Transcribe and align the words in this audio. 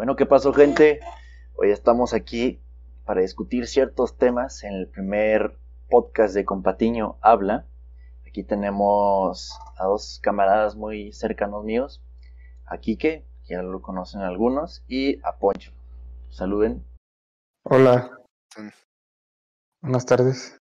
Bueno, 0.00 0.16
¿qué 0.16 0.24
pasó 0.24 0.54
gente? 0.54 1.00
Hoy 1.56 1.70
estamos 1.72 2.14
aquí 2.14 2.58
para 3.04 3.20
discutir 3.20 3.66
ciertos 3.66 4.16
temas 4.16 4.64
en 4.64 4.72
el 4.72 4.88
primer 4.88 5.58
podcast 5.90 6.34
de 6.34 6.46
Compatiño 6.46 7.18
Habla. 7.20 7.66
Aquí 8.26 8.42
tenemos 8.42 9.52
a 9.76 9.84
dos 9.84 10.18
camaradas 10.22 10.74
muy 10.74 11.12
cercanos 11.12 11.66
míos, 11.66 12.02
a 12.64 12.78
Quique, 12.78 13.26
que 13.46 13.52
ya 13.52 13.60
lo 13.62 13.82
conocen 13.82 14.22
algunos, 14.22 14.82
y 14.88 15.20
a 15.22 15.36
Poncho. 15.38 15.70
Saluden. 16.30 16.82
Hola. 17.64 18.10
Buenas 19.82 20.06
tardes. 20.06 20.58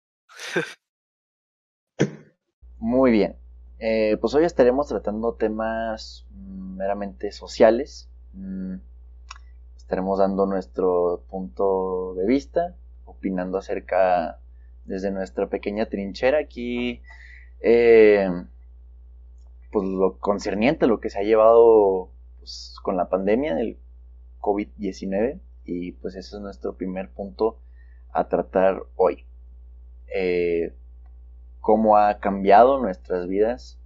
Muy 2.79 3.11
bien. 3.11 3.37
Eh, 3.77 4.17
pues 4.19 4.33
hoy 4.33 4.45
estaremos 4.45 4.87
tratando 4.87 5.35
temas 5.35 6.25
mm, 6.31 6.75
meramente 6.75 7.31
sociales. 7.31 8.09
Estaremos 9.87 10.19
dando 10.19 10.45
nuestro 10.45 11.23
punto 11.29 12.13
de 12.15 12.27
vista, 12.27 12.75
opinando 13.05 13.57
acerca 13.57 14.37
desde 14.83 15.11
nuestra 15.11 15.47
pequeña 15.47 15.85
trinchera 15.85 16.39
aquí, 16.39 17.01
eh, 17.61 18.29
pues 19.71 19.87
lo 19.87 20.17
concerniente 20.17 20.87
lo 20.87 20.99
que 20.99 21.09
se 21.09 21.19
ha 21.19 21.23
llevado 21.23 22.09
pues, 22.37 22.75
con 22.83 22.97
la 22.97 23.07
pandemia 23.07 23.55
del 23.55 23.77
COVID-19 24.41 25.39
y 25.63 25.93
pues 25.93 26.15
ese 26.15 26.35
es 26.35 26.41
nuestro 26.41 26.75
primer 26.75 27.09
punto 27.09 27.61
a 28.11 28.27
tratar 28.27 28.83
hoy. 28.97 29.23
Eh, 30.13 30.75
cómo 31.61 31.95
ha 31.95 32.19
cambiado 32.19 32.77
nuestras 32.81 33.25
vidas 33.29 33.79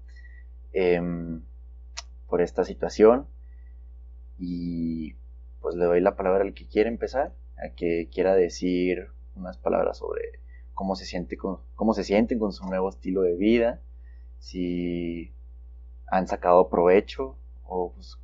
em, 0.74 1.44
por 2.28 2.42
esta 2.42 2.66
situación 2.66 3.28
y 4.40 5.21
pues 5.62 5.76
le 5.76 5.86
doy 5.86 6.02
la 6.02 6.16
palabra 6.16 6.44
al 6.44 6.54
que 6.54 6.68
quiera 6.68 6.90
empezar, 6.90 7.34
a 7.58 7.74
que 7.76 8.10
quiera 8.12 8.36
decir 8.36 9.08
unas 9.36 9.58
palabras 9.58 10.00
sobre 10.00 10.42
cómo 10.74 10.96
se 10.96 11.06
siente 11.06 11.38
con, 11.38 11.60
cómo 11.76 11.94
se 11.94 12.04
sienten 12.04 12.40
con 12.40 12.52
su 12.52 12.66
nuevo 12.66 12.90
estilo 12.90 13.22
de 13.22 13.36
vida, 13.36 13.82
si 14.40 15.32
han 16.08 16.28
sacado 16.28 16.70
provecho 16.70 17.38
o 17.64 17.94
pues, 17.94 18.18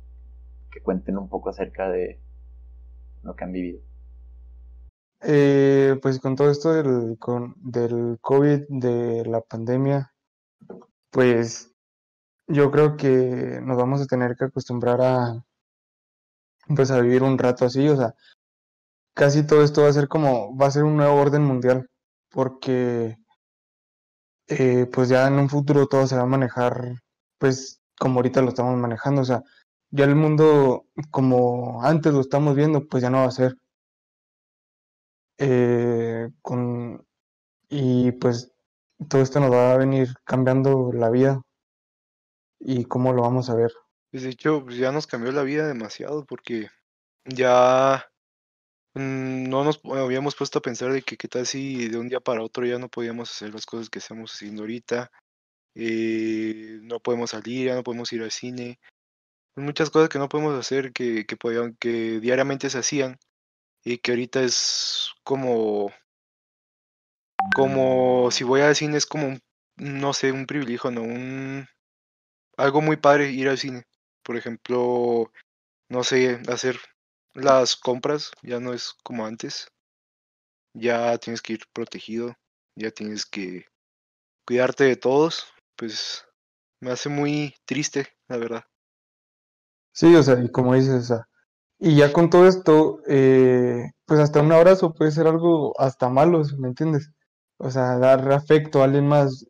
que 0.70 0.82
cuenten 0.82 1.16
un 1.16 1.28
poco 1.28 1.50
acerca 1.50 1.88
de 1.88 2.20
lo 3.22 3.34
que 3.36 3.44
han 3.44 3.52
vivido. 3.52 3.80
Eh, 5.20 5.98
pues 6.00 6.20
con 6.20 6.36
todo 6.36 6.50
esto 6.50 6.72
del, 6.72 7.18
con, 7.18 7.54
del 7.56 8.18
COVID, 8.20 8.64
de 8.68 9.24
la 9.24 9.40
pandemia, 9.40 10.12
pues 11.10 11.72
yo 12.46 12.70
creo 12.70 12.96
que 12.96 13.60
nos 13.62 13.76
vamos 13.76 14.00
a 14.00 14.06
tener 14.06 14.36
que 14.36 14.44
acostumbrar 14.44 15.00
a, 15.00 15.44
pues 16.74 16.90
a 16.90 17.00
vivir 17.00 17.22
un 17.22 17.38
rato 17.38 17.64
así, 17.64 17.88
o 17.88 17.96
sea, 17.96 18.14
casi 19.14 19.46
todo 19.46 19.62
esto 19.62 19.82
va 19.82 19.88
a 19.88 19.92
ser 19.92 20.08
como, 20.08 20.56
va 20.56 20.66
a 20.66 20.70
ser 20.70 20.84
un 20.84 20.96
nuevo 20.96 21.16
orden 21.20 21.42
mundial, 21.42 21.88
porque 22.30 23.16
eh, 24.48 24.86
pues 24.92 25.08
ya 25.08 25.26
en 25.26 25.34
un 25.34 25.48
futuro 25.48 25.86
todo 25.86 26.06
se 26.06 26.16
va 26.16 26.22
a 26.22 26.26
manejar, 26.26 26.94
pues 27.38 27.80
como 27.98 28.16
ahorita 28.16 28.42
lo 28.42 28.48
estamos 28.50 28.76
manejando, 28.78 29.22
o 29.22 29.24
sea, 29.24 29.42
ya 29.90 30.04
el 30.04 30.14
mundo 30.16 30.86
como 31.10 31.82
antes 31.82 32.12
lo 32.14 32.20
estamos 32.20 32.54
viendo, 32.56 32.86
pues 32.86 33.02
ya 33.02 33.10
no 33.10 33.18
va 33.18 33.24
a 33.26 33.30
ser. 33.30 33.56
Eh, 35.38 36.28
con, 36.42 37.04
y 37.68 38.12
pues 38.12 38.52
todo 39.08 39.22
esto 39.22 39.40
nos 39.40 39.52
va 39.52 39.72
a 39.72 39.78
venir 39.78 40.08
cambiando 40.24 40.92
la 40.92 41.10
vida 41.10 41.42
y 42.60 42.84
cómo 42.84 43.12
lo 43.12 43.22
vamos 43.22 43.50
a 43.50 43.54
ver. 43.54 43.72
Pues 44.10 44.22
de 44.22 44.30
hecho, 44.30 44.64
pues, 44.64 44.76
ya 44.76 44.90
nos 44.90 45.06
cambió 45.06 45.32
la 45.32 45.42
vida 45.42 45.66
demasiado 45.66 46.24
porque 46.24 46.68
ya 47.26 48.10
mm, 48.94 49.48
no 49.48 49.64
nos 49.64 49.80
habíamos 49.84 50.34
puesto 50.36 50.58
a 50.60 50.62
pensar 50.62 50.92
de 50.92 51.02
que 51.02 51.16
qué 51.16 51.28
tal 51.28 51.46
si 51.46 51.88
de 51.88 51.98
un 51.98 52.08
día 52.08 52.20
para 52.20 52.42
otro 52.42 52.64
ya 52.66 52.78
no 52.78 52.88
podíamos 52.88 53.30
hacer 53.30 53.52
las 53.52 53.66
cosas 53.66 53.90
que 53.90 53.98
estamos 53.98 54.32
haciendo 54.32 54.62
ahorita, 54.62 55.10
eh, 55.74 56.80
no 56.82 57.00
podemos 57.00 57.30
salir, 57.30 57.66
ya 57.66 57.74
no 57.74 57.82
podemos 57.84 58.12
ir 58.12 58.22
al 58.22 58.30
cine, 58.32 58.80
muchas 59.56 59.90
cosas 59.90 60.08
que 60.08 60.18
no 60.18 60.28
podemos 60.28 60.58
hacer 60.58 60.92
que, 60.92 61.26
que, 61.26 61.36
podían, 61.36 61.76
que 61.76 62.20
diariamente 62.20 62.70
se 62.70 62.78
hacían 62.78 63.18
y 63.84 63.98
que 63.98 64.12
ahorita 64.12 64.42
es 64.42 65.12
como, 65.24 65.92
como 67.54 68.30
si 68.30 68.44
voy 68.44 68.62
al 68.62 68.76
cine 68.76 68.96
es 68.96 69.06
como, 69.06 69.28
un, 69.28 69.40
no 69.76 70.12
sé, 70.14 70.32
un 70.32 70.46
privilegio, 70.46 70.90
¿no? 70.90 71.02
Un, 71.02 71.66
algo 72.56 72.80
muy 72.82 72.96
padre 72.96 73.30
ir 73.32 73.48
al 73.48 73.58
cine 73.58 73.87
por 74.28 74.36
ejemplo, 74.36 75.32
no 75.88 76.04
sé, 76.04 76.38
hacer 76.48 76.76
las 77.32 77.76
compras 77.76 78.30
ya 78.42 78.60
no 78.60 78.74
es 78.74 78.92
como 79.02 79.24
antes. 79.24 79.68
Ya 80.74 81.16
tienes 81.16 81.40
que 81.40 81.54
ir 81.54 81.60
protegido, 81.72 82.34
ya 82.76 82.90
tienes 82.90 83.24
que 83.24 83.64
cuidarte 84.46 84.84
de 84.84 84.96
todos, 84.96 85.46
pues 85.76 86.26
me 86.78 86.90
hace 86.90 87.08
muy 87.08 87.54
triste, 87.64 88.06
la 88.28 88.36
verdad. 88.36 88.64
Sí, 89.92 90.14
o 90.14 90.22
sea, 90.22 90.38
y 90.44 90.52
como 90.52 90.74
dices, 90.74 91.04
o 91.04 91.06
sea, 91.06 91.28
y 91.78 91.96
ya 91.96 92.12
con 92.12 92.28
todo 92.28 92.46
esto, 92.46 93.00
eh, 93.08 93.92
pues 94.04 94.20
hasta 94.20 94.42
un 94.42 94.52
abrazo 94.52 94.92
puede 94.92 95.10
ser 95.10 95.26
algo 95.26 95.72
hasta 95.80 96.10
malo, 96.10 96.42
¿me 96.58 96.68
entiendes? 96.68 97.10
O 97.56 97.70
sea, 97.70 97.96
dar 97.96 98.30
afecto 98.30 98.82
a 98.82 98.84
alguien 98.84 99.08
más 99.08 99.46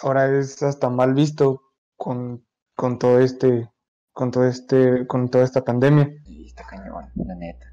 ahora 0.00 0.38
es 0.38 0.62
hasta 0.62 0.88
mal 0.88 1.12
visto 1.12 1.60
con, 1.98 2.46
con 2.74 2.98
todo 2.98 3.20
este 3.20 3.70
con 4.16 4.30
todo 4.30 4.46
este, 4.46 5.06
con 5.06 5.28
toda 5.28 5.44
esta 5.44 5.62
pandemia. 5.62 6.08
Está 6.46 6.64
cañón, 6.64 7.04
la 7.16 7.34
neta. 7.34 7.66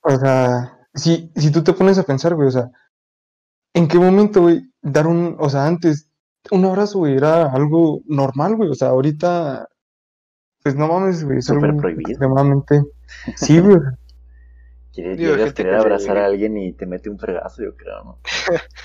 o 0.00 0.16
sea, 0.16 0.78
si, 0.94 1.30
si 1.36 1.52
tú 1.52 1.62
te 1.62 1.74
pones 1.74 1.98
a 1.98 2.04
pensar, 2.04 2.34
güey, 2.34 2.48
o 2.48 2.50
sea, 2.50 2.70
¿en 3.74 3.86
qué 3.86 3.98
momento, 3.98 4.40
güey, 4.40 4.62
dar 4.80 5.06
un, 5.06 5.36
o 5.38 5.50
sea, 5.50 5.66
antes, 5.66 6.08
un 6.50 6.64
abrazo, 6.64 7.00
güey, 7.00 7.18
era 7.18 7.52
algo 7.52 8.00
normal, 8.06 8.56
güey, 8.56 8.70
o 8.70 8.74
sea, 8.74 8.88
ahorita, 8.88 9.68
pues 10.62 10.74
no 10.74 10.88
mames, 10.88 11.22
güey, 11.22 11.40
es 11.40 11.44
Súper 11.44 11.76
prohibido. 11.76 12.08
extremadamente, 12.08 12.80
sí, 13.36 13.60
güey. 13.60 13.76
Quieres, 14.94 15.52
querer 15.52 15.74
abrazar 15.74 16.16
a 16.16 16.24
alguien 16.24 16.56
y 16.56 16.72
te 16.72 16.86
mete 16.86 17.10
un 17.10 17.18
fregazo, 17.18 17.62
yo 17.62 17.76
creo, 17.76 18.04
¿no? 18.04 18.18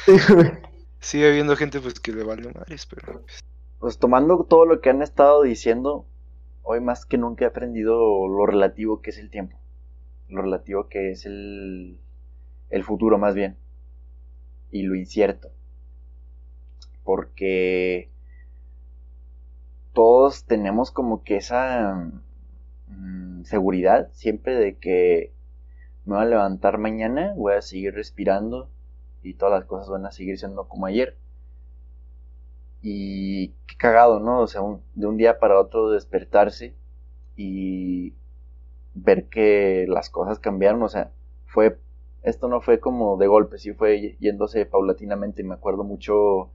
sí, 0.06 0.34
güey. 0.34 0.52
Sigue 1.00 1.30
habiendo 1.30 1.56
gente, 1.56 1.80
pues, 1.80 2.02
que 2.02 2.12
le 2.12 2.26
vale 2.26 2.52
madres, 2.52 2.86
pero... 2.88 3.22
Pues, 3.22 3.40
pues 3.80 4.00
tomando 4.00 4.44
todo 4.44 4.66
lo 4.66 4.82
que 4.82 4.90
han 4.90 5.02
estado 5.02 5.44
diciendo, 5.44 6.08
hoy 6.70 6.82
más 6.82 7.06
que 7.06 7.18
nunca 7.18 7.46
he 7.46 7.48
aprendido 7.48 8.28
lo 8.28 8.46
relativo 8.46 9.02
que 9.02 9.12
es 9.12 9.18
el 9.18 9.30
tiempo, 9.30 9.58
lo 10.28 10.42
relativo 10.42 10.90
que 10.90 11.12
es 11.12 11.26
el, 11.26 12.02
futuro 12.84 13.18
más 13.18 13.36
bien, 13.36 13.56
y 14.70 14.84
lo 14.84 14.96
incierto, 14.96 15.50
porque 17.06 18.12
todos 19.94 20.44
tenemos 20.44 20.92
como 20.92 21.24
que 21.24 21.38
esa 21.38 22.12
mm, 22.88 23.44
seguridad 23.46 24.10
siempre 24.12 24.56
de 24.56 24.76
que 24.76 25.32
me 26.04 26.16
voy 26.16 26.26
a 26.26 26.30
levantar 26.30 26.80
mañana, 26.80 27.34
voy 27.38 27.54
a 27.54 27.62
seguir 27.62 27.94
respirando 27.94 28.70
y 29.24 29.36
todas 29.36 29.58
las 29.62 29.70
cosas 29.70 29.90
van 29.90 30.06
a 30.06 30.12
seguir 30.12 30.38
siendo 30.38 30.68
como 30.68 30.86
ayer. 30.86 31.16
Y 32.82 33.50
qué 33.68 33.76
cagado, 33.78 34.20
¿no? 34.20 34.42
O 34.42 34.48
sea, 34.48 34.62
de 34.96 35.08
un 35.08 35.18
día 35.18 35.40
para 35.40 35.60
otro 35.60 35.90
despertarse 35.90 36.76
y 37.36 38.14
ver 38.94 39.26
que 39.30 39.86
las 39.88 40.10
cosas 40.10 40.40
cambiaron, 40.40 40.82
o 40.84 40.90
sea, 40.90 41.12
fue, 41.46 41.80
esto 42.24 42.48
no 42.48 42.62
fue 42.62 42.80
como 42.80 43.18
de 43.18 43.28
golpe, 43.28 43.58
sí 43.58 43.74
fue 43.74 44.18
yéndose 44.20 44.66
paulatinamente, 44.66 45.44
me 45.44 45.54
acuerdo 45.56 45.84
mucho 45.84 46.52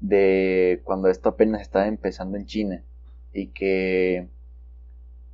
de 0.00 0.80
cuando 0.84 1.08
esto 1.08 1.30
apenas 1.30 1.62
estaba 1.62 1.86
empezando 1.86 2.36
en 2.36 2.46
China 2.46 2.82
y 3.32 3.48
que 3.48 4.28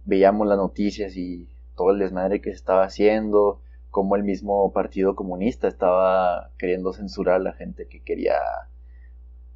veíamos 0.05 0.47
las 0.47 0.59
noticias 0.59 1.17
y 1.17 1.49
todo 1.75 1.91
el 1.93 1.99
desmadre 1.99 2.41
que 2.41 2.51
se 2.51 2.57
estaba 2.57 2.85
haciendo, 2.85 3.61
como 3.91 4.17
el 4.17 4.23
mismo 4.23 4.73
Partido 4.73 5.17
Comunista 5.17 5.69
estaba 5.69 6.51
queriendo 6.59 6.93
censurar 6.93 7.37
a 7.37 7.45
la 7.45 7.53
gente 7.55 7.87
que 7.89 8.01
quería 8.01 8.35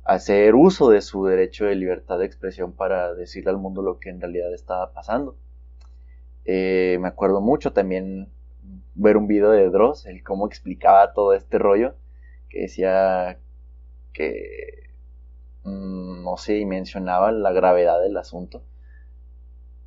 hacer 0.05 0.55
uso 0.55 0.91
de 0.91 1.01
su 1.01 1.25
derecho 1.25 1.65
de 1.67 1.77
libertad 1.77 2.19
de 2.19 2.27
expresión 2.27 2.73
para 2.73 3.15
decirle 3.15 3.51
al 3.51 3.59
mundo 3.59 3.83
lo 3.83 3.99
que 3.99 4.11
en 4.11 4.21
realidad 4.21 4.53
estaba 4.53 4.93
pasando. 4.93 5.37
Eh, 6.45 6.99
me 7.01 7.09
acuerdo 7.09 7.41
mucho 7.41 7.73
también 7.73 8.29
ver 8.95 9.17
un 9.17 9.27
video 9.27 9.51
de 9.51 9.71
Dross, 9.71 10.07
el 10.07 10.23
cómo 10.23 10.47
explicaba 10.47 11.13
todo 11.13 11.35
este 11.35 11.59
rollo, 11.59 11.95
que 12.49 12.63
decía 12.63 13.39
que, 14.13 14.91
mm, 15.65 16.25
no 16.25 16.37
sé, 16.37 16.59
y 16.59 16.67
mencionaba 16.67 17.33
la 17.33 17.53
gravedad 17.53 18.01
del 18.01 18.17
asunto, 18.17 18.63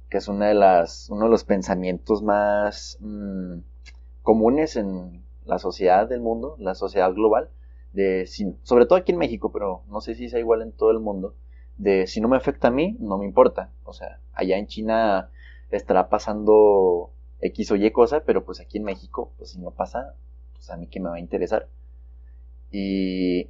que 0.09 0.17
es 0.17 0.27
una 0.27 0.47
de 0.47 0.53
las, 0.53 1.09
uno 1.09 1.25
de 1.25 1.31
los 1.31 1.43
pensamientos 1.43 2.23
más 2.23 2.97
mm, 3.01 3.59
comunes 4.23 4.75
en 4.77 5.23
la 5.45 5.59
sociedad 5.59 6.07
del 6.07 6.21
mundo, 6.21 6.55
la 6.59 6.73
sociedad 6.75 7.13
global, 7.13 7.49
sobre 8.63 8.85
todo 8.85 8.97
aquí 8.97 9.11
en 9.11 9.17
México, 9.17 9.51
pero 9.51 9.83
no 9.89 10.01
sé 10.01 10.15
si 10.15 10.29
sea 10.29 10.39
igual 10.39 10.61
en 10.61 10.71
todo 10.71 10.91
el 10.91 10.99
mundo, 10.99 11.35
de 11.77 12.07
si 12.07 12.21
no 12.21 12.27
me 12.27 12.37
afecta 12.37 12.69
a 12.69 12.71
mí, 12.71 12.97
no 12.99 13.17
me 13.17 13.25
importa. 13.25 13.71
O 13.83 13.93
sea, 13.93 14.19
allá 14.33 14.57
en 14.57 14.67
China 14.67 15.29
estará 15.71 16.09
pasando 16.09 17.11
X 17.41 17.71
o 17.71 17.75
Y 17.75 17.91
cosa, 17.91 18.21
pero 18.25 18.45
pues 18.45 18.59
aquí 18.59 18.77
en 18.77 18.83
México, 18.83 19.31
pues 19.37 19.51
si 19.51 19.59
no 19.59 19.71
pasa, 19.71 20.15
pues 20.53 20.69
a 20.69 20.77
mí 20.77 20.87
que 20.87 20.99
me 20.99 21.09
va 21.09 21.15
a 21.15 21.19
interesar. 21.19 21.67
Y 22.71 23.49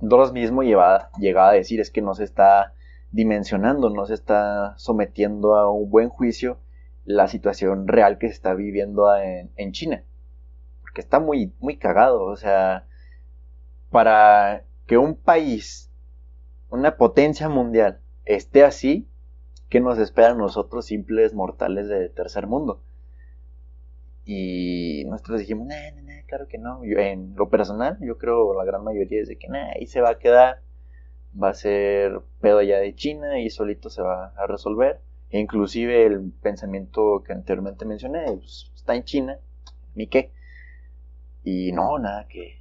Doros 0.00 0.32
mismo 0.32 0.62
llegaba 0.62 1.10
a 1.18 1.52
decir 1.52 1.80
es 1.80 1.90
que 1.90 2.02
no 2.02 2.14
se 2.14 2.24
está 2.24 2.74
dimensionando, 3.12 3.90
no 3.90 4.06
se 4.06 4.14
está 4.14 4.74
sometiendo 4.78 5.56
a 5.56 5.70
un 5.70 5.90
buen 5.90 6.08
juicio 6.08 6.58
la 7.04 7.26
situación 7.26 7.88
real 7.88 8.18
que 8.18 8.28
se 8.28 8.34
está 8.34 8.54
viviendo 8.54 9.14
en, 9.16 9.50
en 9.56 9.72
China. 9.72 10.04
Porque 10.82 11.00
está 11.00 11.20
muy, 11.20 11.52
muy 11.60 11.76
cagado, 11.76 12.22
o 12.22 12.36
sea, 12.36 12.86
para 13.90 14.64
que 14.86 14.98
un 14.98 15.16
país, 15.16 15.90
una 16.70 16.96
potencia 16.96 17.48
mundial, 17.48 18.00
esté 18.24 18.64
así, 18.64 19.08
¿qué 19.68 19.80
nos 19.80 19.98
espera 19.98 20.30
a 20.30 20.34
nosotros 20.34 20.86
simples 20.86 21.34
mortales 21.34 21.88
de 21.88 22.08
tercer 22.08 22.46
mundo? 22.46 22.82
Y 24.24 25.04
nosotros 25.06 25.40
dijimos, 25.40 25.66
no, 25.66 25.74
no, 25.74 26.02
no, 26.02 26.26
claro 26.26 26.46
que 26.46 26.58
no. 26.58 26.82
en 26.84 27.34
lo 27.34 27.48
personal, 27.48 27.98
yo 28.00 28.16
creo 28.18 28.54
la 28.54 28.64
gran 28.64 28.84
mayoría 28.84 29.22
es 29.22 29.28
de 29.28 29.38
que, 29.38 29.48
nah, 29.48 29.70
ahí 29.74 29.86
se 29.86 30.00
va 30.00 30.10
a 30.10 30.18
quedar, 30.18 30.62
va 31.40 31.48
a 31.50 31.54
ser 31.54 32.20
pedo 32.40 32.62
ya 32.62 32.78
de 32.78 32.94
China 32.94 33.40
y 33.40 33.50
solito 33.50 33.90
se 33.90 34.02
va 34.02 34.32
a 34.36 34.46
resolver. 34.46 35.00
E 35.30 35.38
inclusive 35.38 36.06
el 36.06 36.32
pensamiento 36.42 37.22
que 37.24 37.32
anteriormente 37.32 37.84
mencioné, 37.84 38.24
pues, 38.26 38.70
está 38.74 38.94
en 38.94 39.04
China, 39.04 39.38
ni 39.94 40.06
qué. 40.08 40.32
Y 41.42 41.72
no, 41.72 41.98
nada, 41.98 42.26
que 42.28 42.59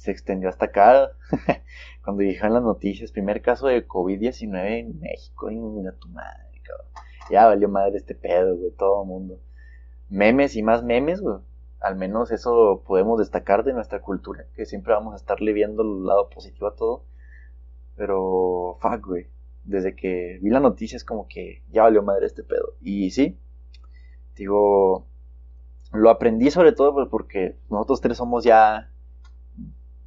se 0.00 0.10
extendió 0.10 0.48
hasta 0.48 0.66
acá. 0.66 1.12
Cuando 2.04 2.22
dijeron 2.22 2.54
las 2.54 2.62
noticias, 2.62 3.12
primer 3.12 3.42
caso 3.42 3.66
de 3.66 3.86
COVID-19 3.86 4.78
en 4.78 4.98
México, 4.98 5.48
a 5.48 5.92
tu 5.92 6.08
madre, 6.08 6.62
cabrón. 6.62 6.86
Ya 7.30 7.46
valió 7.46 7.68
madre 7.68 7.98
este 7.98 8.14
pedo, 8.14 8.56
güey, 8.56 8.70
todo 8.72 9.02
el 9.02 9.08
mundo. 9.08 9.40
Memes 10.08 10.56
y 10.56 10.62
más 10.62 10.82
memes, 10.82 11.20
güey. 11.20 11.36
Al 11.80 11.96
menos 11.96 12.30
eso 12.30 12.82
podemos 12.86 13.18
destacar 13.18 13.62
de 13.62 13.74
nuestra 13.74 14.00
cultura, 14.00 14.46
que 14.54 14.64
siempre 14.64 14.94
vamos 14.94 15.12
a 15.12 15.16
estarle 15.16 15.52
viendo 15.52 15.82
el 15.82 16.04
lado 16.04 16.30
positivo 16.30 16.68
a 16.68 16.76
todo. 16.76 17.04
Pero, 17.96 18.78
fuck, 18.80 19.06
güey. 19.06 19.26
Desde 19.64 19.94
que 19.94 20.38
vi 20.40 20.48
la 20.48 20.60
noticia 20.60 20.96
es 20.96 21.04
como 21.04 21.28
que 21.28 21.62
ya 21.70 21.82
valió 21.82 22.02
madre 22.02 22.24
este 22.24 22.42
pedo. 22.42 22.74
Y 22.80 23.10
sí, 23.10 23.38
digo, 24.34 25.06
lo 25.92 26.08
aprendí 26.08 26.50
sobre 26.50 26.72
todo 26.72 26.94
pues, 26.94 27.08
porque 27.10 27.58
nosotros 27.68 28.00
tres 28.00 28.16
somos 28.16 28.44
ya 28.44 28.89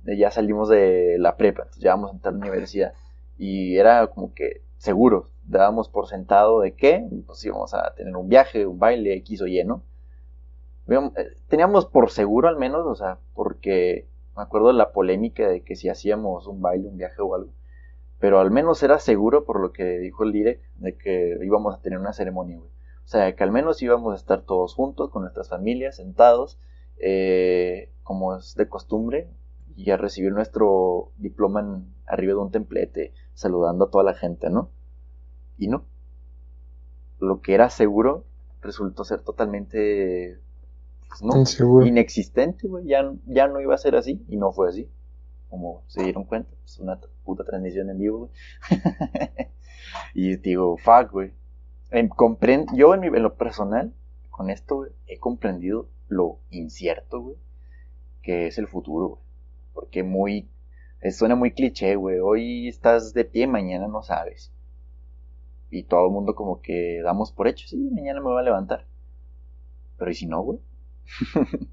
ya 0.06 0.32
salimos 0.32 0.70
de 0.70 1.18
la 1.20 1.38
prepa, 1.38 1.64
entonces 1.64 1.84
ya 1.84 1.92
vamos 1.92 2.12
a 2.12 2.14
entrar 2.14 2.34
a 2.34 2.38
la 2.38 2.44
universidad. 2.44 2.94
Y 3.38 3.78
era 3.78 4.08
como 4.08 4.34
que 4.34 4.62
seguro, 4.78 5.30
dábamos 5.46 5.90
por 5.90 6.08
sentado 6.08 6.62
de 6.62 6.74
que 6.76 7.08
pues 7.26 7.44
íbamos 7.46 7.74
a 7.74 7.94
tener 7.96 8.16
un 8.16 8.30
viaje, 8.30 8.66
un 8.66 8.80
baile, 8.80 9.14
X 9.16 9.42
o 9.42 9.48
Y, 9.48 9.64
¿no? 9.64 9.84
Eh, 10.88 11.36
teníamos 11.48 11.86
por 11.86 12.12
seguro 12.12 12.50
al 12.50 12.58
menos, 12.58 12.86
o 12.86 12.96
sea, 12.96 13.20
porque 13.34 14.08
me 14.36 14.44
acuerdo 14.44 14.68
de 14.68 14.74
la 14.74 14.92
polémica 14.92 15.48
de 15.48 15.64
que 15.64 15.76
si 15.76 15.90
hacíamos 15.90 16.48
un 16.48 16.62
baile, 16.62 16.90
un 16.90 16.98
viaje 16.98 17.22
o 17.22 17.34
algo, 17.36 17.52
pero 18.20 18.40
al 18.40 18.52
menos 18.52 18.84
era 18.84 19.00
seguro 19.00 19.46
por 19.46 19.60
lo 19.60 19.72
que 19.72 20.00
dijo 20.00 20.24
el 20.24 20.32
direct 20.32 20.64
de 20.76 20.98
que 20.98 21.38
íbamos 21.42 21.76
a 21.76 21.82
tener 21.82 22.00
una 22.00 22.14
ceremonia. 22.14 22.60
O 22.60 23.08
sea, 23.08 23.36
que 23.36 23.44
al 23.44 23.52
menos 23.52 23.82
íbamos 23.82 24.14
a 24.14 24.16
estar 24.16 24.42
todos 24.42 24.74
juntos 24.76 25.10
con 25.10 25.24
nuestras 25.24 25.50
familias, 25.50 25.98
sentados, 25.98 26.58
eh, 27.00 27.92
como 28.04 28.36
es 28.36 28.56
de 28.56 28.68
costumbre, 28.70 29.30
y 29.76 29.92
a 29.92 29.98
recibir 29.98 30.32
nuestro 30.32 31.12
diploma 31.18 31.84
arriba 32.06 32.34
de 32.34 32.40
un 32.40 32.52
templete, 32.52 33.14
saludando 33.34 33.86
a 33.86 33.92
toda 33.92 34.04
la 34.04 34.14
gente, 34.14 34.50
¿no? 34.50 34.70
Y 35.58 35.68
no. 35.68 35.86
Lo 37.20 37.42
que 37.42 37.54
era 37.54 37.70
seguro 37.70 38.26
resultó 38.62 39.04
ser 39.04 39.22
totalmente 39.22 40.40
pues, 41.08 41.60
no, 41.62 41.86
inexistente, 41.86 42.68
güey. 42.68 42.86
Ya, 42.86 43.12
ya 43.26 43.48
no 43.48 43.60
iba 43.62 43.76
a 43.76 43.78
ser 43.78 43.96
así 43.96 44.24
y 44.28 44.38
no 44.38 44.52
fue 44.52 44.70
así. 44.70 44.90
Como 45.50 45.84
se 45.88 46.04
dieron 46.04 46.24
cuenta, 46.24 46.50
es 46.66 46.80
una 46.80 47.00
puta 47.24 47.44
transmisión 47.44 47.90
en 47.90 48.00
vivo, 48.00 48.18
güey. 48.20 48.32
y 50.14 50.36
digo, 50.38 50.78
fuck, 50.78 51.12
güey. 51.12 51.32
yo 52.74 52.94
en, 52.94 53.04
en, 53.04 53.24
lo 53.24 53.36
personal, 53.36 53.94
con 54.32 54.50
esto, 54.50 54.88
he 55.08 55.20
comprendido 55.20 55.88
lo 56.08 56.40
incierto, 56.50 57.22
güey, 57.22 57.36
que 58.24 58.48
es 58.48 58.58
el 58.58 58.68
futuro, 58.68 59.08
güey. 59.08 59.22
Porque 59.74 60.04
muy. 60.04 60.50
Suena 61.12 61.36
muy 61.36 61.52
cliché, 61.52 61.96
güey. 61.96 62.20
Hoy 62.20 62.68
estás 62.68 63.14
de 63.14 63.26
pie, 63.26 63.48
mañana 63.48 63.88
no 63.88 64.04
sabes. 64.04 64.54
Y 65.70 65.84
todo 65.84 66.06
el 66.06 66.12
mundo 66.12 66.36
como 66.36 66.62
que 66.62 67.02
damos 67.04 67.32
por 67.32 67.48
hecho, 67.48 67.68
sí, 67.68 67.78
mañana 67.92 68.22
me 68.22 68.28
voy 68.28 68.40
a 68.40 68.44
levantar. 68.44 68.86
Pero 69.98 70.12
¿y 70.12 70.14
si 70.14 70.28
no, 70.28 70.42
güey? 70.42 70.60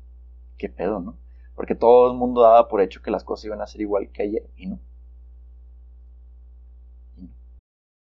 Qué 0.58 0.68
pedo, 0.68 1.00
¿no? 1.00 1.18
Porque 1.54 1.74
todo 1.74 2.10
el 2.10 2.16
mundo 2.16 2.42
daba 2.42 2.68
por 2.68 2.80
hecho 2.80 3.02
que 3.02 3.10
las 3.10 3.24
cosas 3.24 3.44
iban 3.44 3.60
a 3.60 3.66
ser 3.66 3.82
igual 3.82 4.10
que 4.10 4.22
ayer 4.22 4.50
y 4.56 4.66
no. 4.66 4.80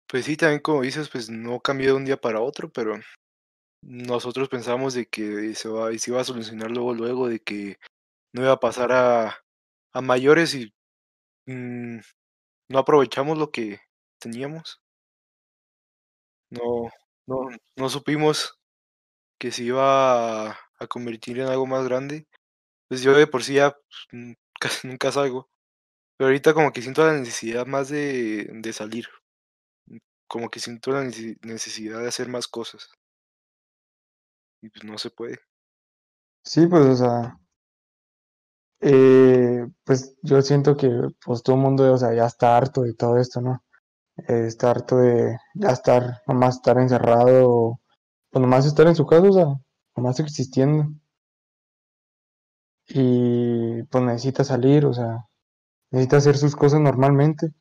Pues 0.08 0.26
sí, 0.26 0.38
también 0.38 0.62
como 0.62 0.82
dices, 0.82 1.10
pues 1.10 1.30
no 1.30 1.60
cambió 1.60 1.88
de 1.90 1.94
un 1.94 2.06
día 2.06 2.18
para 2.18 2.42
otro, 2.42 2.70
pero 2.70 2.96
nosotros 3.84 4.50
pensábamos 4.50 4.94
de 4.94 5.08
que 5.08 5.54
se, 5.56 5.70
va, 5.70 5.92
se 5.98 6.12
iba 6.12 6.22
a 6.22 6.24
solucionar 6.24 6.72
luego, 6.72 6.94
luego, 6.94 7.28
de 7.28 7.40
que 7.40 7.78
no 8.34 8.42
iba 8.42 8.54
a 8.54 8.60
pasar 8.60 8.92
a, 8.92 9.36
a 9.94 10.02
mayores 10.02 10.56
y 10.56 10.74
mm, 11.48 12.00
no 12.70 12.80
aprovechamos 12.80 13.38
lo 13.38 13.52
que 13.52 13.80
teníamos. 14.20 14.82
No, 16.52 16.90
no, 17.28 17.50
no 17.76 17.90
supimos 17.90 18.60
que 19.40 19.52
se 19.52 19.64
iba 19.64 20.52
a, 20.52 20.58
convertir 20.90 21.40
en 21.40 21.48
algo 21.48 21.66
más 21.68 21.86
grande. 21.86 22.28
Pues 22.90 23.02
yo 23.04 23.14
de 23.14 23.28
por 23.28 23.44
sí 23.44 23.56
ya 23.56 23.76
mm, 24.12 24.34
casi 24.60 24.88
nunca 24.88 25.12
salgo. 25.12 25.50
Pero 26.18 26.30
ahorita 26.30 26.54
como 26.54 26.72
que 26.74 26.82
siento 26.82 27.06
la 27.06 27.14
necesidad 27.14 27.66
más 27.66 27.90
de, 27.90 28.50
de 28.52 28.74
salir. 28.74 29.08
Como 30.28 30.50
que 30.50 30.60
siento 30.60 30.92
la 30.92 31.04
necesidad 31.04 32.02
de 32.02 32.08
hacer 32.08 32.30
más 32.30 32.48
cosas. 32.48 32.90
Y 34.62 34.70
pues 34.70 34.84
no 34.84 34.98
se 34.98 35.10
puede. 35.10 35.40
Sí, 36.44 36.68
pues 36.68 36.86
o 36.86 36.96
sea, 36.96 37.40
eh, 38.82 39.68
pues 39.84 40.16
yo 40.24 40.42
siento 40.42 40.78
que 40.78 40.90
pues 41.26 41.44
todo 41.44 41.56
el 41.56 41.62
mundo, 41.62 41.94
o 41.94 41.98
sea, 41.98 42.14
ya 42.14 42.26
está 42.26 42.58
harto 42.58 42.82
de 42.84 42.94
todo 42.94 43.18
esto, 43.18 43.42
¿no? 43.42 43.64
Eh, 44.28 44.46
está 44.48 44.72
harto 44.72 44.98
de 44.98 45.38
ya 45.56 45.70
estar, 45.72 46.22
nomás 46.28 46.58
estar 46.58 46.78
encerrado, 46.80 47.80
pues 48.32 48.42
nomás 48.42 48.66
estar 48.66 48.88
en 48.88 48.96
su 48.96 49.06
casa, 49.08 49.28
o 49.30 49.34
sea, 49.34 49.46
nomás 49.96 50.20
existiendo. 50.20 50.90
Y 52.90 53.84
pues 53.84 54.04
necesita 54.04 54.44
salir, 54.44 54.86
o 54.86 54.94
sea, 54.94 55.26
necesita 55.92 56.18
hacer 56.18 56.38
sus 56.38 56.56
cosas 56.56 56.82
normalmente, 56.82 57.54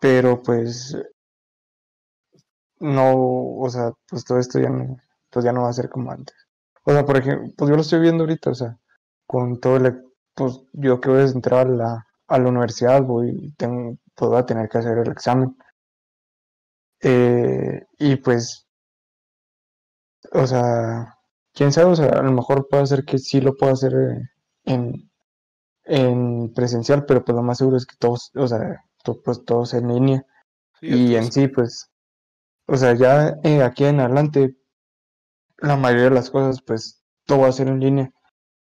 pero 0.00 0.42
pues 0.42 0.96
no, 2.80 3.12
o 3.58 3.68
sea, 3.70 3.92
pues 4.08 4.24
todo 4.24 4.38
esto 4.38 4.58
ya 4.58 4.70
no, 4.70 4.96
pues 5.30 5.44
ya 5.44 5.52
no 5.52 5.62
va 5.62 5.70
a 5.70 5.72
ser 5.72 5.88
como 5.90 6.10
antes. 6.10 6.34
O 6.84 6.92
sea, 6.92 7.04
por 7.04 7.18
ejemplo, 7.18 7.48
pues 7.56 7.70
yo 7.70 7.76
lo 7.76 7.82
estoy 7.82 8.00
viendo 8.00 8.24
ahorita, 8.24 8.50
o 8.50 8.54
sea, 8.54 8.78
con 9.26 9.60
todo 9.60 9.76
el 9.76 9.86
pues 10.40 10.58
yo 10.72 10.98
que 11.02 11.10
voy 11.10 11.20
a 11.20 11.24
entrar 11.24 11.66
a 11.66 11.70
la, 11.70 12.06
a 12.28 12.38
la 12.38 12.48
universidad, 12.48 13.02
voy, 13.02 13.52
tengo, 13.58 13.98
pues 14.14 14.30
voy 14.30 14.38
a 14.38 14.46
tener 14.46 14.70
que 14.70 14.78
hacer 14.78 14.96
el 14.96 15.12
examen. 15.12 15.54
Eh, 17.02 17.82
y 17.98 18.16
pues, 18.16 18.66
o 20.32 20.46
sea, 20.46 21.18
quién 21.52 21.72
sabe, 21.72 21.90
o 21.90 21.96
sea, 21.96 22.06
a 22.08 22.22
lo 22.22 22.32
mejor 22.32 22.68
puede 22.68 22.86
ser 22.86 23.04
que 23.04 23.18
sí 23.18 23.42
lo 23.42 23.54
puedo 23.54 23.74
hacer 23.74 23.92
en, 24.64 25.10
en 25.84 26.54
presencial, 26.54 27.04
pero 27.04 27.22
pues 27.22 27.36
lo 27.36 27.42
más 27.42 27.58
seguro 27.58 27.76
es 27.76 27.84
que 27.84 27.96
todos, 27.98 28.30
o 28.34 28.46
sea, 28.48 28.82
pues 29.24 29.44
todos 29.44 29.74
en 29.74 29.88
línea. 29.88 30.24
y 30.80 31.16
en 31.16 31.30
sí, 31.32 31.48
pues, 31.48 31.90
o 32.66 32.76
sea, 32.78 32.94
ya 32.94 33.36
eh, 33.44 33.62
aquí 33.62 33.84
en 33.84 34.00
adelante, 34.00 34.56
la 35.58 35.76
mayoría 35.76 36.04
de 36.04 36.10
las 36.16 36.30
cosas, 36.30 36.62
pues, 36.62 37.02
todo 37.26 37.40
va 37.40 37.48
a 37.48 37.52
ser 37.52 37.68
en 37.68 37.80
línea. 37.80 38.12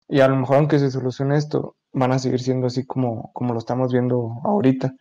Y 0.07 0.21
a 0.21 0.27
lo 0.27 0.35
mejor 0.35 0.57
aunque 0.57 0.79
se 0.79 0.91
solucione 0.91 1.37
esto, 1.37 1.75
van 1.93 2.11
a 2.11 2.19
seguir 2.19 2.41
siendo 2.41 2.67
así 2.67 2.85
como, 2.85 3.31
como 3.33 3.53
lo 3.53 3.59
estamos 3.59 3.91
viendo 3.91 4.39
ahorita, 4.43 4.93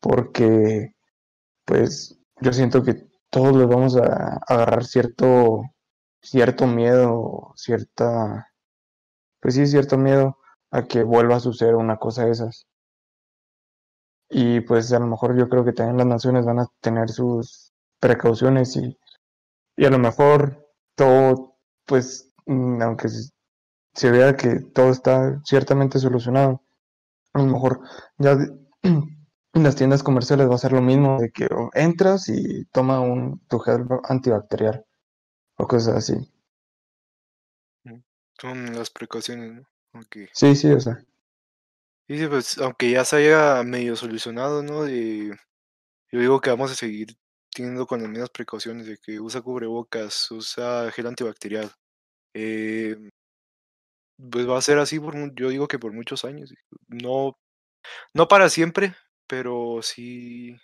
porque 0.00 0.94
pues 1.64 2.18
yo 2.40 2.52
siento 2.52 2.82
que 2.82 3.06
todos 3.30 3.56
les 3.56 3.68
vamos 3.68 3.96
a, 3.96 4.40
agarrar 4.48 4.84
cierto, 4.84 5.62
cierto 6.22 6.66
miedo, 6.66 7.52
cierta, 7.56 8.52
pues 9.40 9.54
sí, 9.54 9.66
cierto 9.66 9.98
miedo 9.98 10.38
a 10.70 10.86
que 10.86 11.02
vuelva 11.02 11.36
a 11.36 11.40
suceder 11.40 11.74
una 11.74 11.98
cosa 11.98 12.24
de 12.24 12.32
esas. 12.32 12.66
Y 14.28 14.60
pues 14.60 14.92
a 14.92 14.98
lo 14.98 15.06
mejor 15.06 15.36
yo 15.38 15.48
creo 15.48 15.64
que 15.64 15.72
también 15.72 15.98
las 15.98 16.06
naciones 16.06 16.46
van 16.46 16.60
a 16.60 16.66
tener 16.80 17.10
sus 17.10 17.72
precauciones 18.00 18.76
y, 18.76 18.98
y 19.76 19.84
a 19.84 19.90
lo 19.90 19.98
mejor 19.98 20.66
todo, 20.96 21.56
pues, 21.86 22.32
mm, 22.46 22.82
aunque 22.82 23.08
se 23.96 24.10
vea 24.10 24.36
que 24.36 24.60
todo 24.60 24.90
está 24.90 25.40
ciertamente 25.44 25.98
solucionado. 25.98 26.62
A 27.32 27.40
lo 27.40 27.46
mejor 27.46 27.80
ya 28.18 28.36
en 28.82 29.62
las 29.62 29.76
tiendas 29.76 30.02
comerciales 30.02 30.48
va 30.48 30.54
a 30.54 30.58
ser 30.58 30.72
lo 30.72 30.82
mismo, 30.82 31.18
de 31.20 31.30
que 31.30 31.48
entras 31.74 32.28
y 32.28 32.66
toma 32.66 33.00
un 33.00 33.40
tu 33.48 33.58
gel 33.58 33.86
antibacterial 34.04 34.84
o 35.56 35.66
cosas 35.66 35.96
así. 35.96 36.14
Son 38.38 38.74
las 38.74 38.90
precauciones, 38.90 39.52
¿no? 39.54 39.68
Aunque, 39.94 40.28
Sí, 40.32 40.54
sí, 40.54 40.70
o 40.70 40.80
sea. 40.80 40.98
sí, 42.08 42.18
sí, 42.18 42.26
pues, 42.28 42.58
aunque 42.58 42.90
ya 42.90 43.04
se 43.04 43.16
haya 43.16 43.62
medio 43.62 43.96
solucionado, 43.96 44.62
¿no? 44.62 44.84
De, 44.84 45.30
yo 46.12 46.20
digo 46.20 46.40
que 46.40 46.50
vamos 46.50 46.72
a 46.72 46.74
seguir 46.74 47.08
teniendo 47.54 47.86
con 47.86 48.02
las 48.02 48.10
mismas 48.10 48.30
precauciones 48.30 48.86
de 48.86 48.98
que 48.98 49.20
usa 49.20 49.42
cubrebocas, 49.42 50.30
usa 50.30 50.90
gel 50.92 51.06
antibacterial. 51.08 51.72
Eh, 52.34 52.96
pues 54.30 54.48
va 54.48 54.58
a 54.58 54.62
ser 54.62 54.78
así 54.78 54.98
por, 55.00 55.14
yo 55.34 55.48
digo 55.48 55.68
que 55.68 55.78
por 55.78 55.92
muchos 55.92 56.24
años. 56.24 56.52
No, 56.88 57.36
no 58.14 58.28
para 58.28 58.48
siempre, 58.48 58.94
pero 59.26 59.80
sí, 59.82 60.56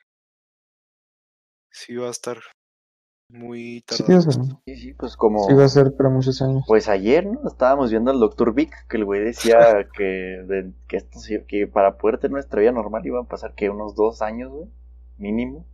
sí 1.71 1.97
va 1.97 2.09
a 2.09 2.11
estar 2.11 2.38
muy 3.28 3.82
tardado. 3.87 4.21
Sí, 4.66 4.76
sí, 4.76 4.92
pues 4.94 5.16
como... 5.16 5.47
Sí 5.49 5.54
va 5.54 5.64
a 5.64 5.68
ser 5.68 5.97
para 5.97 6.11
muchos 6.11 6.42
años. 6.42 6.64
Pues 6.66 6.88
ayer, 6.88 7.26
¿no? 7.26 7.40
Estábamos 7.49 7.90
viendo 7.90 8.11
al 8.11 8.21
doctor 8.21 8.52
Vic, 8.54 8.75
que 8.88 8.99
el 8.99 9.04
güey 9.06 9.23
decía 9.25 9.88
que, 9.97 10.04
de- 10.04 10.73
que, 10.87 10.99
esto, 10.99 11.18
sí- 11.18 11.42
que 11.49 11.66
para 11.66 11.97
poder 11.97 12.18
tener 12.18 12.32
nuestra 12.32 12.61
vida 12.61 12.73
normal 12.73 13.06
iban 13.06 13.25
a 13.25 13.28
pasar 13.28 13.54
que 13.54 13.71
unos 13.71 13.94
dos 13.94 14.21
años, 14.23 14.50
güey, 14.50 14.68
mínimo. 15.16 15.66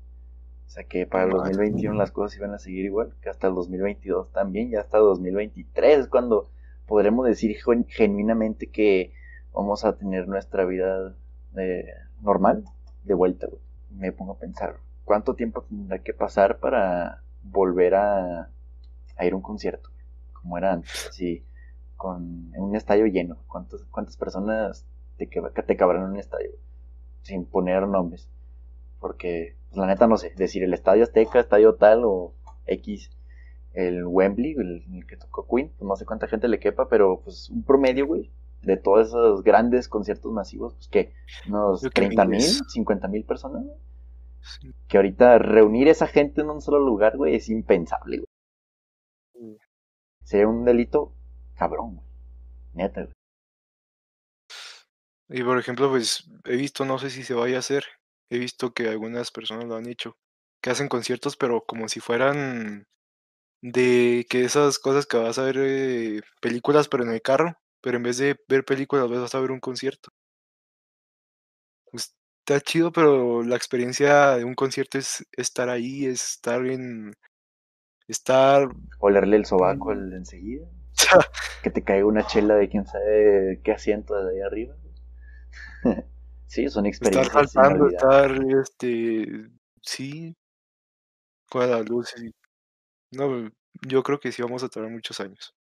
O 0.66 0.70
sea 0.70 0.84
que 0.84 1.06
para 1.06 1.24
el 1.24 1.30
No 1.30 1.38
manches. 1.38 1.56
2021 1.56 1.96
las 1.98 2.12
cosas 2.12 2.36
iban 2.36 2.52
a 2.54 2.58
seguir 2.58 2.84
igual, 2.84 3.14
que 3.22 3.30
hasta 3.30 3.48
el 3.48 3.54
2022 3.54 4.30
también, 4.32 4.70
ya 4.70 4.80
hasta 4.80 4.98
2023 4.98 5.98
es 6.00 6.08
cuando 6.08 6.50
podremos 6.88 7.26
decir 7.26 7.56
gen- 7.62 7.86
genuinamente 7.88 8.68
que 8.68 9.12
vamos 9.52 9.84
a 9.84 9.96
tener 9.96 10.26
nuestra 10.26 10.64
vida 10.64 11.14
eh, 11.56 11.84
normal 12.22 12.64
de 13.04 13.14
vuelta, 13.14 13.46
güey. 13.46 13.60
Me 13.90 14.12
pongo 14.12 14.32
a 14.32 14.38
pensar, 14.38 14.76
¿cuánto 15.04 15.34
tiempo 15.34 15.62
tendrá 15.62 16.00
que 16.00 16.14
pasar 16.14 16.58
para 16.58 17.22
volver 17.42 17.94
a, 17.94 18.50
ir 19.20 19.32
a 19.32 19.36
un 19.36 19.42
concierto? 19.42 19.90
Como 20.32 20.58
era 20.58 20.72
antes, 20.72 21.08
así, 21.08 21.44
con 21.96 22.52
un 22.56 22.76
estadio 22.76 23.06
lleno. 23.06 23.38
¿Cuántas, 23.46 24.16
personas 24.16 24.86
te, 25.16 25.26
te 25.26 25.76
cabrán 25.76 26.04
en 26.04 26.10
un 26.10 26.18
estadio? 26.18 26.50
Sin 27.22 27.44
poner 27.44 27.86
nombres. 27.86 28.28
Porque, 29.00 29.56
pues, 29.68 29.78
la 29.78 29.86
neta, 29.86 30.06
no 30.06 30.16
sé, 30.16 30.32
decir 30.36 30.62
el 30.62 30.74
estadio 30.74 31.04
Azteca, 31.04 31.40
estadio 31.40 31.74
tal 31.74 32.02
o 32.04 32.34
X, 32.66 33.10
el 33.74 34.04
Wembley, 34.04 34.52
el, 34.52 34.84
el 34.92 35.06
que 35.06 35.16
tocó 35.16 35.46
Queen, 35.46 35.70
pues 35.78 35.86
no 35.86 35.96
sé 35.96 36.04
cuánta 36.04 36.28
gente 36.28 36.48
le 36.48 36.58
quepa, 36.58 36.88
pero 36.88 37.20
pues 37.22 37.50
un 37.50 37.62
promedio, 37.62 38.06
güey, 38.06 38.30
de 38.62 38.76
todos 38.76 39.08
esos 39.08 39.42
grandes 39.42 39.88
conciertos 39.88 40.32
masivos, 40.32 40.74
pues 40.74 40.88
que 40.88 41.14
unos 41.48 41.80
Creo 41.80 41.90
que 41.90 42.00
30 42.00 42.24
mil, 42.24 42.38
miles. 42.38 42.62
50 42.68 43.08
mil 43.08 43.24
personas, 43.24 43.64
güey. 43.64 43.76
Sí. 44.40 44.72
Que 44.88 44.96
ahorita 44.96 45.38
reunir 45.38 45.88
esa 45.88 46.06
gente 46.06 46.40
en 46.40 46.50
un 46.50 46.60
solo 46.60 46.78
lugar, 46.78 47.16
güey, 47.16 47.34
es 47.34 47.48
impensable, 47.48 48.18
güey. 48.18 49.58
Sería 50.22 50.48
un 50.48 50.64
delito 50.64 51.12
cabrón, 51.56 51.96
güey. 51.96 52.06
Neta, 52.74 53.02
güey. 53.02 53.12
Y 55.30 55.42
por 55.42 55.58
ejemplo, 55.58 55.90
pues 55.90 56.28
he 56.44 56.56
visto, 56.56 56.84
no 56.84 56.98
sé 56.98 57.10
si 57.10 57.22
se 57.22 57.34
vaya 57.34 57.56
a 57.56 57.60
hacer, 57.60 57.84
he 58.30 58.38
visto 58.38 58.72
que 58.72 58.88
algunas 58.88 59.30
personas 59.30 59.66
lo 59.66 59.76
han 59.76 59.86
hecho, 59.86 60.16
que 60.62 60.70
hacen 60.70 60.88
conciertos, 60.88 61.36
pero 61.36 61.64
como 61.66 61.88
si 61.88 62.00
fueran 62.00 62.86
de 63.60 64.26
que 64.28 64.44
esas 64.44 64.78
cosas 64.78 65.06
que 65.06 65.16
vas 65.16 65.38
a 65.38 65.44
ver 65.44 65.56
eh, 65.58 66.20
películas, 66.40 66.88
pero 66.88 67.04
en 67.04 67.10
el 67.10 67.22
carro, 67.22 67.56
pero 67.80 67.96
en 67.96 68.02
vez 68.04 68.18
de 68.18 68.36
ver 68.48 68.64
películas 68.64 69.08
vas 69.08 69.34
a 69.34 69.40
ver 69.40 69.50
un 69.50 69.60
concierto. 69.60 70.10
Pues, 71.90 72.14
Está 72.46 72.60
chido, 72.62 72.90
pero 72.92 73.42
la 73.42 73.56
experiencia 73.56 74.36
de 74.36 74.44
un 74.44 74.54
concierto 74.54 74.96
es 74.96 75.22
estar 75.32 75.68
ahí, 75.68 76.06
es 76.06 76.30
estar 76.30 76.64
en, 76.64 77.12
estar, 78.06 78.70
Olerle 79.00 79.36
el 79.36 79.44
sobaco 79.44 79.94
de 79.94 80.16
enseguida. 80.16 80.66
Que 81.62 81.70
te 81.70 81.82
caiga 81.82 82.06
una 82.06 82.24
chela 82.24 82.54
de 82.54 82.68
quién 82.68 82.86
sabe 82.86 83.60
qué 83.64 83.72
asiento 83.72 84.14
de 84.14 84.36
ahí 84.36 84.40
arriba. 84.40 84.76
sí, 86.46 86.68
son 86.68 86.86
estar 86.86 86.86
experiencias 86.86 87.52
saltando, 87.52 87.90
inolvidables. 87.90 88.40
estar, 88.40 88.60
este, 88.60 89.50
sí, 89.82 90.36
con 91.50 91.70
las 91.70 91.88
luces. 91.88 92.22
y- 92.22 92.37
No, 93.10 93.50
yo 93.86 94.02
creo 94.02 94.20
que 94.20 94.32
sí 94.32 94.42
vamos 94.42 94.62
a 94.62 94.68
tardar 94.68 94.90
muchos 94.90 95.20
años 95.20 95.54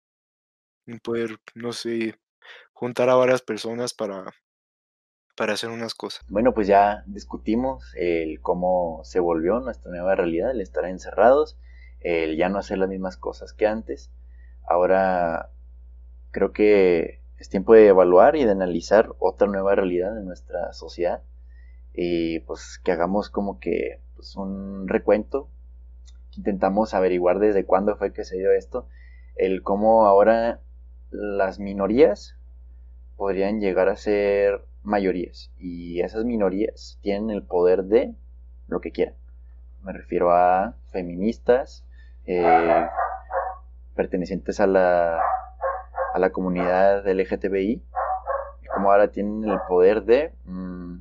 en 0.86 0.98
poder, 1.00 1.38
no 1.54 1.72
sé, 1.72 2.18
juntar 2.72 3.10
a 3.10 3.14
varias 3.14 3.42
personas 3.42 3.94
para, 3.94 4.24
para 5.36 5.52
hacer 5.52 5.70
unas 5.70 5.94
cosas. 5.94 6.24
Bueno, 6.28 6.52
pues 6.52 6.66
ya 6.66 7.04
discutimos 7.06 7.94
el 7.96 8.40
cómo 8.40 9.00
se 9.04 9.20
volvió 9.20 9.60
nuestra 9.60 9.90
nueva 9.90 10.14
realidad, 10.14 10.50
el 10.50 10.60
estar 10.60 10.84
encerrados, 10.84 11.56
el 12.00 12.36
ya 12.36 12.48
no 12.48 12.58
hacer 12.58 12.78
las 12.78 12.88
mismas 12.88 13.16
cosas 13.16 13.52
que 13.52 13.66
antes. 13.66 14.10
Ahora 14.66 15.50
creo 16.32 16.52
que 16.52 17.22
es 17.38 17.48
tiempo 17.48 17.74
de 17.74 17.88
evaluar 17.88 18.36
y 18.36 18.44
de 18.44 18.50
analizar 18.50 19.14
otra 19.18 19.46
nueva 19.46 19.74
realidad 19.74 20.18
en 20.18 20.26
nuestra 20.26 20.72
sociedad 20.72 21.22
y 21.94 22.40
pues 22.40 22.80
que 22.84 22.92
hagamos 22.92 23.30
como 23.30 23.60
que 23.60 24.00
pues, 24.16 24.36
un 24.36 24.88
recuento, 24.88 25.48
intentamos 26.38 26.94
averiguar 26.94 27.40
desde 27.40 27.64
cuándo 27.64 27.96
fue 27.96 28.12
que 28.12 28.24
se 28.24 28.38
dio 28.38 28.52
esto, 28.52 28.86
el 29.34 29.62
cómo 29.62 30.06
ahora 30.06 30.60
las 31.10 31.58
minorías 31.58 32.36
podrían 33.16 33.60
llegar 33.60 33.88
a 33.88 33.96
ser 33.96 34.64
mayorías 34.84 35.50
y 35.58 36.00
esas 36.00 36.24
minorías 36.24 36.98
tienen 37.02 37.30
el 37.30 37.42
poder 37.42 37.84
de 37.84 38.14
lo 38.68 38.80
que 38.80 38.92
quieran. 38.92 39.14
Me 39.82 39.92
refiero 39.92 40.30
a 40.30 40.74
feministas, 40.92 41.84
eh, 42.26 42.86
pertenecientes 43.96 44.60
a 44.60 44.68
la, 44.68 45.20
a 46.14 46.18
la 46.18 46.30
comunidad 46.30 47.04
LGTBI, 47.08 47.82
como 48.72 48.92
ahora 48.92 49.08
tienen 49.08 49.50
el 49.50 49.58
poder 49.68 50.04
de 50.04 50.32
mm, 50.44 50.98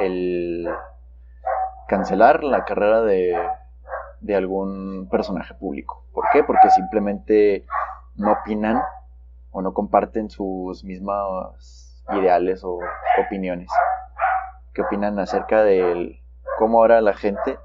el 0.00 0.68
cancelar 1.88 2.44
la 2.44 2.64
carrera 2.64 3.02
de, 3.02 3.36
de 4.20 4.34
algún 4.34 5.08
personaje 5.10 5.54
público. 5.54 6.04
¿Por 6.12 6.24
qué? 6.32 6.42
Porque 6.42 6.70
simplemente 6.70 7.64
no 8.16 8.32
opinan 8.32 8.82
o 9.50 9.62
no 9.62 9.72
comparten 9.72 10.30
sus 10.30 10.84
mismas 10.84 12.02
ideales 12.10 12.64
o 12.64 12.78
opiniones. 13.24 13.70
¿Qué 14.72 14.82
opinan 14.82 15.18
acerca 15.18 15.62
de 15.62 16.20
cómo 16.58 16.78
ahora 16.78 17.00
la 17.00 17.14
gente 17.14 17.58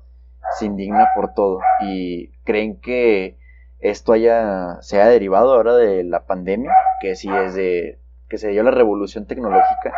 se 0.57 0.65
indigna 0.65 1.09
por 1.15 1.33
todo 1.33 1.59
y 1.81 2.29
creen 2.43 2.79
que 2.79 3.37
esto 3.79 4.13
haya 4.13 4.81
se 4.81 5.01
haya 5.01 5.09
derivado 5.09 5.53
ahora 5.53 5.75
de 5.75 6.03
la 6.03 6.25
pandemia, 6.25 6.71
que 7.01 7.15
si 7.15 7.29
desde 7.29 7.99
que 8.29 8.37
se 8.37 8.49
dio 8.49 8.63
la 8.63 8.71
revolución 8.71 9.25
tecnológica 9.25 9.93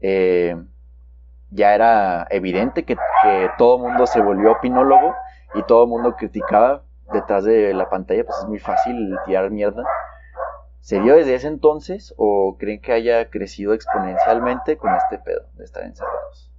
eh, 0.00 0.56
ya 1.50 1.74
era 1.74 2.26
evidente 2.30 2.84
que, 2.84 2.96
que 2.96 3.50
todo 3.58 3.78
mundo 3.78 4.06
se 4.06 4.20
volvió 4.20 4.52
opinólogo 4.52 5.14
y 5.54 5.62
todo 5.64 5.84
el 5.84 5.90
mundo 5.90 6.16
criticaba 6.16 6.84
detrás 7.12 7.44
de 7.44 7.74
la 7.74 7.88
pantalla, 7.88 8.24
pues 8.24 8.38
es 8.38 8.48
muy 8.48 8.58
fácil 8.58 9.16
tirar 9.26 9.50
mierda. 9.50 9.84
¿Se 10.80 11.00
desde 11.00 11.34
ese 11.34 11.48
entonces 11.48 12.12
o 12.18 12.56
creen 12.58 12.80
que 12.82 12.92
haya 12.92 13.30
crecido 13.30 13.72
exponencialmente 13.72 14.76
con 14.76 14.94
este 14.94 15.18
pedo 15.18 15.46
de 15.54 15.64
estar 15.64 15.82
encerrados? 15.82 16.52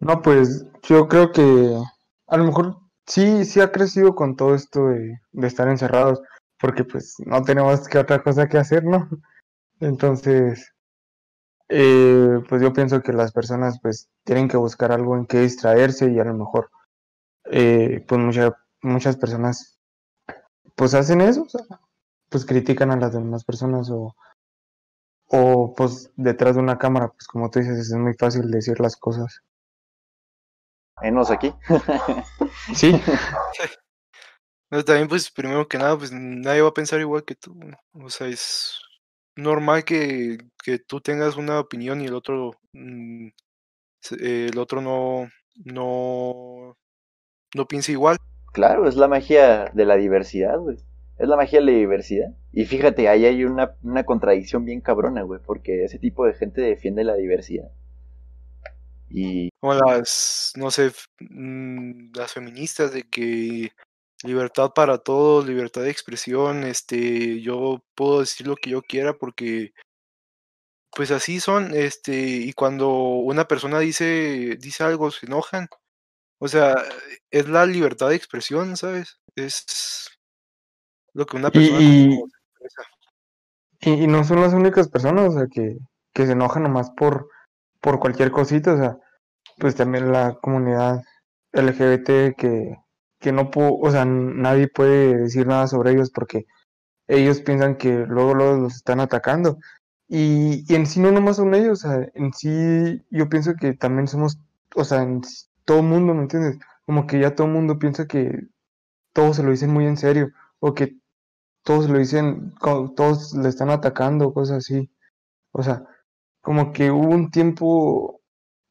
No, 0.00 0.20
pues 0.20 0.66
yo 0.82 1.08
creo 1.08 1.32
que 1.32 1.74
a 2.26 2.36
lo 2.36 2.44
mejor 2.44 2.76
sí, 3.06 3.44
sí 3.46 3.60
ha 3.60 3.72
crecido 3.72 4.14
con 4.14 4.36
todo 4.36 4.54
esto 4.54 4.88
de, 4.88 5.18
de 5.32 5.46
estar 5.46 5.66
encerrados, 5.68 6.20
porque 6.60 6.84
pues 6.84 7.14
no 7.24 7.42
tenemos 7.42 7.88
que 7.88 7.98
otra 7.98 8.22
cosa 8.22 8.48
que 8.48 8.58
hacer, 8.58 8.84
¿no? 8.84 9.08
Entonces, 9.80 10.74
eh, 11.70 12.40
pues 12.48 12.62
yo 12.62 12.72
pienso 12.72 13.02
que 13.02 13.12
las 13.12 13.32
personas 13.32 13.78
pues 13.80 14.08
tienen 14.24 14.48
que 14.48 14.56
buscar 14.56 14.92
algo 14.92 15.16
en 15.16 15.26
que 15.26 15.40
distraerse 15.40 16.10
y 16.10 16.18
a 16.18 16.24
lo 16.24 16.34
mejor 16.34 16.70
eh, 17.50 18.04
pues 18.06 18.20
mucha- 18.20 18.56
muchas 18.82 19.16
personas 19.16 19.78
pues 20.76 20.94
hacen 20.94 21.20
eso, 21.20 21.42
o 21.42 21.48
sea, 21.48 21.62
pues 22.28 22.44
critican 22.46 22.90
a 22.90 22.96
las 22.96 23.12
demás 23.12 23.44
personas 23.44 23.90
o, 23.90 24.14
o 25.26 25.74
pues 25.74 26.10
detrás 26.16 26.54
de 26.54 26.62
una 26.62 26.78
cámara, 26.78 27.08
pues 27.08 27.26
como 27.26 27.50
tú 27.50 27.58
dices, 27.58 27.78
es 27.78 27.92
muy 27.94 28.14
fácil 28.14 28.50
decir 28.50 28.80
las 28.80 28.96
cosas. 28.96 29.40
Enos 31.02 31.30
aquí. 31.30 31.52
Sí, 32.74 32.92
también, 34.86 35.08
pues, 35.08 35.30
primero 35.30 35.66
que 35.68 35.78
nada, 35.78 35.96
pues 35.96 36.12
nadie 36.12 36.62
va 36.62 36.68
a 36.68 36.74
pensar 36.74 37.00
igual 37.00 37.24
que 37.24 37.34
tú. 37.34 37.56
O 37.92 38.10
sea, 38.10 38.26
es 38.28 38.78
normal 39.36 39.84
que, 39.84 40.38
que 40.62 40.78
tú 40.78 41.00
tengas 41.00 41.36
una 41.36 41.60
opinión 41.60 42.00
y 42.00 42.06
el 42.06 42.14
otro, 42.14 42.52
mm, 42.72 43.28
eh, 44.20 44.48
el 44.52 44.58
otro 44.58 44.80
no, 44.80 45.28
no, 45.64 46.76
no 47.54 47.66
piense 47.66 47.92
igual. 47.92 48.18
Claro, 48.52 48.88
es 48.88 48.96
la 48.96 49.08
magia 49.08 49.70
de 49.72 49.84
la 49.84 49.96
diversidad, 49.96 50.58
güey. 50.58 50.76
Es 51.18 51.28
la 51.28 51.36
magia 51.36 51.60
de 51.60 51.66
la 51.66 51.72
diversidad. 51.72 52.34
Y 52.52 52.64
fíjate, 52.64 53.08
ahí 53.08 53.24
hay 53.24 53.44
una, 53.44 53.74
una 53.82 54.04
contradicción 54.04 54.64
bien 54.64 54.80
cabrona, 54.80 55.22
güey, 55.22 55.40
porque 55.44 55.84
ese 55.84 55.98
tipo 55.98 56.26
de 56.26 56.34
gente 56.34 56.60
defiende 56.60 57.04
la 57.04 57.14
diversidad. 57.14 57.70
Y 59.10 59.50
Como 59.60 59.74
las, 59.74 60.52
no 60.56 60.70
sé, 60.70 60.92
mm, 61.20 62.12
las 62.14 62.32
feministas 62.32 62.92
de 62.92 63.04
que 63.04 63.72
libertad 64.22 64.72
para 64.74 64.98
todos, 64.98 65.46
libertad 65.46 65.82
de 65.82 65.90
expresión, 65.90 66.64
este, 66.64 67.40
yo 67.40 67.82
puedo 67.94 68.20
decir 68.20 68.46
lo 68.46 68.56
que 68.56 68.70
yo 68.70 68.82
quiera 68.82 69.14
porque 69.16 69.72
pues 70.90 71.10
así 71.10 71.38
son, 71.40 71.74
este, 71.74 72.12
y 72.16 72.52
cuando 72.54 72.88
una 72.90 73.46
persona 73.46 73.78
dice 73.78 74.56
dice 74.60 74.84
algo, 74.84 75.10
se 75.10 75.26
enojan. 75.26 75.68
O 76.38 76.48
sea, 76.48 76.76
es 77.30 77.48
la 77.48 77.66
libertad 77.66 78.08
de 78.08 78.16
expresión, 78.16 78.76
¿sabes? 78.76 79.18
Es 79.34 80.08
lo 81.12 81.26
que 81.26 81.36
una 81.36 81.50
persona 81.50 81.80
y, 81.80 82.20
y, 83.80 84.06
no 84.06 84.24
son 84.24 84.40
las 84.40 84.52
únicas 84.52 84.88
personas, 84.88 85.28
o 85.28 85.38
sea, 85.38 85.46
que, 85.46 85.78
que 86.12 86.26
se 86.26 86.32
enojan 86.32 86.64
nomás 86.64 86.90
por, 86.90 87.28
por 87.80 87.98
cualquier 87.98 88.30
cosita, 88.30 88.74
o 88.74 88.76
sea, 88.76 88.98
pues 89.58 89.74
también 89.74 90.12
la 90.12 90.34
comunidad 90.40 91.02
LGBT 91.52 92.36
que, 92.36 92.76
que 93.20 93.32
no 93.32 93.50
pudo, 93.50 93.76
o 93.78 93.90
sea, 93.90 94.04
nadie 94.04 94.68
puede 94.68 95.16
decir 95.16 95.46
nada 95.46 95.66
sobre 95.66 95.92
ellos 95.92 96.10
porque 96.10 96.46
ellos 97.08 97.40
piensan 97.40 97.76
que 97.76 97.90
luego, 98.06 98.34
luego 98.34 98.56
los 98.56 98.76
están 98.76 99.00
atacando. 99.00 99.58
Y, 100.08 100.64
y 100.72 100.74
en 100.74 100.86
sí 100.86 101.00
no 101.00 101.12
nomás 101.12 101.36
son 101.36 101.54
ellos, 101.54 101.84
o 101.84 101.88
sea, 101.88 102.08
en 102.14 102.32
sí 102.32 103.04
yo 103.10 103.28
pienso 103.28 103.54
que 103.54 103.74
también 103.74 104.08
somos, 104.08 104.38
o 104.74 104.84
sea, 104.84 105.02
en 105.02 105.22
todo 105.68 105.82
mundo, 105.82 106.14
¿me 106.14 106.22
entiendes? 106.22 106.58
Como 106.86 107.06
que 107.06 107.20
ya 107.20 107.34
todo 107.34 107.46
el 107.46 107.52
mundo 107.52 107.78
piensa 107.78 108.06
que 108.06 108.48
todos 109.12 109.36
se 109.36 109.42
lo 109.42 109.50
dicen 109.50 109.70
muy 109.70 109.86
en 109.86 109.98
serio, 109.98 110.30
o 110.60 110.72
que 110.74 110.96
todos 111.62 111.90
lo 111.90 111.98
dicen, 111.98 112.54
todos 112.96 113.34
le 113.34 113.50
están 113.50 113.68
atacando, 113.68 114.32
cosas 114.32 114.58
así. 114.58 114.90
O 115.52 115.62
sea, 115.62 115.84
como 116.40 116.72
que 116.72 116.90
hubo 116.90 117.08
un 117.08 117.30
tiempo, 117.30 118.22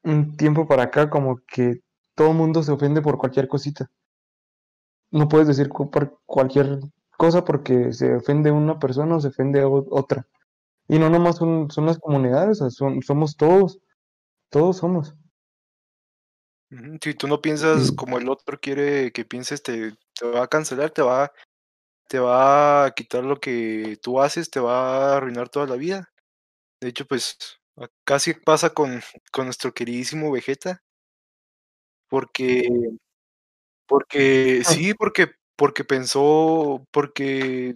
un 0.04 0.38
tiempo 0.38 0.68
para 0.68 0.84
acá, 0.86 1.10
como 1.10 1.40
que 1.48 1.82
todo 2.16 2.32
el 2.32 2.38
mundo 2.38 2.64
se 2.64 2.72
ofende 2.72 3.02
por 3.04 3.20
cualquier 3.20 3.48
cosita. 3.48 3.92
No 5.12 5.28
puedes 5.28 5.48
decir 5.48 5.70
por 5.70 6.20
cualquier 6.26 6.80
cosa 7.16 7.46
porque 7.46 7.94
se 7.94 8.16
ofende 8.16 8.52
una 8.52 8.80
persona 8.80 9.18
o 9.18 9.20
se 9.22 9.28
ofende 9.28 9.64
otra. 9.66 10.28
Y 10.88 10.98
no 10.98 11.12
nomás 11.12 11.38
son, 11.38 11.70
son 11.70 11.86
las 11.86 12.00
comunidades, 12.00 12.58
son, 12.58 13.04
somos 13.04 13.38
todos, 13.38 13.80
todos 14.50 14.78
somos. 14.78 15.16
Si 17.02 17.14
tú 17.14 17.28
no 17.28 17.42
piensas 17.42 17.92
como 17.94 18.18
el 18.18 18.28
otro 18.30 18.60
quiere 18.60 19.12
que 19.14 19.24
pienses, 19.24 19.64
te, 19.64 19.94
te 20.14 20.26
va 20.28 20.44
a 20.44 20.48
cancelar, 20.48 20.92
te 20.92 21.02
va, 21.02 21.32
te 22.10 22.20
va 22.20 22.86
a 22.86 22.92
quitar 22.92 23.24
lo 23.24 23.40
que 23.40 23.98
tú 24.02 24.22
haces, 24.22 24.50
te 24.52 24.60
va 24.60 25.14
a 25.14 25.18
arruinar 25.18 25.50
toda 25.50 25.68
la 25.68 25.76
vida. 25.78 26.12
De 26.82 26.90
hecho, 26.90 27.06
pues 27.08 27.38
casi 28.06 28.34
pasa 28.34 28.72
con, 28.72 29.02
con 29.32 29.46
nuestro 29.46 29.74
queridísimo 29.74 30.32
Vegeta. 30.32 30.82
Porque, 32.10 32.68
porque, 33.88 34.62
ah. 34.66 34.70
sí, 34.70 34.94
porque, 34.94 35.32
porque 35.56 35.84
pensó, 35.84 36.86
porque 36.92 37.76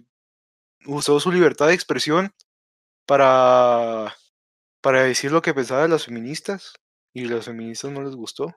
usó 0.86 1.20
su 1.20 1.32
libertad 1.32 1.68
de 1.68 1.74
expresión 1.74 2.32
para, 3.06 4.14
para 4.82 5.04
decir 5.04 5.32
lo 5.32 5.42
que 5.42 5.54
pensaba 5.54 5.82
de 5.82 5.88
las 5.88 6.06
feministas 6.06 6.74
y 7.14 7.26
las 7.26 7.46
feministas 7.46 7.90
no 7.92 8.02
les 8.02 8.14
gustó. 8.16 8.54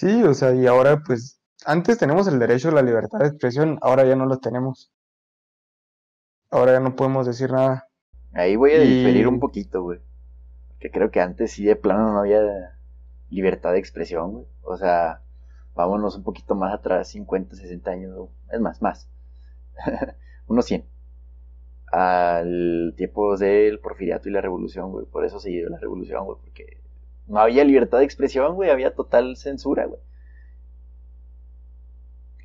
Sí, 0.00 0.22
o 0.22 0.32
sea, 0.32 0.54
y 0.54 0.66
ahora 0.66 1.02
pues 1.04 1.42
antes 1.66 1.98
tenemos 1.98 2.26
el 2.26 2.38
derecho 2.38 2.70
a 2.70 2.72
la 2.72 2.80
libertad 2.80 3.18
de 3.18 3.26
expresión, 3.26 3.78
ahora 3.82 4.06
ya 4.06 4.16
no 4.16 4.24
lo 4.24 4.38
tenemos. 4.38 4.90
Ahora 6.50 6.72
ya 6.72 6.80
no 6.80 6.96
podemos 6.96 7.26
decir 7.26 7.52
nada. 7.52 7.86
Ahí 8.32 8.56
voy 8.56 8.72
a 8.72 8.80
diferir 8.80 9.28
un 9.28 9.40
poquito, 9.40 9.82
güey. 9.82 10.00
Que 10.78 10.90
creo 10.90 11.10
que 11.10 11.20
antes 11.20 11.52
sí 11.52 11.64
de 11.66 11.76
plano 11.76 12.14
no 12.14 12.20
había 12.20 12.40
libertad 13.28 13.72
de 13.72 13.78
expresión, 13.78 14.32
güey. 14.32 14.46
O 14.62 14.78
sea, 14.78 15.20
vámonos 15.74 16.16
un 16.16 16.22
poquito 16.22 16.54
más 16.54 16.72
atrás, 16.72 17.08
50, 17.08 17.54
60 17.56 17.90
años, 17.90 18.30
es 18.50 18.58
más, 18.58 18.80
más. 18.80 19.06
Unos 20.46 20.64
100 20.64 20.86
al 21.92 22.94
tiempo 22.96 23.36
del 23.36 23.80
porfiriato 23.80 24.30
y 24.30 24.32
la 24.32 24.40
revolución, 24.40 24.92
güey. 24.92 25.04
Por 25.04 25.26
eso 25.26 25.38
se 25.40 25.50
dio 25.50 25.68
la 25.68 25.78
revolución, 25.78 26.24
güey, 26.24 26.38
porque 26.40 26.79
no 27.30 27.38
había 27.38 27.64
libertad 27.64 27.98
de 27.98 28.04
expresión, 28.04 28.56
güey, 28.56 28.70
había 28.70 28.92
total 28.92 29.36
censura, 29.36 29.86
güey. 29.86 30.00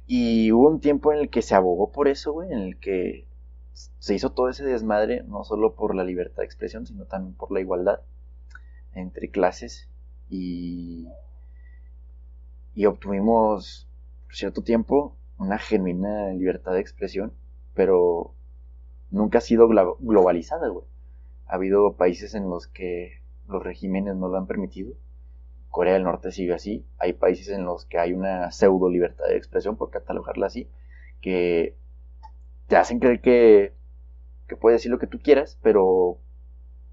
Y 0.06 0.52
hubo 0.52 0.70
un 0.70 0.80
tiempo 0.80 1.12
en 1.12 1.20
el 1.20 1.30
que 1.32 1.42
se 1.42 1.56
abogó 1.56 1.92
por 1.92 2.08
eso, 2.08 2.34
güey, 2.34 2.52
en 2.52 2.60
el 2.60 2.78
que 2.78 3.26
se 3.74 4.14
hizo 4.14 4.32
todo 4.32 4.48
ese 4.48 4.64
desmadre, 4.64 5.24
no 5.24 5.44
solo 5.44 5.74
por 5.74 5.96
la 5.96 6.04
libertad 6.04 6.44
de 6.44 6.46
expresión, 6.46 6.86
sino 6.86 7.06
también 7.06 7.34
por 7.34 7.52
la 7.52 7.62
igualdad 7.62 8.02
entre 8.94 9.30
clases 9.30 9.90
y, 10.30 11.08
y 12.76 12.86
obtuvimos 12.86 13.88
por 14.28 14.36
cierto 14.36 14.62
tiempo 14.62 15.16
una 15.40 15.58
genuina 15.58 16.32
libertad 16.34 16.74
de 16.74 16.80
expresión, 16.82 17.34
pero 17.74 18.36
nunca 19.10 19.40
ha 19.40 19.42
sido 19.42 19.68
globalizada, 19.68 20.68
güey. 20.68 20.86
Ha 21.48 21.56
habido 21.56 21.94
países 21.94 22.36
en 22.36 22.50
los 22.50 22.68
que 22.68 23.25
los 23.48 23.64
regímenes 23.64 24.16
no 24.16 24.28
lo 24.28 24.38
han 24.38 24.48
permitido. 24.48 24.94
Corea 25.70 25.94
del 25.94 26.04
Norte 26.04 26.32
sigue 26.32 26.54
así. 26.54 26.86
Hay 27.00 27.14
países 27.14 27.50
en 27.50 27.66
los 27.66 27.86
que 27.86 28.00
hay 28.00 28.14
una 28.14 28.52
pseudo 28.52 28.90
libertad 28.90 29.26
de 29.28 29.38
expresión, 29.38 29.76
por 29.76 29.90
catalogarla 29.90 30.48
así, 30.48 30.70
que 31.22 31.76
te 32.68 32.78
hacen 32.78 33.00
creer 33.00 33.22
que, 33.22 33.74
que 34.48 34.56
puedes 34.56 34.80
decir 34.80 34.92
lo 34.92 35.00
que 35.00 35.08
tú 35.08 35.20
quieras, 35.20 35.60
pero 35.62 36.18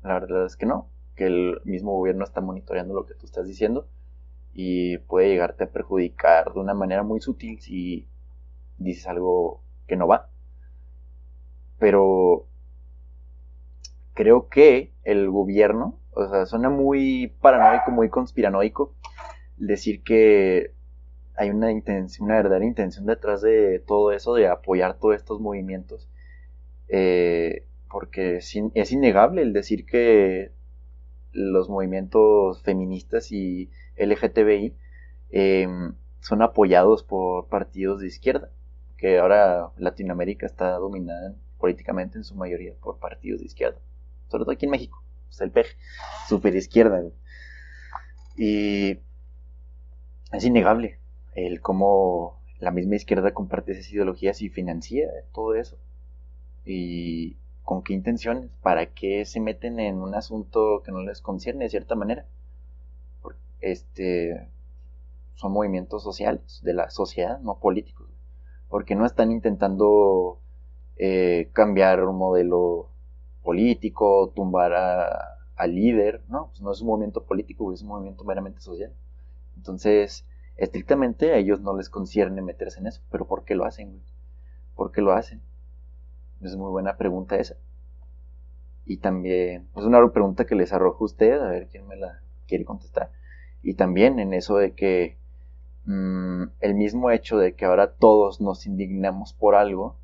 la 0.03 0.15
verdad 0.15 0.47
es 0.47 0.57
que 0.57 0.67
no, 0.67 0.89
que 1.17 1.27
el 1.27 1.61
mismo 1.65 1.93
gobierno 1.97 2.25
está 2.25 2.41
monitoreando 2.41 2.95
lo 2.95 3.07
que 3.07 3.15
tú 3.15 3.27
estás 3.27 3.47
diciendo 3.47 3.87
y 4.55 4.99
puede 4.99 5.29
llegarte 5.29 5.65
a 5.65 5.71
perjudicar 5.71 6.53
de 6.53 6.61
una 6.61 6.75
manera 6.75 7.03
muy 7.03 7.21
sutil 7.21 7.61
si 7.61 8.07
dices 8.79 9.07
algo 9.07 9.63
que 9.87 9.97
no 9.97 10.07
va 10.07 10.29
pero 11.83 12.47
creo 14.15 14.49
que 14.49 14.93
el 15.03 15.29
gobierno, 15.31 15.99
o 16.13 16.29
sea, 16.29 16.47
suena 16.47 16.71
muy 16.71 17.35
paranoico, 17.41 17.91
muy 17.91 18.09
conspiranoico 18.09 18.95
decir 19.57 20.03
que 20.03 20.73
hay 21.35 21.51
una 21.51 21.71
intención, 21.71 22.27
una 22.27 22.37
verdadera 22.37 22.67
intención 22.67 23.07
detrás 23.07 23.41
de 23.43 23.81
todo 23.81 24.13
eso, 24.13 24.35
de 24.35 24.49
apoyar 24.49 24.99
todos 24.99 25.17
estos 25.17 25.41
movimientos. 25.41 26.09
Eh, 26.89 27.67
porque 27.91 28.37
es, 28.37 28.93
innegable 28.93 29.43
el 29.43 29.53
decir 29.53 29.85
que 29.87 30.53
los 31.33 31.69
movimientos 31.69 32.63
feministas 32.63 33.31
y 33.33 33.71
LGTBI 33.97 34.75
em, 35.31 35.95
son 36.21 36.43
apoyados 36.43 37.03
por 37.03 37.49
partidos 37.49 38.01
de 38.01 38.07
izquierda, 38.07 38.51
que 38.97 39.19
ahora 39.19 39.73
Latinoamérica 39.77 40.47
está 40.47 40.73
dominada 40.73 41.35
políticamente 41.59 42.19
en 42.19 42.25
su 42.25 42.35
mayoría 42.35 42.75
por 42.81 42.99
partidos 42.99 43.41
de 43.41 43.47
izquierda, 43.47 43.79
sobre 44.29 44.45
todo 44.45 44.53
aquí 44.53 44.67
en 44.67 44.73
México, 44.73 45.03
está 45.33 45.45
el 45.45 45.51
PEG, 45.51 45.67
super 46.29 46.55
izquierda. 46.55 47.03
Y 48.37 49.01
es 50.33 50.45
innegable 50.45 50.99
el 51.35 51.61
cómo 51.61 52.41
la 52.59 52.71
misma 52.71 52.97
izquierda 52.97 53.35
comparte 53.35 53.73
esas 53.73 53.91
ideologías 53.91 54.41
y 54.43 54.49
financia 54.49 55.09
todo 55.33 55.55
eso. 55.55 55.79
Y 56.65 57.37
con 57.65 57.83
qué 57.83 57.95
intenciones, 57.95 58.51
para 58.63 58.87
qué 58.87 59.25
se 59.25 59.41
meten 59.41 59.81
en 59.81 59.97
un 59.97 60.15
asunto 60.15 60.83
que 60.85 60.93
no 60.93 61.03
les 61.03 61.21
concierne 61.21 61.65
de 61.65 61.71
cierta 61.71 61.95
manera. 61.95 62.27
Este 63.61 64.49
son 65.35 65.53
movimientos 65.53 66.03
sociales 66.03 66.61
de 66.63 66.75
la 66.75 66.91
sociedad, 66.91 67.41
no 67.41 67.59
políticos, 67.59 68.09
porque 68.69 68.95
no 68.95 69.07
están 69.07 69.33
intentando 69.33 70.41
eh, 70.97 71.51
cambiar 71.53 72.05
un 72.05 72.17
modelo 72.17 72.92
político, 73.43 74.33
tumbar 74.35 74.73
al 75.57 75.75
líder, 75.75 76.23
no, 76.29 76.49
pues 76.49 76.61
no 76.61 76.73
es 76.73 76.81
un 76.81 76.89
movimiento 76.89 77.25
político, 77.25 77.73
es 77.73 77.83
un 77.83 77.89
movimiento 77.89 78.25
meramente 78.25 78.61
social. 78.61 78.93
Entonces, 79.57 80.27
estrictamente 80.57 81.33
a 81.33 81.37
ellos 81.37 81.61
no 81.61 81.77
les 81.77 81.91
concierne 81.91 82.43
meterse 82.43 82.81
en 82.81 82.87
eso, 82.87 83.03
pero 83.11 83.27
¿por 83.27 83.45
qué 83.45 83.55
lo 83.55 83.65
hacen, 83.65 83.91
güey? 83.91 84.03
¿Por 84.75 84.93
qué 84.93 85.03
lo 85.03 85.13
hacen? 85.13 85.43
Es 86.41 86.57
muy 86.57 86.71
buena 86.71 86.97
pregunta 86.97 87.37
esa. 87.37 87.57
Y 88.85 88.97
también, 88.97 89.69
es 89.77 89.85
una 89.85 90.11
pregunta 90.11 90.45
que 90.45 90.57
les 90.57 90.73
arrojo 90.73 91.05
a 91.05 91.07
usted, 91.07 91.41
a 91.41 91.49
ver 91.49 91.69
quién 91.69 91.87
me 91.87 91.97
la 91.97 92.21
quiere 92.49 92.65
contestar. 92.65 93.11
Y 93.63 93.75
también 93.75 94.19
en 94.19 94.33
eso 94.35 94.57
de 94.57 94.73
que 94.73 95.19
mm, 95.85 96.45
el 96.61 96.75
mismo 96.75 97.11
hecho 97.11 97.39
de 97.39 97.55
que 97.55 97.65
ahora 97.65 97.93
todos 97.93 98.41
nos 98.41 98.67
indignamos 98.67 99.35
por 99.35 99.55
algo, 99.55 99.97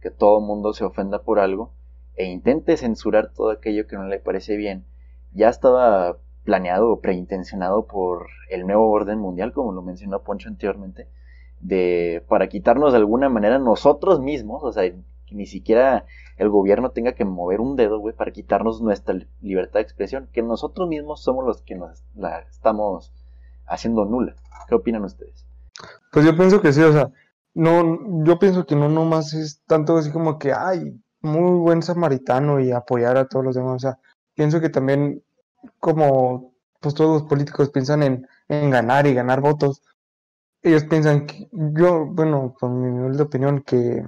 que 0.00 0.10
todo 0.10 0.40
mundo 0.40 0.74
se 0.74 0.84
ofenda 0.84 1.22
por 1.22 1.38
algo 1.38 1.72
e 2.16 2.26
intente 2.26 2.76
censurar 2.76 3.32
todo 3.32 3.50
aquello 3.50 3.86
que 3.86 3.96
no 3.96 4.08
le 4.08 4.18
parece 4.18 4.56
bien, 4.56 4.84
ya 5.32 5.48
estaba 5.48 6.18
planeado 6.44 6.90
o 6.90 7.00
preintencionado 7.00 7.86
por 7.86 8.28
el 8.48 8.66
nuevo 8.66 8.90
orden 8.90 9.18
mundial, 9.18 9.52
como 9.52 9.72
lo 9.72 9.82
mencionó 9.82 10.22
Poncho 10.22 10.48
anteriormente, 10.48 11.08
de 11.60 12.24
para 12.28 12.48
quitarnos 12.48 12.92
de 12.92 12.98
alguna 12.98 13.28
manera 13.28 13.58
nosotros 13.58 14.20
mismos, 14.20 14.62
o 14.62 14.72
sea, 14.72 14.84
que 14.84 15.34
ni 15.34 15.46
siquiera 15.46 16.06
el 16.36 16.48
gobierno 16.48 16.90
tenga 16.90 17.12
que 17.12 17.24
mover 17.24 17.60
un 17.60 17.76
dedo, 17.76 17.98
güey, 17.98 18.14
para 18.14 18.30
quitarnos 18.30 18.80
nuestra 18.80 19.16
libertad 19.40 19.80
de 19.80 19.82
expresión, 19.82 20.28
que 20.32 20.42
nosotros 20.42 20.88
mismos 20.88 21.22
somos 21.22 21.44
los 21.44 21.62
que 21.62 21.74
nos 21.74 22.04
la 22.14 22.40
estamos 22.40 23.12
haciendo 23.66 24.04
nula. 24.04 24.36
¿Qué 24.68 24.74
opinan 24.74 25.04
ustedes? 25.04 25.44
Pues 26.12 26.24
yo 26.24 26.36
pienso 26.36 26.60
que 26.60 26.72
sí, 26.72 26.82
o 26.82 26.92
sea, 26.92 27.10
no, 27.54 28.24
yo 28.24 28.38
pienso 28.38 28.66
que 28.66 28.76
no 28.76 28.88
nomás 28.88 29.34
es 29.34 29.62
tanto 29.66 29.96
así 29.96 30.12
como 30.12 30.38
que, 30.38 30.52
ay, 30.52 31.00
muy 31.26 31.58
buen 31.58 31.82
samaritano 31.82 32.60
y 32.60 32.72
apoyar 32.72 33.16
a 33.16 33.26
todos 33.28 33.44
los 33.44 33.54
demás. 33.54 33.74
O 33.76 33.78
sea, 33.78 33.98
pienso 34.34 34.60
que 34.60 34.70
también 34.70 35.22
como 35.80 36.54
pues 36.80 36.94
todos 36.94 37.22
los 37.22 37.28
políticos 37.28 37.70
piensan 37.70 38.02
en, 38.02 38.28
en 38.48 38.70
ganar 38.70 39.06
y 39.06 39.14
ganar 39.14 39.40
votos, 39.40 39.82
ellos 40.62 40.84
piensan 40.84 41.26
que 41.26 41.48
yo, 41.52 42.06
bueno, 42.06 42.54
con 42.58 42.80
mi 42.80 42.88
humilde 42.88 43.22
opinión, 43.22 43.62
que, 43.62 44.06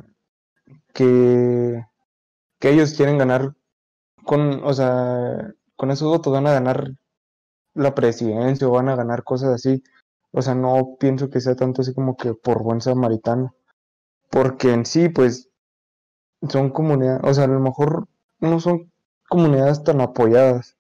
que, 0.93 1.85
que 2.59 2.71
ellos 2.71 2.95
quieren 2.95 3.19
ganar 3.19 3.55
con, 4.25 4.63
o 4.65 4.73
sea, 4.75 5.55
con 5.77 5.91
esos 5.91 6.09
votos 6.09 6.33
van 6.33 6.47
a 6.47 6.53
ganar 6.53 6.93
la 7.75 7.95
presidencia 7.95 8.67
o 8.67 8.73
van 8.73 8.89
a 8.89 8.97
ganar 8.97 9.25
cosas 9.25 9.51
así. 9.51 9.83
O 10.33 10.43
sea, 10.43 10.55
no 10.55 10.97
pienso 10.99 11.31
que 11.31 11.41
sea 11.41 11.55
tanto 11.55 11.83
así 11.83 11.95
como 11.95 12.17
que 12.17 12.35
por 12.35 12.63
buen 12.63 12.81
samaritano. 12.81 13.55
Porque 14.31 14.73
en 14.73 14.85
sí, 14.85 15.09
pues, 15.09 15.49
son 16.49 16.71
comunidades, 16.71 17.21
o 17.25 17.35
sea, 17.35 17.45
a 17.45 17.49
lo 17.49 17.61
mejor 17.61 18.07
no 18.41 18.61
son 18.61 18.93
comunidades 19.29 19.83
tan 19.83 20.01
apoyadas. 20.01 20.77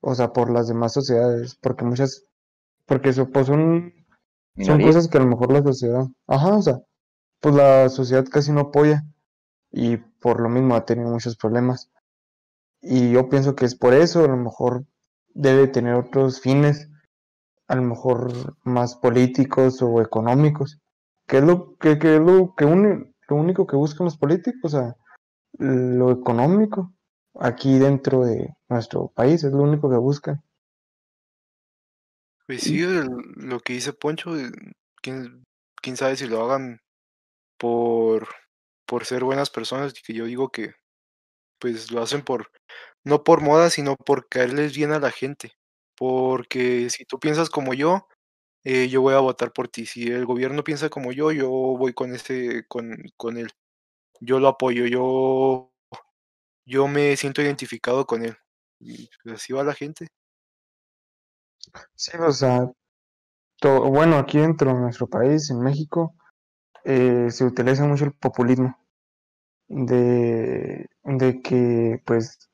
O 0.00 0.14
sea, 0.14 0.32
por 0.32 0.50
las 0.50 0.68
demás 0.68 0.92
sociedades. 0.92 1.56
Porque 1.56 1.84
muchas, 1.84 2.24
porque 2.86 3.10
eso, 3.10 3.28
pues 3.30 3.46
son, 3.46 3.92
son 4.58 4.82
cosas 4.82 5.08
que 5.08 5.18
a 5.18 5.20
lo 5.20 5.26
mejor 5.26 5.52
la 5.52 5.62
sociedad, 5.62 6.06
ajá, 6.26 6.56
o 6.56 6.62
sea, 6.62 6.80
pues 7.40 7.54
la 7.54 7.88
sociedad 7.88 8.24
casi 8.30 8.52
no 8.52 8.60
apoya. 8.60 9.04
Y 9.70 9.98
por 9.98 10.40
lo 10.40 10.48
mismo 10.48 10.74
ha 10.74 10.84
tenido 10.84 11.10
muchos 11.10 11.36
problemas. 11.36 11.90
Y 12.82 13.12
yo 13.12 13.28
pienso 13.28 13.54
que 13.54 13.66
es 13.66 13.74
por 13.74 13.94
eso, 13.94 14.24
a 14.24 14.28
lo 14.28 14.36
mejor 14.36 14.84
debe 15.34 15.68
tener 15.68 15.94
otros 15.94 16.40
fines 16.40 16.88
a 17.68 17.76
lo 17.76 17.82
mejor 17.82 18.56
más 18.64 18.96
políticos 18.96 19.80
o 19.80 20.02
económicos, 20.02 20.80
que 21.28 21.38
es 21.38 21.44
lo 21.44 21.76
que, 21.76 22.00
que 22.00 22.16
es 22.16 22.20
lo 22.20 22.54
que 22.56 22.64
lo 23.30 23.36
único 23.36 23.66
que 23.66 23.76
buscan 23.76 24.04
los 24.04 24.18
políticos, 24.18 24.72
sea, 24.72 24.96
lo 25.58 26.10
económico 26.10 26.92
aquí 27.34 27.78
dentro 27.78 28.24
de 28.24 28.48
nuestro 28.68 29.08
país 29.08 29.44
es 29.44 29.52
lo 29.52 29.62
único 29.62 29.88
que 29.88 29.96
buscan. 29.96 30.42
Pues 32.46 32.62
sí, 32.62 32.80
lo 32.80 33.60
que 33.60 33.74
dice 33.74 33.92
Poncho, 33.92 34.36
eh, 34.36 34.50
quién, 35.00 35.44
quién 35.80 35.96
sabe 35.96 36.16
si 36.16 36.26
lo 36.26 36.42
hagan 36.42 36.80
por, 37.56 38.28
por 38.86 39.04
ser 39.04 39.22
buenas 39.22 39.50
personas, 39.50 39.94
que 39.94 40.12
yo 40.12 40.24
digo 40.24 40.50
que 40.50 40.74
pues 41.60 41.92
lo 41.92 42.02
hacen 42.02 42.22
por, 42.22 42.50
no 43.04 43.22
por 43.22 43.40
moda, 43.42 43.70
sino 43.70 43.94
por 43.94 44.28
caerles 44.28 44.74
bien 44.74 44.92
a 44.92 44.98
la 44.98 45.12
gente. 45.12 45.52
Porque 45.96 46.90
si 46.90 47.04
tú 47.04 47.20
piensas 47.20 47.50
como 47.50 47.74
yo, 47.74 48.08
eh, 48.64 48.88
yo 48.88 49.02
voy 49.02 49.14
a 49.14 49.20
votar 49.20 49.52
por 49.52 49.68
ti. 49.68 49.86
Si 49.86 50.08
el 50.08 50.26
gobierno 50.26 50.64
piensa 50.64 50.88
como 50.90 51.12
yo, 51.12 51.32
yo 51.32 51.48
voy 51.50 51.92
con 51.94 52.14
ese, 52.14 52.64
con, 52.68 52.96
con 53.16 53.36
él. 53.38 53.50
Yo 54.20 54.40
lo 54.40 54.48
apoyo, 54.48 54.86
yo, 54.86 55.72
yo 56.66 56.88
me 56.88 57.16
siento 57.16 57.42
identificado 57.42 58.06
con 58.06 58.24
él. 58.24 58.36
Y 58.80 59.10
pues, 59.24 59.36
así 59.36 59.52
va 59.52 59.64
la 59.64 59.74
gente. 59.74 60.08
Sí, 61.94 62.12
o 62.18 62.32
sea, 62.32 62.68
todo, 63.60 63.90
bueno, 63.90 64.18
aquí 64.18 64.38
dentro 64.38 64.72
de 64.74 64.80
nuestro 64.80 65.08
país, 65.08 65.50
en 65.50 65.60
México, 65.60 66.14
eh, 66.84 67.28
se 67.30 67.44
utiliza 67.44 67.86
mucho 67.86 68.04
el 68.06 68.14
populismo 68.14 68.76
de, 69.68 70.86
de 71.04 71.42
que, 71.42 72.02
pues, 72.06 72.50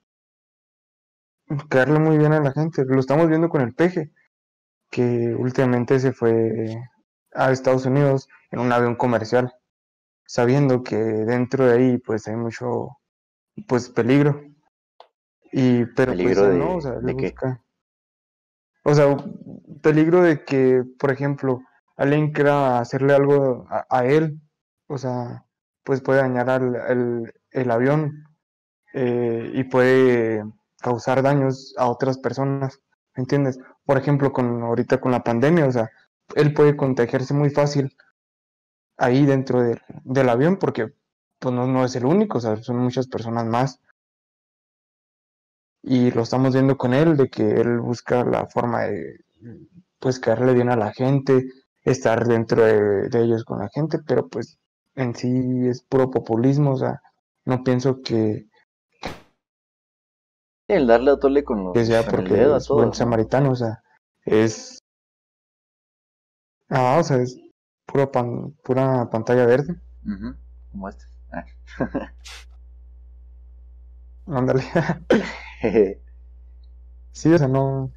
caerle 1.68 1.98
muy 1.98 2.18
bien 2.18 2.32
a 2.32 2.40
la 2.40 2.52
gente. 2.52 2.84
Lo 2.86 3.00
estamos 3.00 3.28
viendo 3.28 3.48
con 3.48 3.60
el 3.62 3.74
peje, 3.74 4.10
que 4.90 5.35
últimamente 5.37 5.99
se 6.01 6.12
fue 6.12 6.77
a 7.35 7.53
Estados 7.53 7.87
Unidos 7.87 8.29
en 8.51 8.61
un 8.61 8.72
avión 8.72 8.96
comercial, 8.96 9.53
sabiendo 10.27 10.83
que 10.85 10.96
dentro 10.96 11.66
de 11.66 11.75
ahí 11.79 11.99
pues 11.99 12.29
hay 12.29 12.37
mucho 12.37 12.99
pues 13.68 13.90
peligro. 13.90 14.42
Y 15.51 15.87
pero 15.87 16.16
pues, 16.20 16.38
¿Peligro 16.38 16.46
de, 16.46 16.57
no, 16.59 16.77
o 16.77 16.81
sea, 16.81 17.01
le 17.01 17.09
de 17.09 17.16
qué? 17.16 17.35
busca- 17.35 17.61
O 18.85 18.94
sea, 18.94 19.16
peligro 19.83 20.22
de 20.22 20.44
que, 20.44 20.83
por 20.99 21.11
ejemplo, 21.11 21.61
alguien 21.96 22.33
quiera 22.33 22.79
hacerle 22.81 23.14
algo 23.14 23.66
a, 23.70 23.87
a 23.90 24.07
él, 24.07 24.40
o 24.87 24.99
sea, 24.99 25.44
pues 25.85 26.01
puede 26.03 26.20
dañar 26.20 26.51
al, 26.51 26.77
el, 26.88 27.33
el 27.51 27.70
avión 27.70 28.25
eh, 28.94 29.51
y 29.55 29.64
puede 29.64 30.44
causar 30.81 31.22
daños 31.22 31.75
a 31.79 31.88
otras 31.88 32.18
personas, 32.18 32.81
¿me 33.16 33.22
entiendes? 33.22 33.59
Por 33.87 33.96
ejemplo, 33.99 34.33
con 34.33 34.62
ahorita 34.62 35.01
con 35.01 35.12
la 35.12 35.25
pandemia, 35.25 35.66
o 35.66 35.72
sea, 35.72 35.90
él 36.35 36.53
puede 36.53 36.77
contagiarse 36.77 37.33
muy 37.35 37.49
fácil 37.51 37.96
ahí 38.99 39.25
dentro 39.25 39.62
del- 39.62 40.29
avión 40.29 40.59
porque 40.59 40.92
pues 41.38 41.55
no, 41.55 41.66
no 41.66 41.85
es 41.85 41.96
el 41.96 42.05
único, 42.05 42.38
o 42.38 42.40
sea, 42.42 42.57
son 42.62 42.77
muchas 42.79 43.07
personas 43.09 43.46
más. 43.46 43.81
Y 45.83 46.11
lo 46.11 46.22
estamos 46.22 46.53
viendo 46.53 46.77
con 46.77 46.92
él, 46.94 47.16
de 47.16 47.29
que 47.29 47.42
él 47.61 47.79
busca 47.81 48.25
la 48.25 48.46
forma 48.46 48.83
de, 48.83 49.20
pues, 50.01 50.18
caerle 50.20 50.55
bien 50.55 50.68
a 50.70 50.77
la 50.77 50.92
gente, 50.92 51.46
estar 51.83 52.27
dentro 52.27 52.64
de, 52.64 53.09
de 53.09 53.22
ellos 53.25 53.44
con 53.44 53.61
la 53.61 53.68
gente, 53.70 53.99
pero 54.07 54.29
pues 54.29 54.59
en 54.96 55.14
sí 55.14 55.68
es 55.68 55.83
puro 55.83 56.11
populismo, 56.11 56.72
o 56.72 56.77
sea, 56.77 57.03
no 57.44 57.62
pienso 57.64 58.03
que, 58.03 58.46
El 60.68 60.87
darle 60.87 61.12
a 61.12 61.18
tole 61.18 61.44
con, 61.44 61.64
los, 61.64 61.74
el 61.76 62.05
porque 62.05 62.35
dedo 62.35 62.59
buen 62.70 62.88
¿no? 62.88 62.94
samaritano, 62.94 63.52
o 63.52 63.55
sea, 63.57 63.83
es... 64.24 64.79
Ah, 66.68 66.98
o 66.98 67.05
sea, 67.05 67.18
es 67.18 67.38
pura, 67.87 68.11
pan- 68.11 68.52
pura 68.64 69.09
pantalla 69.11 69.46
verde, 69.46 69.76
Como 70.72 70.88
este. 70.88 71.05
Ándale. 74.26 74.62
Sí, 77.12 77.33
o 77.33 77.38
sea, 77.38 77.48
no... 77.48 77.90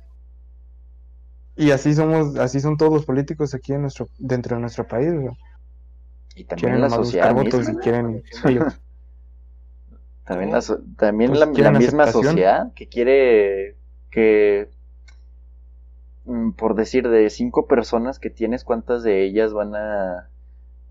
Y 1.57 1.71
así 1.71 1.93
somos, 1.93 2.37
así 2.37 2.61
son 2.61 2.77
todos 2.77 2.93
los 2.93 3.05
políticos 3.05 3.53
aquí 3.53 3.73
en 3.73 3.81
nuestro, 3.81 4.07
dentro 4.17 4.55
de 4.55 4.61
nuestro 4.61 4.87
país, 4.87 5.09
o 5.09 5.21
sea, 5.21 5.31
y 6.35 6.43
también 6.45 6.73
quieren 6.73 6.81
la 6.81 6.89
sociedad 6.89 7.33
votos 7.33 7.67
y 7.67 7.75
quieren. 7.77 8.23
También 10.29 10.51
la, 10.51 10.61
so- 10.61 10.77
también 10.95 11.31
Pues 11.31 11.39
la, 11.57 11.71
misma 11.71 12.05
sociedad 12.05 12.71
que 12.75 12.87
quiere 12.87 13.77
que, 14.11 14.69
mm, 16.25 16.51
por 16.51 16.75
decir, 16.75 17.09
de 17.09 17.31
cinco 17.31 17.65
personas 17.65 18.19
que 18.19 18.29
tienes, 18.29 18.63
¿cuántas 18.63 19.01
de 19.01 19.23
ellas 19.23 19.53
van 19.53 19.73
a, 19.73 20.29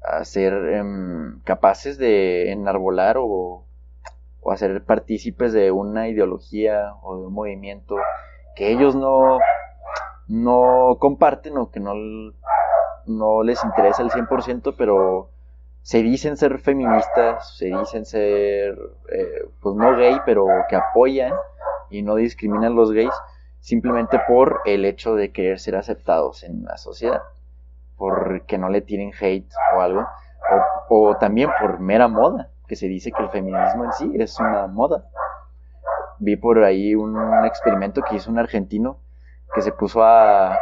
a 0.03 0.24
ser 0.24 0.55
em, 0.74 1.38
capaces 1.44 1.98
de 1.98 2.51
enarbolar 2.51 3.16
o, 3.16 3.62
o 4.40 4.51
hacer 4.51 4.83
partícipes 4.83 5.53
de 5.53 5.70
una 5.70 6.09
ideología 6.09 6.94
o 7.05 7.20
de 7.20 7.27
un 7.29 7.33
movimiento 7.33 7.94
que 8.57 8.72
ellos 8.72 8.96
no, 8.96 9.38
no 10.27 10.96
comparten 10.98 11.57
o 11.59 11.70
que 11.70 11.79
no, 11.79 11.94
no 13.07 13.42
les 13.44 13.62
interesa 13.62 14.03
al 14.03 14.11
100%, 14.11 14.74
pero 14.77 15.31
se 15.88 16.03
dicen 16.03 16.37
ser 16.37 16.59
feministas, 16.59 17.57
se 17.57 17.68
dicen 17.68 18.05
ser, 18.05 18.79
eh, 19.11 19.48
pues 19.59 19.74
no 19.74 19.96
gay, 19.96 20.20
pero 20.27 20.44
que 20.68 20.77
apoyan 20.77 21.33
y 21.88 22.03
no 22.03 22.16
discriminan 22.16 22.72
a 22.72 22.74
los 22.74 22.92
gays, 22.92 23.14
simplemente 23.61 24.20
por 24.29 24.61
el 24.66 24.85
hecho 24.85 25.14
de 25.14 25.33
querer 25.33 25.59
ser 25.59 25.77
aceptados 25.77 26.44
en 26.44 26.64
la 26.64 26.77
sociedad, 26.77 27.22
porque 27.96 28.59
no 28.59 28.68
le 28.68 28.83
tienen 28.83 29.12
hate 29.18 29.51
o 29.74 29.81
algo, 29.81 30.07
o, 30.90 31.09
o 31.09 31.16
también 31.16 31.48
por 31.59 31.81
mera 31.81 32.07
moda, 32.07 32.51
que 32.66 32.77
se 32.77 32.87
dice 32.87 33.11
que 33.11 33.22
el 33.22 33.31
feminismo 33.31 33.87
en 33.87 33.92
sí 33.94 34.12
es 34.16 34.38
una 34.38 34.66
moda. 34.66 35.07
Vi 36.18 36.37
por 36.37 36.62
ahí 36.64 36.94
un 36.94 37.16
experimento 37.46 38.03
que 38.03 38.16
hizo 38.16 38.31
un 38.31 38.38
argentino 38.38 38.98
que 39.55 39.62
se 39.62 39.72
puso 39.72 40.05
a, 40.05 40.55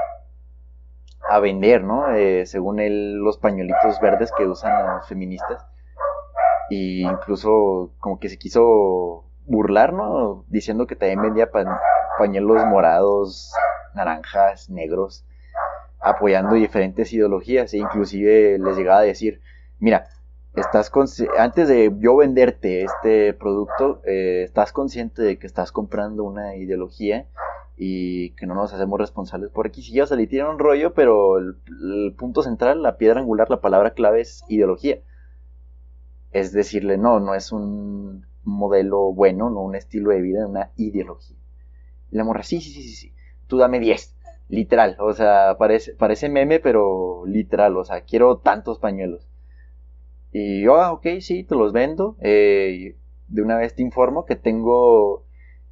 a 1.29 1.41
vender, 1.41 1.83
¿no? 1.85 2.11
Eh, 2.15 2.47
según 2.47 2.81
él, 2.81 3.17
los 3.17 3.39
pañuelitos 3.39 4.01
verdes 4.01 4.31
que 4.37 4.45
usan 4.47 4.73
las 4.87 5.09
feministas. 5.09 5.65
Y 6.71 7.03
incluso 7.03 7.93
como 8.01 8.19
que 8.19 8.29
se 8.29 8.39
quiso 8.39 9.25
burlar, 9.47 9.93
¿no? 9.93 10.45
Diciendo 10.49 10.87
que 10.87 10.97
también 10.97 11.23
vendía 11.23 11.51
pa- 11.51 11.81
pañuelos 12.19 12.65
morados, 12.67 13.53
naranjas, 13.95 14.69
negros, 14.71 15.25
apoyando 16.01 16.55
diferentes 16.55 17.13
ideologías. 17.13 17.73
E 17.75 17.79
inclusive 17.79 18.59
les 18.59 18.77
llegaba 18.77 19.01
a 19.01 19.03
decir, 19.03 19.41
mira, 19.79 20.09
estás 20.55 20.91
antes 21.39 21.69
de 21.69 21.93
yo 21.99 22.17
venderte 22.17 22.83
este 22.83 23.33
producto, 23.35 24.01
eh, 24.05 24.43
estás 24.45 24.73
consciente 24.73 25.23
de 25.23 25.39
que 25.39 25.47
estás 25.47 25.71
comprando 25.71 26.25
una 26.25 26.57
ideología 26.57 27.27
y 27.77 28.31
que 28.31 28.47
no 28.47 28.55
nos 28.55 28.73
hacemos 28.73 28.99
responsables 28.99 29.51
por 29.51 29.67
aquí. 29.67 29.83
Si 29.83 29.93
ya 29.93 30.07
se 30.07 30.17
le 30.17 30.27
tira 30.27 30.51
un 30.51 30.59
rollo, 30.59 30.95
pero 30.95 31.39
el, 31.39 31.57
el 31.83 32.15
punto 32.17 32.43
central, 32.43 32.83
la 32.83 32.97
piedra 32.97 33.21
angular, 33.21 33.51
la 33.51 33.61
palabra 33.61 33.93
clave 33.93 34.23
es 34.23 34.45
ideología. 34.49 35.01
Es 36.33 36.53
decirle, 36.53 36.99
no, 36.99 37.21
no 37.21 37.35
es 37.35 37.53
un 37.53 38.27
modelo 38.45 39.13
bueno, 39.13 39.51
no 39.51 39.61
un 39.61 39.75
estilo 39.75 40.11
de 40.11 40.21
vida, 40.21 40.47
una 40.47 40.71
ideología. 40.77 41.37
Y 42.11 42.17
la 42.17 42.25
morra, 42.25 42.43
sí, 42.43 42.61
sí, 42.61 42.71
sí, 42.71 42.83
sí, 42.83 42.95
sí, 42.95 43.13
tú 43.47 43.59
dame 43.59 43.81
10, 43.81 44.17
literal, 44.49 44.97
o 45.01 45.13
sea, 45.13 45.57
parece, 45.59 45.95
parece 45.95 46.29
meme, 46.29 46.61
pero 46.61 47.25
literal, 47.27 47.77
o 47.77 47.85
sea, 47.85 48.03
quiero 48.03 48.39
tantos 48.39 48.79
pañuelos. 48.79 49.29
Y 50.33 50.63
yo, 50.63 50.77
ah, 50.77 50.93
ok, 50.93 51.07
sí, 51.21 51.45
te 51.45 51.55
los 51.55 51.73
vendo. 51.73 52.17
Eh, 52.21 52.97
de 53.29 53.43
una 53.43 53.57
vez 53.57 53.75
te 53.75 53.83
informo 53.83 54.25
que 54.27 54.37
tengo 54.37 55.25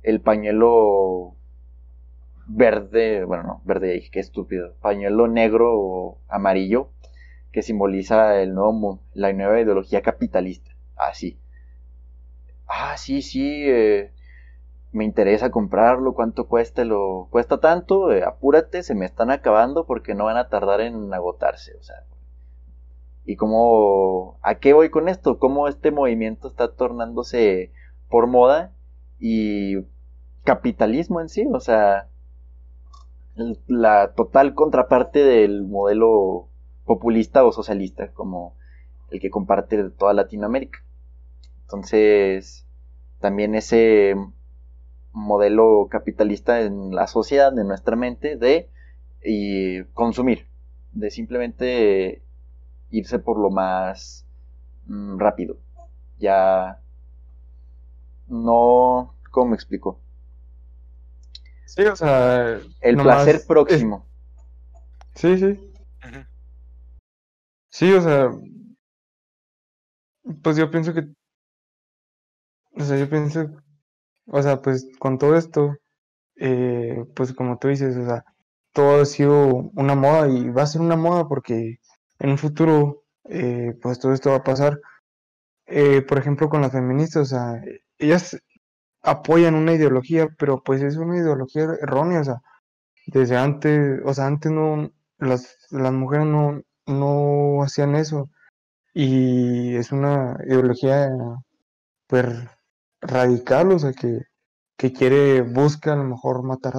el 0.03 0.21
pañuelo 0.21 1.37
verde, 2.47 3.25
bueno, 3.25 3.43
no, 3.45 3.63
verde, 3.65 4.09
qué 4.13 4.21
estúpido, 4.21 4.75
pañuelo 4.81 5.29
negro 5.29 5.73
o 5.75 6.19
amarillo 6.29 6.91
que 7.55 7.63
simboliza 7.63 8.41
el 8.43 8.53
nuevo, 8.53 9.01
la 9.13 9.33
nueva 9.33 9.61
ideología 9.61 10.03
capitalista. 10.03 10.73
Así. 10.97 11.39
Ah, 12.67 12.97
sí, 12.97 13.23
sí, 13.23 13.63
eh, 13.69 14.13
me 14.91 15.05
interesa 15.05 15.51
comprarlo, 15.51 16.15
cuánto 16.15 16.49
cuesta, 16.49 16.85
lo 16.85 17.29
cuesta 17.31 17.61
tanto, 17.61 18.13
eh, 18.13 18.25
apúrate, 18.25 18.83
se 18.83 18.97
me 18.97 19.05
están 19.05 19.31
acabando 19.31 19.87
porque 19.87 20.15
no 20.15 20.25
van 20.25 20.37
a 20.37 20.49
tardar 20.49 20.81
en 20.81 21.15
agotarse, 21.15 21.77
o 21.77 21.83
sea. 21.83 22.05
Y 23.25 23.37
cómo, 23.37 24.39
¿a 24.43 24.57
qué 24.57 24.73
voy 24.73 24.91
con 24.91 25.09
esto? 25.09 25.39
Cómo 25.39 25.69
este 25.69 25.91
movimiento 25.93 26.49
está 26.49 26.73
tornándose 26.75 27.71
por 28.09 28.27
moda 28.27 28.73
y 29.19 29.77
capitalismo 30.45 31.21
en 31.21 31.29
sí, 31.29 31.47
o 31.53 31.61
sea, 31.61 32.09
la 33.67 34.13
total 34.15 34.55
contraparte 34.55 35.25
del 35.25 35.65
modelo 35.65 36.49
populista 36.85 37.45
o 37.45 37.53
socialista 37.53 38.13
como 38.13 38.57
el 39.11 39.21
que 39.21 39.31
comparte 39.31 39.91
toda 39.91 40.13
Latinoamérica. 40.13 40.85
Entonces, 41.63 42.67
también 43.21 43.55
ese 43.55 44.15
modelo 45.13 45.89
capitalista 45.91 46.61
en 46.61 46.95
la 46.95 47.07
sociedad, 47.07 47.53
de 47.53 47.65
nuestra 47.65 47.97
mente, 47.97 48.37
de 48.37 48.69
consumir, 49.95 50.47
de 50.93 51.11
simplemente 51.11 52.23
irse 52.91 53.19
por 53.19 53.39
lo 53.39 53.51
más 53.51 54.27
mm, 54.87 55.19
rápido. 55.19 55.57
Ya 56.19 56.81
no, 58.29 59.15
¿cómo 59.31 59.51
me 59.51 59.57
explico? 59.57 60.01
Sí, 61.67 61.83
o 61.83 61.97
sea, 61.97 62.61
el 62.81 62.97
placer 62.97 63.43
próximo. 63.47 64.07
Sí, 65.15 65.39
sí. 65.39 65.71
Sí, 67.71 67.93
o 67.93 68.01
sea, 68.01 68.31
pues 70.43 70.57
yo 70.57 70.71
pienso 70.71 70.95
que, 70.95 71.09
o 72.77 72.85
sea, 72.85 72.97
yo 72.97 73.09
pienso, 73.09 73.51
o 74.27 74.43
sea, 74.43 74.63
pues 74.63 74.89
con 74.99 75.19
todo 75.19 75.37
esto, 75.37 75.77
eh, 76.37 77.05
pues 77.15 77.33
como 77.33 77.59
tú 77.59 77.69
dices, 77.69 77.97
o 77.97 78.07
sea, 78.07 78.25
todo 78.73 79.03
ha 79.03 79.07
sido 79.07 79.71
una 79.75 79.95
moda 79.95 80.29
y 80.29 80.51
va 80.51 80.63
a 80.63 80.67
ser 80.67 80.81
una 80.81 80.97
moda 80.97 81.29
porque 81.29 81.79
en 82.19 82.31
un 82.31 82.39
futuro, 82.39 83.03
eh, 83.25 83.75
pues 83.83 83.99
todo 83.99 84.13
esto 84.13 84.31
va 84.31 84.37
a 84.37 84.45
pasar. 84.45 84.81
Eh, 85.67 86.03
por 86.03 86.19
ejemplo, 86.19 86.49
con 86.49 86.63
las 86.63 86.73
feministas, 86.73 87.23
o 87.23 87.27
sea, 87.27 87.63
ellas 87.99 88.37
apoyan 89.05 89.55
una 89.55 89.75
ideología, 89.75 90.29
pero 90.39 90.63
pues 90.63 90.83
es 90.83 90.97
una 90.97 91.17
ideología 91.19 91.65
errónea, 91.81 92.21
o 92.21 92.25
sea, 92.25 92.43
desde 93.07 93.37
antes, 93.37 94.01
o 94.05 94.15
sea, 94.15 94.27
antes 94.27 94.51
no, 94.51 94.91
las, 95.19 95.57
las 95.71 95.93
mujeres 95.93 96.27
no, 96.27 96.63
no 96.87 97.63
hacían 97.63 97.95
eso. 97.97 98.31
Y 98.95 99.77
es 99.77 99.93
una 99.93 100.39
ideología 100.47 101.11
pues 102.07 102.27
radical, 103.01 103.73
o 103.73 103.79
sea, 103.79 103.93
que, 103.93 104.23
que 104.79 104.93
quiere, 104.93 105.43
busca 105.43 105.93
a 105.93 105.97
lo 105.97 106.05
mejor 106.05 106.43
matar 106.43 106.75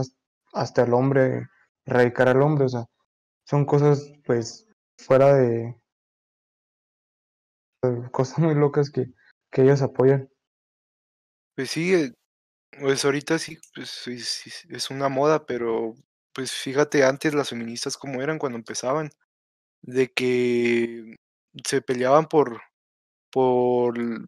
hasta 0.53 0.83
el 0.83 0.93
hombre, 0.93 1.47
erradicar 1.85 2.29
al 2.29 2.41
hombre, 2.41 2.65
o 2.65 2.69
sea, 2.69 2.85
son 3.45 3.65
cosas 3.65 4.11
pues 4.25 4.67
fuera 4.97 5.35
de 5.35 5.75
cosas 8.11 8.39
muy 8.39 8.55
locas 8.55 8.89
que, 8.89 9.13
que 9.51 9.69
apoyan. 9.71 10.29
Pues 11.57 11.71
sí, 11.71 11.93
eh, 11.93 12.11
pues 12.81 13.05
ahorita 13.05 13.39
sí, 13.39 13.57
pues 13.75 14.07
es 14.69 14.89
una 14.91 15.09
moda, 15.09 15.45
pero 15.45 15.95
pues 16.33 16.51
fíjate 16.53 17.03
antes 17.05 17.33
las 17.35 17.49
feministas 17.49 17.97
cómo 17.97 18.21
eran 18.21 18.39
cuando 18.39 18.57
empezaban 18.57 19.09
de 19.83 20.11
que 20.13 21.15
se 21.65 21.81
peleaban 21.81 22.27
por 22.27 22.61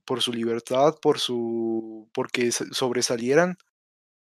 por 0.06 0.22
su 0.22 0.34
libertad, 0.34 0.96
por 1.02 1.20
su 1.20 2.10
porque 2.14 2.52
sobresalieran 2.52 3.58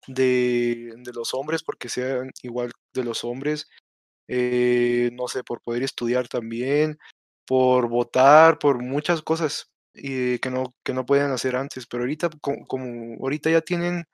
de 0.07 0.93
de 0.97 1.13
los 1.13 1.33
hombres, 1.35 1.63
porque 1.63 1.89
sean 1.89 2.31
igual 2.43 2.71
de 2.93 3.03
los 3.05 3.23
hombres, 3.25 3.67
eh, 4.29 5.11
no 5.13 5.27
sé, 5.29 5.43
por 5.43 5.61
poder 5.61 5.83
estudiar 5.83 6.27
también, 6.29 6.97
por 7.47 7.89
votar, 7.89 8.59
por 8.59 8.83
muchas 8.83 9.21
cosas, 9.23 9.71
y 9.95 10.39
que 10.39 10.49
no 10.51 10.73
que 10.84 10.93
no 10.93 11.06
podían 11.06 11.32
hacer 11.32 11.56
antes, 11.56 11.86
pero 11.88 12.03
ahorita 12.03 12.29
como 12.41 13.15
ahorita 13.21 13.49
ya 13.51 13.62
tienen 13.62 14.06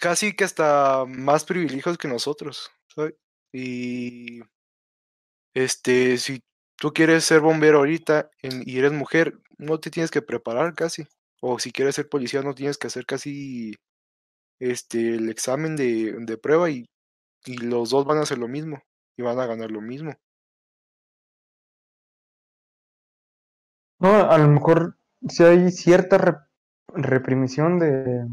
casi 0.00 0.34
que 0.34 0.44
hasta 0.44 1.04
más 1.06 1.44
privilegios 1.44 1.98
que 1.98 2.08
nosotros, 2.08 2.70
Y 3.52 4.40
este, 5.54 6.18
si 6.18 6.40
tú 6.76 6.92
quieres 6.92 7.24
ser 7.24 7.40
bombero 7.40 7.78
ahorita 7.78 8.30
y 8.42 8.78
eres 8.78 8.92
mujer, 8.92 9.38
no 9.58 9.80
te 9.80 9.90
tienes 9.90 10.10
que 10.10 10.22
preparar 10.22 10.74
casi. 10.74 11.06
O 11.40 11.58
si 11.58 11.72
quieres 11.72 11.94
ser 11.96 12.08
policía, 12.08 12.42
no 12.42 12.54
tienes 12.54 12.78
que 12.78 12.88
hacer 12.88 13.06
casi 13.06 13.74
este, 14.60 15.16
el 15.16 15.30
examen 15.30 15.76
de, 15.76 16.16
de 16.20 16.38
prueba 16.38 16.70
y, 16.70 16.86
y 17.46 17.58
los 17.58 17.90
dos 17.90 18.06
van 18.06 18.18
a 18.18 18.22
hacer 18.22 18.38
lo 18.38 18.48
mismo 18.48 18.82
y 19.18 19.22
van 19.22 19.40
a 19.40 19.46
ganar 19.46 19.70
lo 19.72 19.82
mismo. 19.82 20.14
No, 23.98 24.30
a 24.30 24.38
lo 24.38 24.48
mejor 24.48 24.96
si 25.28 25.44
hay 25.44 25.70
cierta 25.70 26.48
reprimición 26.94 27.78
de, 27.78 28.26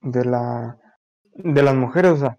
de 0.00 0.24
la 0.24 0.78
de 1.34 1.62
las 1.62 1.74
mujeres, 1.74 2.12
o 2.12 2.16
sea, 2.18 2.38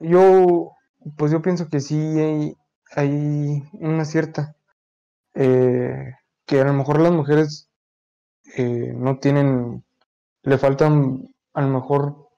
yo 0.00 0.72
pues 1.16 1.32
yo 1.32 1.42
pienso 1.42 1.68
que 1.68 1.80
sí 1.80 1.96
hay, 1.96 2.56
hay 2.96 3.62
una 3.72 4.04
cierta, 4.04 4.56
eh, 5.34 6.14
que 6.46 6.60
a 6.60 6.64
lo 6.64 6.74
mejor 6.74 7.00
las 7.00 7.12
mujeres 7.12 7.70
eh, 8.56 8.92
no 8.96 9.18
tienen, 9.18 9.84
le 10.44 10.58
faltan 10.58 11.28
a 11.54 11.62
lo 11.62 11.68
mejor 11.68 12.28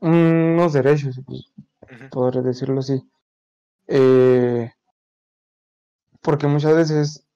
unos 0.00 0.74
derechos, 0.74 1.20
podría 2.10 2.42
decirlo 2.42 2.80
así. 2.80 3.02
Eh, 3.88 4.70
porque 6.22 6.46
muchas 6.46 6.74
veces, 6.76 7.27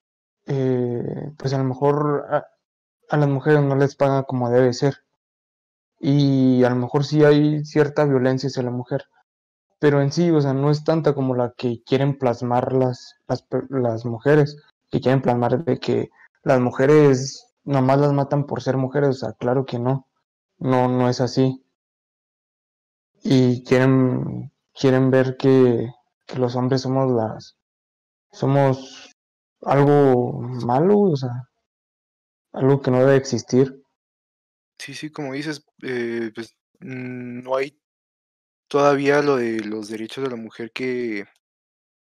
pues 0.44 1.52
a 1.52 1.58
lo 1.58 1.64
mejor 1.64 2.26
a, 3.08 3.16
las 3.16 3.28
mujeres 3.28 3.62
no 3.62 3.76
les 3.76 3.96
pagan 3.96 4.24
como 4.24 4.50
debe 4.50 4.72
ser. 4.72 5.04
Y 6.00 6.64
a 6.64 6.70
lo 6.70 6.76
mejor 6.76 7.04
sí 7.04 7.24
hay 7.24 7.64
cierta 7.64 8.04
violencia 8.04 8.48
hacia 8.48 8.62
la 8.62 8.70
mujer 8.70 9.06
pero 9.82 10.00
en 10.00 10.12
sí, 10.12 10.30
o 10.30 10.40
sea, 10.40 10.54
no 10.54 10.70
es 10.70 10.84
tanta 10.84 11.12
como 11.12 11.34
la 11.34 11.54
que 11.56 11.82
quieren 11.82 12.16
plasmar 12.16 12.72
las, 12.72 13.16
las, 13.68 14.04
mujeres, 14.04 14.56
que 14.92 15.00
quieren 15.00 15.20
plasmar 15.20 15.64
de 15.64 15.80
que 15.80 16.12
las 16.44 16.60
mujeres 16.60 17.48
nomás 17.64 17.98
las 17.98 18.12
matan 18.12 18.46
por 18.46 18.62
ser 18.62 18.76
mujeres, 18.76 19.08
o 19.08 19.12
sea, 19.14 19.32
claro 19.32 19.66
que 19.66 19.80
no, 19.80 20.06
no, 20.58 20.86
no 20.86 21.08
es 21.08 21.20
así. 21.20 21.64
Y 23.24 23.64
quieren, 23.64 24.52
quieren 24.72 25.10
ver 25.10 25.36
que 25.36 25.92
los 26.36 26.54
hombres 26.54 26.82
somos 26.82 27.10
las, 27.10 27.56
somos 28.30 29.11
algo 29.62 30.40
malo, 30.66 31.00
o 31.00 31.16
sea, 31.16 31.30
algo 32.52 32.80
que 32.80 32.90
no 32.90 33.00
debe 33.00 33.16
existir. 33.16 33.82
Sí, 34.78 34.94
sí, 34.94 35.10
como 35.10 35.32
dices, 35.34 35.64
eh, 35.82 36.30
pues 36.34 36.56
no 36.80 37.56
hay 37.56 37.78
todavía 38.68 39.22
lo 39.22 39.36
de 39.36 39.60
los 39.60 39.88
derechos 39.88 40.24
de 40.24 40.30
la 40.30 40.36
mujer 40.36 40.72
que, 40.72 41.24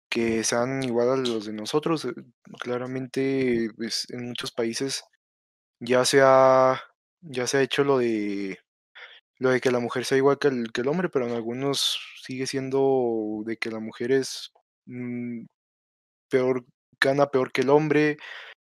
que 0.10 0.44
sean 0.44 0.84
igual 0.84 1.10
a 1.10 1.18
los 1.18 1.46
de 1.46 1.54
nosotros. 1.54 2.06
Eh, 2.06 2.14
claramente, 2.60 3.70
pues, 3.76 4.06
en 4.10 4.28
muchos 4.30 4.52
países 4.52 5.04
ya 5.80 6.06
se 6.06 6.22
ha, 6.24 6.82
ya 7.22 7.48
se 7.48 7.58
ha 7.58 7.62
hecho 7.62 7.84
lo 7.84 8.00
de 8.00 8.60
lo 9.40 9.50
de 9.52 9.62
que 9.62 9.72
la 9.72 9.80
mujer 9.80 10.06
sea 10.06 10.18
igual 10.18 10.40
que 10.40 10.48
el, 10.50 10.72
que 10.72 10.82
el 10.82 10.88
hombre, 10.88 11.10
pero 11.10 11.28
en 11.28 11.34
algunos 11.34 12.00
sigue 12.24 12.48
siendo 12.48 13.44
de 13.46 13.58
que 13.58 13.72
la 13.72 13.80
mujer 13.80 14.12
es 14.12 14.52
mm, 14.86 15.46
peor, 16.30 16.66
gana 17.06 17.28
peor 17.28 17.52
que 17.52 17.62
el 17.62 17.70
hombre, 17.70 18.18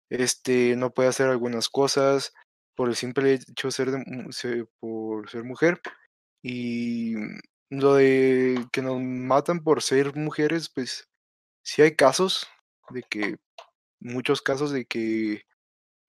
este, 0.09 0.75
no 0.75 0.91
puede 0.91 1.09
hacer 1.09 1.27
algunas 1.27 1.69
cosas 1.69 2.33
por 2.75 2.89
el 2.89 2.95
simple 2.95 3.33
hecho 3.33 3.67
de 3.67 3.71
ser, 3.71 3.91
de, 3.91 4.65
por 4.79 5.29
ser 5.29 5.43
mujer. 5.43 5.81
Y 6.43 7.15
lo 7.69 7.95
de 7.95 8.65
que 8.71 8.81
nos 8.81 9.01
matan 9.01 9.63
por 9.63 9.81
ser 9.83 10.15
mujeres, 10.15 10.69
pues 10.73 11.09
sí 11.63 11.81
hay 11.81 11.95
casos 11.95 12.47
de 12.91 13.03
que, 13.03 13.37
muchos 13.99 14.41
casos 14.41 14.71
de 14.71 14.85
que 14.85 15.43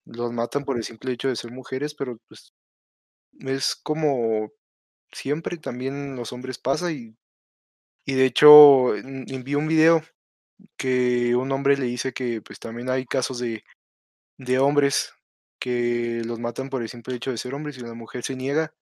los 0.06 0.32
matan 0.32 0.64
por 0.64 0.76
el 0.76 0.84
simple 0.84 1.12
hecho 1.12 1.28
de 1.28 1.36
ser 1.36 1.50
mujeres, 1.52 1.94
pero 1.94 2.18
pues 2.28 2.52
es 3.40 3.76
como 3.76 4.50
siempre 5.12 5.58
también 5.58 6.16
los 6.16 6.32
hombres 6.32 6.58
pasa 6.58 6.92
y, 6.92 7.16
y 8.04 8.14
de 8.14 8.26
hecho 8.26 8.94
envió 8.96 9.58
un 9.58 9.68
video 9.68 10.02
que 10.76 11.36
un 11.36 11.52
hombre 11.52 11.76
le 11.76 11.86
dice 11.86 12.12
que 12.12 12.40
pues 12.42 12.58
también 12.58 12.90
hay 12.90 13.06
casos 13.06 13.38
de, 13.38 13.64
de 14.38 14.58
hombres 14.58 15.12
que 15.60 16.22
los 16.24 16.38
matan 16.38 16.70
por 16.70 16.82
el 16.82 16.88
simple 16.88 17.14
hecho 17.14 17.30
de 17.30 17.38
ser 17.38 17.54
hombres 17.54 17.78
y 17.78 17.80
la 17.80 17.94
mujer 17.94 18.22
se 18.22 18.36
niega 18.36 18.72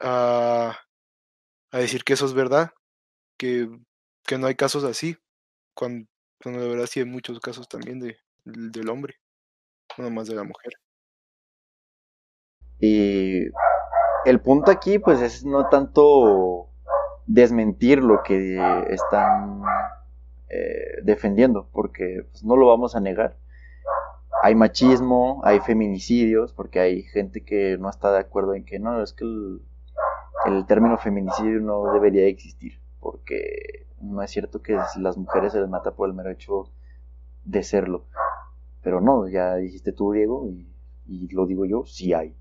a, 0.00 0.76
a 1.70 1.78
decir 1.78 2.04
que 2.04 2.14
eso 2.14 2.26
es 2.26 2.34
verdad, 2.34 2.72
que, 3.38 3.68
que 4.24 4.38
no 4.38 4.46
hay 4.46 4.54
casos 4.54 4.84
así, 4.84 5.16
cuando, 5.74 6.08
cuando 6.42 6.60
de 6.62 6.68
verdad 6.68 6.86
sí 6.86 7.00
hay 7.00 7.06
muchos 7.06 7.40
casos 7.40 7.68
también 7.68 8.00
de, 8.00 8.18
del 8.44 8.88
hombre, 8.88 9.16
no 9.96 10.10
más 10.10 10.28
de 10.28 10.34
la 10.34 10.44
mujer. 10.44 10.72
Y 12.80 13.46
el 14.24 14.40
punto 14.40 14.70
aquí, 14.70 14.98
pues, 14.98 15.20
es 15.20 15.44
no 15.44 15.68
tanto 15.68 16.70
desmentir 17.26 17.98
lo 17.98 18.22
que 18.22 18.56
están 18.88 19.62
eh, 20.50 21.02
defendiendo, 21.02 21.68
porque 21.72 22.26
pues, 22.30 22.44
no 22.44 22.56
lo 22.56 22.66
vamos 22.66 22.96
a 22.96 23.00
negar. 23.00 23.36
Hay 24.42 24.54
machismo, 24.54 25.40
hay 25.44 25.60
feminicidios, 25.60 26.52
porque 26.52 26.80
hay 26.80 27.02
gente 27.02 27.44
que 27.44 27.76
no 27.78 27.90
está 27.90 28.12
de 28.12 28.20
acuerdo 28.20 28.54
en 28.54 28.64
que 28.64 28.78
no, 28.78 29.02
es 29.02 29.12
que 29.12 29.24
el, 29.24 30.66
término 30.66 30.96
feminicidio 30.98 31.60
no 31.60 31.92
debería 31.92 32.26
existir, 32.26 32.80
porque 33.00 33.86
no 34.00 34.22
es 34.22 34.30
cierto 34.30 34.62
que 34.62 34.78
las 34.98 35.16
mujeres 35.16 35.52
se 35.52 35.60
les 35.60 35.68
mata 35.68 35.92
por 35.92 36.08
el 36.08 36.14
mero 36.14 36.30
hecho 36.30 36.70
de 37.44 37.62
serlo. 37.62 38.04
Pero 38.82 39.00
no, 39.00 39.28
ya 39.28 39.56
dijiste 39.56 39.92
tú, 39.92 40.12
Diego, 40.12 40.46
y, 40.46 40.68
y 41.06 41.28
lo 41.28 41.46
digo 41.46 41.64
yo, 41.66 41.84
sí 41.84 42.12
hay 42.12 42.36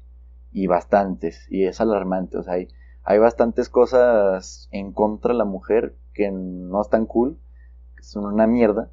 y 0.52 0.68
bastantes, 0.68 1.46
y 1.50 1.66
es 1.66 1.82
alarmante, 1.82 2.38
o 2.38 2.44
sea, 2.44 2.54
hay, 2.54 2.70
hay 3.04 3.20
bastantes 3.20 3.70
cosas 3.70 4.68
en 4.72 4.92
contra 4.92 5.34
de 5.34 5.38
la 5.38 5.46
mujer 5.46 5.96
que 6.14 6.32
no 6.32 6.82
están 6.82 7.06
cool, 7.06 7.38
son 8.08 8.26
una 8.26 8.48
mierda, 8.48 8.90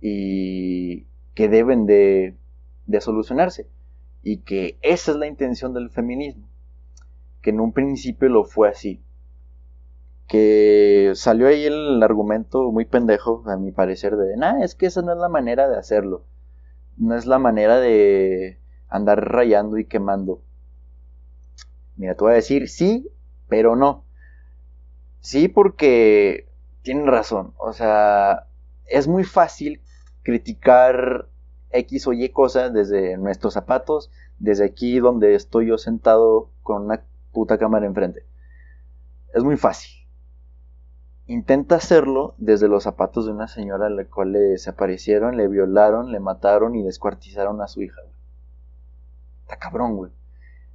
y 0.00 1.06
que 1.34 1.48
deben 1.48 1.84
de, 1.86 2.34
de 2.86 3.00
solucionarse, 3.00 3.68
y 4.22 4.38
que 4.38 4.78
esa 4.80 5.12
es 5.12 5.18
la 5.18 5.26
intención 5.26 5.74
del 5.74 5.90
feminismo, 5.90 6.48
que 7.42 7.50
en 7.50 7.60
un 7.60 7.72
principio 7.72 8.30
lo 8.30 8.44
fue 8.44 8.70
así, 8.70 9.02
que 10.28 11.12
salió 11.14 11.46
ahí 11.46 11.64
el 11.64 12.02
argumento 12.02 12.72
muy 12.72 12.86
pendejo, 12.86 13.44
a 13.46 13.58
mi 13.58 13.70
parecer, 13.70 14.16
de, 14.16 14.36
nada, 14.38 14.64
es 14.64 14.74
que 14.74 14.86
esa 14.86 15.02
no 15.02 15.12
es 15.12 15.18
la 15.18 15.28
manera 15.28 15.68
de 15.68 15.76
hacerlo, 15.76 16.24
no 16.96 17.14
es 17.14 17.26
la 17.26 17.38
manera 17.38 17.80
de 17.80 18.58
andar 18.88 19.30
rayando 19.30 19.76
y 19.76 19.84
quemando. 19.84 20.40
Mira, 21.96 22.14
te 22.14 22.24
voy 22.24 22.32
a 22.32 22.36
decir 22.36 22.70
sí, 22.70 23.10
pero 23.48 23.76
no. 23.76 24.06
Sí, 25.20 25.48
porque 25.48 26.51
tienen 26.82 27.06
razón. 27.06 27.54
O 27.58 27.72
sea, 27.72 28.46
es 28.86 29.08
muy 29.08 29.24
fácil 29.24 29.80
criticar 30.22 31.28
X 31.70 32.06
o 32.06 32.12
Y 32.12 32.28
cosa 32.30 32.70
desde 32.70 33.16
nuestros 33.16 33.54
zapatos, 33.54 34.10
desde 34.38 34.64
aquí 34.64 34.98
donde 34.98 35.34
estoy 35.34 35.68
yo 35.68 35.78
sentado 35.78 36.50
con 36.62 36.82
una 36.82 37.02
puta 37.32 37.58
cámara 37.58 37.86
enfrente. 37.86 38.24
Es 39.34 39.42
muy 39.42 39.56
fácil. 39.56 39.90
Intenta 41.26 41.76
hacerlo 41.76 42.34
desde 42.36 42.68
los 42.68 42.82
zapatos 42.82 43.26
de 43.26 43.32
una 43.32 43.48
señora 43.48 43.86
a 43.86 43.90
la 43.90 44.04
cual 44.04 44.32
le 44.32 44.40
desaparecieron, 44.40 45.36
le 45.36 45.48
violaron, 45.48 46.12
le 46.12 46.20
mataron 46.20 46.74
y 46.74 46.82
descuartizaron 46.82 47.62
a 47.62 47.68
su 47.68 47.82
hija. 47.82 48.02
Está 49.42 49.56
cabrón, 49.56 49.96
güey. 49.96 50.10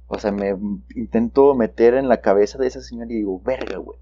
O 0.08 0.18
sea, 0.18 0.32
me 0.32 0.56
intento 0.96 1.54
meter 1.54 1.94
en 1.94 2.08
la 2.08 2.22
cabeza 2.22 2.58
de 2.58 2.66
esa 2.66 2.80
señora 2.80 3.12
y 3.12 3.16
digo, 3.16 3.40
verga, 3.40 3.76
güey. 3.76 3.98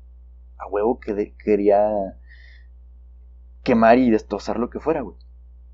A 0.58 0.66
huevo 0.66 1.00
que 1.00 1.34
quería 1.36 2.16
quemar 3.62 3.98
y 3.98 4.10
destrozar 4.10 4.58
lo 4.58 4.70
que 4.70 4.80
fuera, 4.80 5.00
güey. 5.02 5.16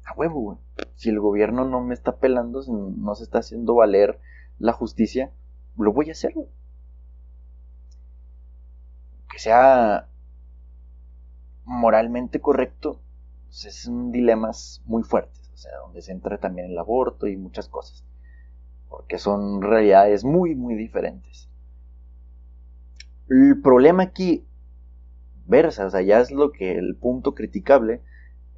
A 0.05 0.15
huevo, 0.15 0.41
güey. 0.41 0.59
Si 0.97 1.09
el 1.09 1.21
gobierno 1.21 1.65
no 1.65 1.81
me 1.81 1.95
está 1.95 2.17
pelando, 2.17 2.63
no 2.69 3.15
se 3.15 3.25
está 3.25 3.39
haciendo 3.39 3.75
valer 3.75 4.21
la 4.59 4.73
justicia, 4.73 5.31
lo 5.77 5.93
voy 5.93 6.09
a 6.09 6.13
hacer, 6.13 6.33
güey. 6.35 6.49
Que 9.31 9.39
sea 9.39 10.09
moralmente 11.65 12.41
correcto, 12.41 13.01
pues 13.47 13.65
es 13.65 13.87
un 13.87 14.13
dilemas 14.13 14.83
muy 14.85 15.03
fuertes, 15.03 15.51
o 15.55 15.57
sea, 15.57 15.73
donde 15.79 16.03
se 16.03 16.13
entra 16.13 16.39
también 16.39 16.71
el 16.71 16.79
aborto 16.79 17.27
y 17.27 17.37
muchas 17.37 17.69
cosas 17.69 18.05
porque 18.93 19.19
son 19.19 19.63
realidades 19.63 20.23
muy, 20.23 20.55
muy 20.55 20.75
diferentes. 20.75 21.49
El 23.31 23.59
problema 23.63 24.03
aquí, 24.03 24.47
versa, 25.47 25.87
o 25.87 25.91
sea, 25.91 26.03
ya 26.03 26.21
es 26.21 26.31
lo 26.31 26.53
que 26.53 26.73
el 26.73 26.97
punto 26.97 27.35
criticable 27.35 28.01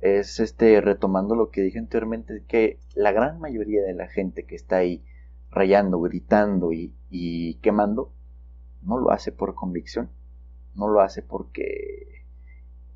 es 0.00 0.38
este, 0.40 0.80
retomando 0.80 1.34
lo 1.34 1.50
que 1.50 1.62
dije 1.62 1.78
anteriormente, 1.78 2.42
que 2.46 2.78
la 2.94 3.12
gran 3.12 3.40
mayoría 3.40 3.82
de 3.82 3.94
la 3.94 4.08
gente 4.08 4.44
que 4.44 4.54
está 4.54 4.76
ahí 4.76 5.02
rayando, 5.50 6.00
gritando 6.00 6.72
y, 6.72 7.58
quemando, 7.62 8.12
no 8.82 8.98
lo 8.98 9.12
hace 9.12 9.32
por 9.32 9.54
convicción, 9.54 10.10
no 10.74 10.88
lo 10.88 11.00
hace 11.00 11.22
porque 11.22 12.24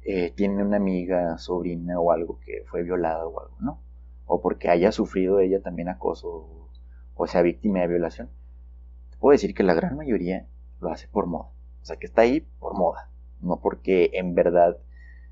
eh, 0.03 0.33
tiene 0.35 0.63
una 0.63 0.77
amiga, 0.77 1.39
sobrina 1.39 1.99
o 1.99 2.13
algo 2.13 2.41
que 2.41 2.65
fue 2.67 2.83
violada 2.83 3.27
o 3.27 3.41
algo, 3.41 3.57
¿no? 3.61 3.81
O 4.27 4.43
porque 4.43 4.69
haya 4.69 4.93
sufrido 4.93 5.41
ella 5.41 5.63
también 5.63 5.89
acoso 5.89 6.69
o 7.15 7.27
sea 7.27 7.43
víctima 7.43 7.81
de 7.81 7.89
violación, 7.89 8.29
te 9.11 9.17
puedo 9.17 9.33
decir 9.33 9.55
que 9.55 9.65
la 9.65 9.75
gran 9.75 9.97
mayoría 9.97 10.47
lo 10.81 10.91
hace 10.91 11.09
por 11.09 11.27
moda. 11.27 11.51
O 11.83 11.85
sea, 11.85 11.97
que 11.97 12.07
está 12.07 12.23
ahí 12.23 12.41
por 12.61 12.75
moda, 12.75 13.11
no 13.41 13.61
porque 13.61 14.11
en 14.15 14.35
verdad 14.35 14.79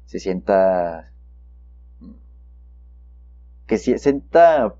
se 0.06 0.18
sienta 0.18 1.12
que 3.66 3.78
se 3.78 3.98
sienta 3.98 4.76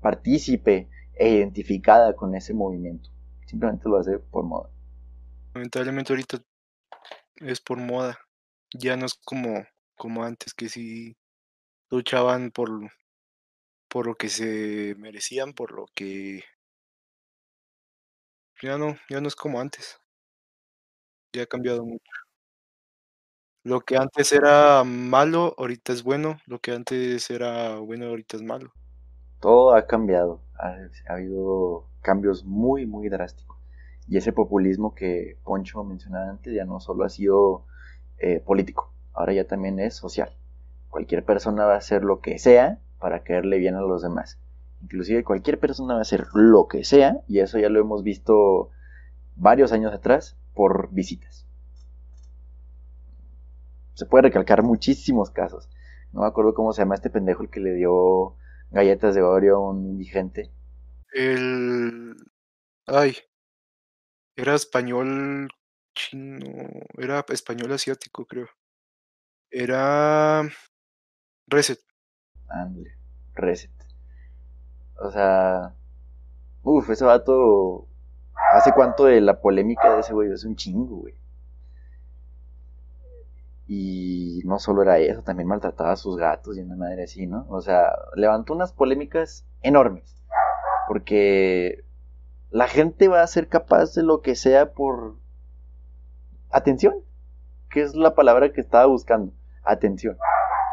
partícipe 0.00 0.88
e 1.14 1.28
identificada 1.28 2.16
con 2.16 2.34
ese 2.34 2.54
movimiento. 2.54 3.10
Simplemente 3.46 3.88
lo 3.88 3.98
hace 3.98 4.18
por 4.18 4.44
moda. 4.44 4.70
Lamentablemente 5.54 6.12
ahorita 6.12 6.38
es 7.36 7.60
por 7.60 7.78
moda. 7.78 8.18
Ya 8.74 8.96
no 8.96 9.04
es 9.04 9.14
como, 9.14 9.66
como 9.96 10.24
antes, 10.24 10.54
que 10.54 10.70
si 10.70 11.16
luchaban 11.90 12.50
por, 12.50 12.70
por 13.88 14.06
lo 14.06 14.14
que 14.14 14.30
se 14.30 14.94
merecían, 14.98 15.52
por 15.52 15.72
lo 15.72 15.84
que 15.94 16.42
ya 18.62 18.78
no, 18.78 18.96
ya 19.10 19.20
no 19.20 19.28
es 19.28 19.36
como 19.36 19.60
antes. 19.60 19.98
Ya 21.34 21.42
ha 21.42 21.46
cambiado 21.46 21.84
mucho. 21.84 22.21
Lo 23.64 23.82
que 23.82 23.96
antes 23.96 24.32
era 24.32 24.82
malo, 24.82 25.54
ahorita 25.56 25.92
es 25.92 26.02
bueno. 26.02 26.38
Lo 26.46 26.58
que 26.58 26.72
antes 26.72 27.30
era 27.30 27.78
bueno, 27.78 28.06
ahorita 28.06 28.36
es 28.36 28.42
malo. 28.42 28.72
Todo 29.40 29.74
ha 29.74 29.86
cambiado. 29.86 30.40
Ha, 30.58 31.12
habido 31.12 31.86
cambios 32.00 32.44
muy, 32.44 32.86
muy 32.86 33.08
drásticos. 33.08 33.56
Y 34.08 34.16
ese 34.16 34.32
populismo 34.32 34.96
que 34.96 35.36
Poncho 35.44 35.84
mencionaba 35.84 36.30
antes 36.30 36.52
ya 36.52 36.64
no 36.64 36.80
solo 36.80 37.04
ha 37.04 37.08
sido 37.08 37.64
eh, 38.18 38.40
político, 38.40 38.92
ahora 39.14 39.32
ya 39.32 39.46
también 39.46 39.78
es 39.78 39.94
social. 39.94 40.36
Cualquier 40.90 41.24
persona 41.24 41.64
va 41.64 41.74
a 41.74 41.78
hacer 41.78 42.02
lo 42.02 42.20
que 42.20 42.40
sea 42.40 42.80
para 42.98 43.22
caerle 43.22 43.58
bien 43.58 43.76
a 43.76 43.80
los 43.80 44.02
demás. 44.02 44.38
Inclusive 44.82 45.22
cualquier 45.22 45.60
persona 45.60 45.94
va 45.94 46.00
a 46.00 46.02
hacer 46.02 46.26
lo 46.34 46.66
que 46.66 46.82
sea, 46.82 47.20
y 47.28 47.38
eso 47.38 47.60
ya 47.60 47.68
lo 47.68 47.78
hemos 47.78 48.02
visto 48.02 48.70
varios 49.36 49.72
años 49.72 49.92
atrás 49.92 50.36
por 50.52 50.90
visitas. 50.92 51.46
Se 53.94 54.06
puede 54.06 54.22
recalcar 54.22 54.62
muchísimos 54.62 55.30
casos. 55.30 55.68
No 56.12 56.22
me 56.22 56.26
acuerdo 56.26 56.54
cómo 56.54 56.72
se 56.72 56.82
llama 56.82 56.94
este 56.94 57.10
pendejo 57.10 57.42
el 57.42 57.50
que 57.50 57.60
le 57.60 57.74
dio 57.74 58.36
galletas 58.70 59.14
de 59.14 59.22
Oreo 59.22 59.56
a 59.56 59.70
un 59.70 59.86
indigente. 59.86 60.52
El... 61.12 62.14
Ay. 62.86 63.16
Era 64.36 64.54
español 64.54 65.48
chino. 65.94 66.46
Era 66.96 67.24
español 67.28 67.72
asiático, 67.72 68.26
creo. 68.26 68.48
Era... 69.50 70.42
Reset. 71.46 71.80
Ándale, 72.48 72.96
reset. 73.34 73.70
O 75.00 75.10
sea, 75.10 75.74
uff, 76.62 76.88
ese 76.90 77.04
vato. 77.04 77.88
¿Hace 78.52 78.72
cuánto 78.72 79.04
de 79.04 79.20
la 79.20 79.40
polémica 79.40 79.94
de 79.94 80.00
ese 80.00 80.12
güey? 80.12 80.32
Es 80.32 80.44
un 80.44 80.56
chingo, 80.56 80.96
güey. 80.96 81.14
Y 83.74 84.42
no 84.44 84.58
solo 84.58 84.82
era 84.82 84.98
eso, 84.98 85.22
también 85.22 85.48
maltrataba 85.48 85.92
a 85.92 85.96
sus 85.96 86.18
gatos 86.18 86.58
y 86.58 86.60
una 86.60 86.76
madre 86.76 87.04
así, 87.04 87.26
¿no? 87.26 87.46
O 87.48 87.62
sea, 87.62 87.90
levantó 88.14 88.52
unas 88.52 88.74
polémicas 88.74 89.46
enormes. 89.62 90.22
Porque 90.88 91.82
la 92.50 92.68
gente 92.68 93.08
va 93.08 93.22
a 93.22 93.26
ser 93.26 93.48
capaz 93.48 93.94
de 93.94 94.02
lo 94.02 94.20
que 94.20 94.34
sea 94.34 94.74
por 94.74 95.16
atención, 96.50 96.96
que 97.70 97.80
es 97.80 97.94
la 97.94 98.14
palabra 98.14 98.52
que 98.52 98.60
estaba 98.60 98.84
buscando, 98.84 99.32
atención. 99.64 100.18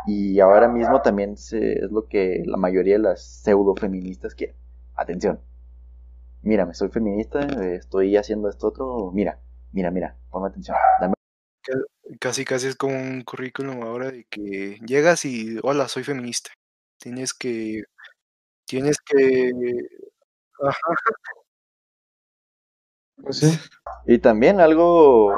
Y 0.05 0.41
ahora 0.41 0.67
mismo 0.67 1.01
también 1.01 1.35
es 1.35 1.53
lo 1.89 2.05
que 2.05 2.43
la 2.45 2.57
mayoría 2.57 2.95
de 2.95 3.03
las 3.03 3.23
pseudo 3.23 3.75
feministas 3.77 4.35
quieren. 4.35 4.57
Atención. 4.95 5.39
Mírame, 6.41 6.73
soy 6.73 6.89
feminista, 6.89 7.39
estoy 7.75 8.17
haciendo 8.17 8.49
esto 8.49 8.67
otro. 8.67 9.11
Mira, 9.13 9.39
mira, 9.71 9.89
mira, 9.89 10.17
ponme 10.29 10.49
atención. 10.49 10.75
Dame... 10.99 11.18
casi 12.19 12.45
casi 12.45 12.67
es 12.67 12.75
como 12.75 12.95
un 12.95 13.23
currículum 13.23 13.83
ahora 13.83 14.11
de 14.11 14.25
que 14.29 14.79
llegas 14.85 15.25
y 15.25 15.57
hola, 15.63 15.87
soy 15.87 16.03
feminista. 16.03 16.51
Tienes 16.99 17.33
que 17.33 17.83
tienes 18.65 18.97
que 19.01 19.51
ajá. 20.61 20.79
Pues 23.21 23.37
sí. 23.37 23.59
Y 24.07 24.19
también 24.19 24.59
algo 24.61 25.33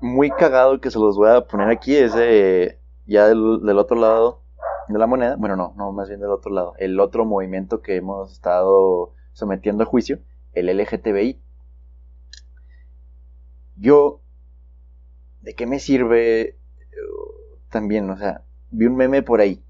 muy 0.00 0.30
cagado 0.30 0.80
que 0.80 0.90
se 0.90 0.98
los 0.98 1.16
voy 1.16 1.30
a 1.30 1.46
poner 1.46 1.68
aquí 1.70 1.96
es 1.96 2.12
eh, 2.16 2.78
ya 3.06 3.26
del, 3.28 3.60
del 3.62 3.78
otro 3.78 3.96
lado 3.96 4.42
de 4.88 4.98
la 4.98 5.06
moneda, 5.06 5.36
bueno, 5.36 5.56
no, 5.56 5.74
no, 5.76 5.92
más 5.92 6.08
bien 6.08 6.20
del 6.20 6.30
otro 6.30 6.50
lado, 6.50 6.74
el 6.78 6.98
otro 6.98 7.24
movimiento 7.24 7.82
que 7.82 7.96
hemos 7.96 8.32
estado 8.32 9.12
sometiendo 9.32 9.82
a 9.84 9.86
juicio, 9.86 10.20
el 10.54 10.68
LGTBI. 10.70 11.38
Yo, 13.76 14.20
¿de 15.42 15.54
qué 15.54 15.66
me 15.66 15.78
sirve? 15.78 16.56
También, 17.70 18.08
o 18.10 18.16
sea, 18.16 18.44
vi 18.70 18.86
un 18.86 18.96
meme 18.96 19.22
por 19.22 19.40
ahí, 19.40 19.62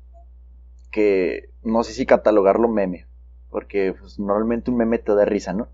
que 0.90 1.50
no 1.62 1.82
sé 1.82 1.92
si 1.92 2.06
catalogarlo 2.06 2.68
meme, 2.68 3.06
porque 3.50 3.94
pues, 3.98 4.18
normalmente 4.18 4.70
un 4.70 4.76
meme 4.76 4.98
te 4.98 5.14
da 5.14 5.24
risa, 5.24 5.52
¿no? 5.52 5.68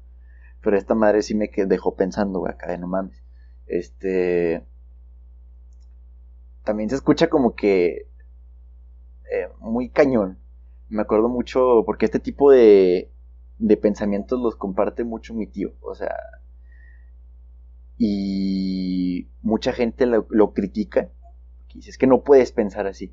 Pero 0.62 0.78
esta 0.78 0.94
madre 0.94 1.22
sí 1.22 1.34
me 1.34 1.50
dejó 1.54 1.94
pensando, 1.94 2.38
güey, 2.38 2.52
acá 2.52 2.68
de 2.68 2.78
no 2.78 2.86
mames. 2.86 3.22
Este. 3.66 4.64
También 6.64 6.88
se 6.88 6.96
escucha 6.96 7.28
como 7.28 7.54
que. 7.54 8.08
Eh, 9.30 9.48
muy 9.60 9.90
cañón. 9.90 10.38
Me 10.88 11.02
acuerdo 11.02 11.28
mucho, 11.28 11.82
porque 11.84 12.06
este 12.06 12.18
tipo 12.18 12.50
de, 12.50 13.10
de 13.58 13.76
pensamientos 13.76 14.40
los 14.40 14.56
comparte 14.56 15.04
mucho 15.04 15.34
mi 15.34 15.46
tío. 15.46 15.74
O 15.82 15.94
sea. 15.94 16.16
Y 17.98 18.83
mucha 19.42 19.72
gente 19.72 20.06
lo, 20.06 20.52
critica. 20.52 21.10
Y 21.70 21.78
dice, 21.78 21.90
es 21.90 21.98
que 21.98 22.06
no 22.06 22.22
puedes 22.22 22.52
pensar 22.52 22.86
así. 22.86 23.12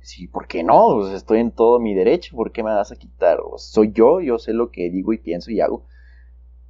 Sí, 0.00 0.28
¿por 0.28 0.46
qué 0.46 0.62
no? 0.64 1.14
estoy 1.14 1.40
en 1.40 1.50
todo 1.50 1.78
mi 1.78 1.94
derecho, 1.94 2.34
¿por 2.34 2.52
qué 2.52 2.62
me 2.62 2.70
vas 2.70 2.90
a 2.90 2.96
quitar? 2.96 3.38
soy 3.58 3.92
yo, 3.92 4.20
yo 4.20 4.38
sé 4.38 4.54
lo 4.54 4.70
que 4.70 4.90
digo 4.90 5.12
y 5.12 5.18
pienso 5.18 5.50
y 5.50 5.60
hago. 5.60 5.84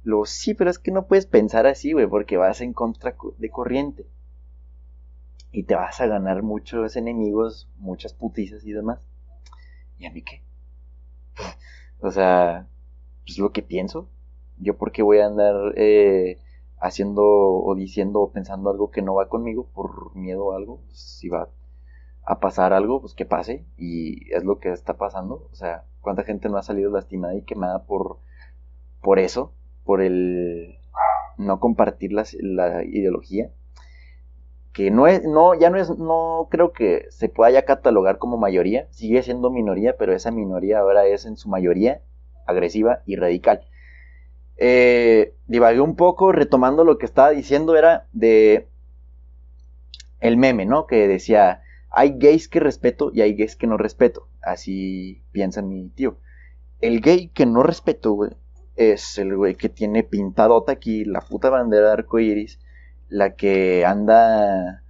Lo 0.03 0.25
sí, 0.25 0.53
pero 0.53 0.69
es 0.69 0.79
que 0.79 0.91
no 0.91 1.07
puedes 1.07 1.27
pensar 1.27 1.67
así, 1.67 1.93
güey, 1.93 2.07
porque 2.07 2.37
vas 2.37 2.59
en 2.61 2.73
contra 2.73 3.15
de 3.37 3.49
corriente. 3.49 4.05
Y 5.51 5.63
te 5.63 5.75
vas 5.75 6.01
a 6.01 6.07
ganar 6.07 6.43
muchos 6.43 6.95
enemigos, 6.95 7.69
muchas 7.77 8.13
putizas 8.13 8.65
y 8.65 8.71
demás. 8.71 8.99
¿Y 9.97 10.05
a 10.05 10.11
mí 10.11 10.23
qué? 10.23 10.41
o 11.99 12.11
sea, 12.11 12.67
pues 13.25 13.37
lo 13.37 13.51
que 13.51 13.61
pienso. 13.61 14.09
Yo 14.57 14.77
porque 14.77 15.01
voy 15.01 15.19
a 15.19 15.27
andar 15.27 15.73
eh, 15.75 16.39
haciendo 16.81 17.23
o 17.23 17.75
diciendo 17.75 18.21
o 18.21 18.31
pensando 18.31 18.69
algo 18.69 18.91
que 18.91 19.01
no 19.01 19.15
va 19.15 19.29
conmigo 19.29 19.69
por 19.73 20.15
miedo 20.15 20.51
a 20.51 20.57
algo. 20.57 20.81
si 20.91 21.29
va 21.29 21.49
a 22.23 22.39
pasar 22.39 22.73
algo, 22.73 23.01
pues 23.01 23.13
que 23.13 23.25
pase. 23.25 23.65
Y 23.77 24.33
es 24.33 24.43
lo 24.43 24.59
que 24.59 24.71
está 24.71 24.97
pasando. 24.97 25.47
O 25.51 25.55
sea, 25.55 25.85
cuánta 26.01 26.23
gente 26.23 26.49
no 26.49 26.57
ha 26.57 26.63
salido 26.63 26.91
lastimada 26.91 27.35
y 27.35 27.43
quemada 27.43 27.85
por, 27.85 28.19
por 29.01 29.19
eso 29.19 29.53
por 29.85 30.01
el 30.01 30.77
no 31.37 31.59
compartir 31.59 32.13
la, 32.13 32.25
la 32.41 32.83
ideología 32.83 33.51
que 34.73 34.89
no 34.89 35.07
es, 35.07 35.23
no, 35.23 35.53
ya 35.53 35.69
no 35.69 35.77
es, 35.77 35.89
no 35.89 36.47
creo 36.49 36.71
que 36.71 37.05
se 37.09 37.29
pueda 37.29 37.51
ya 37.51 37.65
catalogar 37.65 38.17
como 38.17 38.37
mayoría, 38.37 38.87
sigue 38.91 39.21
siendo 39.21 39.49
minoría, 39.49 39.97
pero 39.97 40.13
esa 40.13 40.31
minoría 40.31 40.79
ahora 40.79 41.05
es 41.05 41.25
en 41.25 41.35
su 41.35 41.49
mayoría 41.49 42.01
agresiva 42.45 43.01
y 43.05 43.15
radical. 43.15 43.61
Eh, 44.63 45.33
divagué 45.47 45.81
un 45.81 45.95
poco, 45.95 46.31
retomando 46.31 46.83
lo 46.83 46.99
que 46.99 47.07
estaba 47.07 47.31
diciendo, 47.31 47.75
era 47.75 48.07
de 48.13 48.67
el 50.19 50.37
meme, 50.37 50.67
¿no? 50.67 50.85
Que 50.85 51.07
decía, 51.07 51.63
hay 51.89 52.13
gays 52.19 52.47
que 52.47 52.59
respeto 52.59 53.09
y 53.11 53.21
hay 53.21 53.33
gays 53.33 53.55
que 53.55 53.65
no 53.65 53.77
respeto. 53.77 54.29
Así 54.39 55.23
piensa 55.31 55.63
mi 55.63 55.89
tío. 55.89 56.19
El 56.79 57.01
gay 57.01 57.29
que 57.29 57.47
no 57.47 57.63
respeto, 57.63 58.11
güey, 58.11 58.33
es 58.75 59.17
el 59.17 59.35
güey 59.35 59.55
que 59.55 59.67
tiene 59.67 60.03
pintadota 60.03 60.73
aquí 60.73 61.05
la 61.05 61.21
puta 61.21 61.49
bandera 61.49 61.87
de 61.87 61.93
arco 61.93 62.19
iris, 62.19 62.59
la 63.09 63.35
que 63.35 63.83
anda 63.83 64.83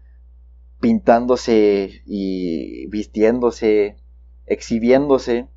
pintándose 0.81 2.01
y 2.05 2.87
vistiéndose, 2.87 3.95
exhibiéndose, 4.47 5.47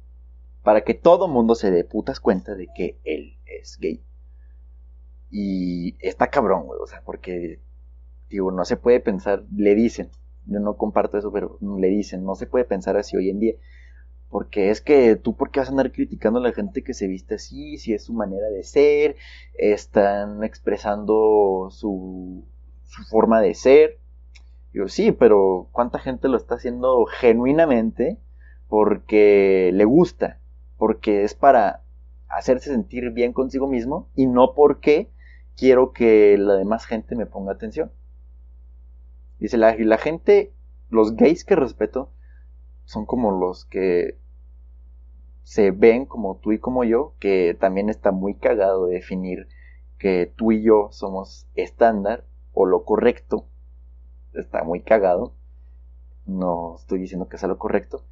para 0.65 0.83
que 0.83 0.95
todo 0.95 1.29
mundo 1.29 1.55
se 1.55 1.71
dé 1.71 1.85
putas 1.85 2.19
cuenta 2.19 2.57
de 2.57 2.69
que 2.75 2.99
él 3.05 3.37
es 3.45 3.79
gay. 3.79 4.03
Y 5.31 5.95
está 6.01 6.31
cabrón, 6.31 6.65
güey, 6.65 6.81
o 6.83 6.87
sea, 6.87 7.03
porque, 7.05 7.61
digo, 8.31 8.51
no 8.51 8.65
se 8.65 8.79
puede 8.79 8.99
pensar, 8.99 9.45
le 9.55 9.75
dicen, 9.75 10.09
yo 10.47 10.61
no 10.61 10.77
comparto 10.77 11.19
eso, 11.19 11.31
pero 11.31 11.59
le 11.61 11.89
dicen, 11.89 12.25
no 12.25 12.35
se 12.35 12.47
puede 12.47 12.65
pensar 12.65 12.97
así 12.97 13.15
hoy 13.15 13.29
en 13.29 13.41
día. 13.41 13.55
Porque 14.31 14.71
es 14.71 14.81
que 14.81 15.17
tú, 15.17 15.37
¿por 15.37 15.51
qué 15.51 15.61
vas 15.61 15.69
a 15.69 15.73
andar 15.73 15.93
criticando 15.93 16.39
a 16.39 16.43
la 16.43 16.53
gente 16.53 16.83
que 16.83 16.95
se 16.95 17.09
viste 17.09 17.35
así? 17.35 17.77
Si 17.77 17.93
es 17.93 18.05
su 18.05 18.15
manera 18.15 18.49
de 18.49 18.65
ser, 18.65 19.17
están 19.53 20.45
expresando 20.45 21.69
su, 21.71 22.43
su 22.87 23.03
forma 23.05 23.43
de 23.43 23.55
ser. 23.55 23.99
Yo 24.73 24.89
sí, 24.89 25.13
pero 25.13 25.69
¿cuánta 25.73 25.99
gente 25.99 26.29
lo 26.29 26.39
está 26.39 26.55
haciendo 26.55 27.05
genuinamente 27.05 28.19
porque 28.69 29.71
le 29.75 29.85
gusta? 29.85 30.41
Porque 30.85 31.25
es 31.25 31.35
para 31.35 31.83
hacerse 32.29 32.71
sentir 32.71 33.11
bien 33.11 33.33
consigo 33.33 33.67
mismo 33.67 34.11
y 34.15 34.27
no 34.27 34.53
porque 34.53 35.11
quiero 35.57 35.95
que 35.95 36.37
la 36.37 36.57
demás 36.57 36.85
gente 36.85 37.17
me 37.17 37.25
ponga 37.25 37.53
atención. 37.53 37.91
Dice 39.39 39.57
la, 39.57 39.75
la 39.79 39.97
gente, 39.97 40.53
los 40.91 41.17
gays 41.17 41.47
que 41.47 41.57
respeto, 41.57 42.13
son 42.85 43.07
como 43.07 43.31
los 43.31 43.65
que 43.65 44.19
se 45.43 45.71
ven 45.71 46.05
como 46.05 46.37
tú 46.37 46.53
y 46.53 46.59
como 46.59 46.85
yo, 46.85 47.15
que 47.19 47.57
también 47.59 47.89
está 47.89 48.13
muy 48.13 48.35
cagado 48.35 48.85
de 48.85 48.97
definir 48.97 49.49
que 49.97 50.31
tú 50.37 50.53
y 50.53 50.63
yo 50.63 50.89
somos 50.91 51.49
estándar 51.55 52.27
o 52.53 52.67
lo 52.67 52.85
correcto. 52.85 53.47
Está 54.35 54.65
muy 54.65 54.83
cagado. 54.83 55.33
No 56.27 56.77
estoy 56.79 56.99
diciendo 56.99 57.27
que 57.27 57.39
sea 57.39 57.49
lo 57.49 57.57
correcto. 57.57 58.05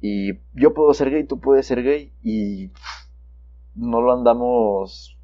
Y 0.00 0.40
yo 0.54 0.74
puedo 0.74 0.94
ser 0.94 1.10
gay, 1.10 1.24
tú 1.24 1.40
puedes 1.40 1.66
ser 1.66 1.82
gay 1.82 2.12
y 2.22 2.70
no 3.74 4.00
lo 4.00 4.12
andamos 4.12 5.18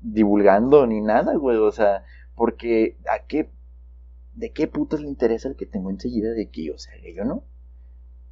divulgando 0.00 0.86
ni 0.86 1.00
nada, 1.00 1.34
güey. 1.36 1.56
O 1.56 1.72
sea, 1.72 2.04
porque 2.34 2.96
¿a 3.10 3.26
qué? 3.26 3.50
¿De 4.34 4.52
qué 4.52 4.66
putas 4.66 5.00
le 5.00 5.08
interesa 5.08 5.48
el 5.48 5.56
que 5.56 5.66
tengo 5.66 5.90
enseguida 5.90 6.32
de 6.32 6.50
que 6.50 6.64
yo 6.64 6.78
sea 6.78 6.96
gay 7.00 7.18
o 7.20 7.24
no? 7.24 7.44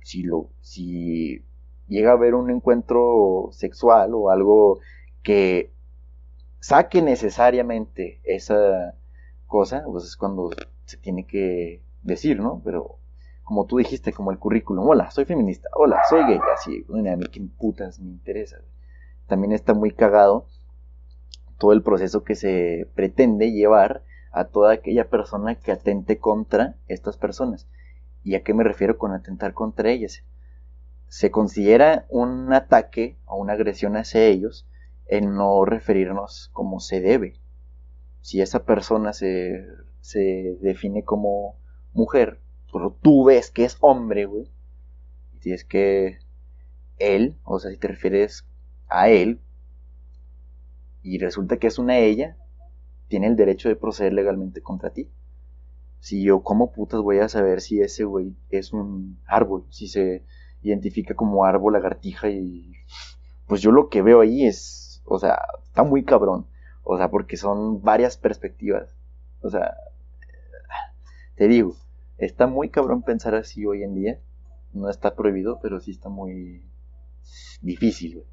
Si 0.02 0.22
lo, 0.22 0.50
si 0.60 1.42
llega 1.88 2.10
a 2.10 2.14
haber 2.14 2.34
un 2.34 2.50
encuentro 2.50 3.48
sexual 3.52 4.14
o 4.14 4.30
algo 4.30 4.80
que 5.22 5.72
saque 6.60 7.00
necesariamente 7.00 8.20
esa 8.24 8.94
cosa, 9.46 9.82
pues 9.86 10.04
es 10.04 10.16
cuando 10.16 10.50
se 10.84 10.98
tiene 10.98 11.26
que 11.26 11.82
decir, 12.02 12.40
¿no? 12.40 12.60
Pero 12.64 12.98
como 13.44 13.66
tú 13.66 13.78
dijiste, 13.78 14.12
como 14.12 14.30
el 14.30 14.38
currículum, 14.38 14.88
hola, 14.88 15.10
soy 15.10 15.24
feminista, 15.24 15.68
hola, 15.74 16.00
soy 16.08 16.24
gay, 16.24 16.40
así, 16.54 16.84
a 16.88 17.16
mí 17.16 17.26
qué 17.30 17.40
putas 17.58 18.00
me 18.00 18.10
interesa. 18.10 18.56
También 19.26 19.52
está 19.52 19.74
muy 19.74 19.92
cagado 19.92 20.46
todo 21.58 21.72
el 21.72 21.82
proceso 21.82 22.24
que 22.24 22.34
se 22.34 22.90
pretende 22.94 23.52
llevar 23.52 24.02
a 24.32 24.46
toda 24.46 24.72
aquella 24.72 25.08
persona 25.08 25.54
que 25.54 25.72
atente 25.72 26.18
contra 26.18 26.76
estas 26.88 27.16
personas. 27.16 27.68
¿Y 28.24 28.34
a 28.34 28.42
qué 28.42 28.54
me 28.54 28.64
refiero 28.64 28.98
con 28.98 29.12
atentar 29.12 29.54
contra 29.54 29.90
ellas? 29.90 30.24
se 31.14 31.30
considera 31.30 32.06
un 32.08 32.52
ataque 32.52 33.16
o 33.24 33.36
una 33.36 33.52
agresión 33.52 33.96
hacia 33.96 34.24
ellos 34.24 34.66
en 35.06 35.36
no 35.36 35.64
referirnos 35.64 36.50
como 36.52 36.80
se 36.80 37.00
debe. 37.00 37.40
Si 38.20 38.40
esa 38.40 38.64
persona 38.64 39.12
se, 39.12 39.64
se 40.00 40.58
define 40.60 41.04
como 41.04 41.56
mujer, 41.92 42.40
tú 43.02 43.24
ves 43.24 43.50
que 43.50 43.64
es 43.64 43.76
hombre, 43.80 44.26
güey, 44.26 44.50
y 45.32 45.38
tienes 45.38 45.64
que 45.64 46.18
él, 46.98 47.38
o 47.44 47.58
sea, 47.58 47.70
si 47.70 47.76
te 47.76 47.88
refieres 47.88 48.46
a 48.88 49.08
él, 49.08 49.40
y 51.02 51.18
resulta 51.18 51.58
que 51.58 51.66
es 51.66 51.78
una 51.78 51.98
ella, 51.98 52.36
tiene 53.08 53.26
el 53.26 53.36
derecho 53.36 53.68
de 53.68 53.76
proceder 53.76 54.12
legalmente 54.12 54.62
contra 54.62 54.90
ti. 54.90 55.10
Si 56.00 56.22
yo 56.22 56.42
como 56.42 56.72
putas 56.72 57.00
voy 57.00 57.18
a 57.18 57.28
saber 57.28 57.60
si 57.60 57.80
ese 57.80 58.04
güey 58.04 58.34
es 58.50 58.72
un 58.72 59.18
árbol, 59.26 59.66
si 59.70 59.88
se 59.88 60.24
identifica 60.62 61.14
como 61.14 61.44
árbol, 61.44 61.74
lagartija 61.74 62.28
y 62.30 62.72
pues 63.46 63.60
yo 63.60 63.70
lo 63.70 63.88
que 63.88 64.02
veo 64.02 64.20
ahí 64.20 64.46
es, 64.46 65.02
o 65.04 65.18
sea, 65.18 65.38
está 65.62 65.82
muy 65.82 66.04
cabrón, 66.04 66.46
o 66.82 66.96
sea, 66.96 67.10
porque 67.10 67.36
son 67.36 67.82
varias 67.82 68.16
perspectivas, 68.16 68.88
o 69.42 69.50
sea, 69.50 69.76
te 71.36 71.48
digo, 71.48 71.76
está 72.18 72.46
muy 72.46 72.70
cabrón 72.70 73.02
pensar 73.02 73.34
así 73.34 73.64
hoy 73.66 73.82
en 73.82 73.94
día, 73.94 74.20
no 74.72 74.90
está 74.90 75.14
prohibido, 75.14 75.58
pero 75.62 75.80
sí 75.80 75.92
está 75.92 76.08
muy 76.08 76.62
difícil, 77.60 78.16
güey. 78.16 78.26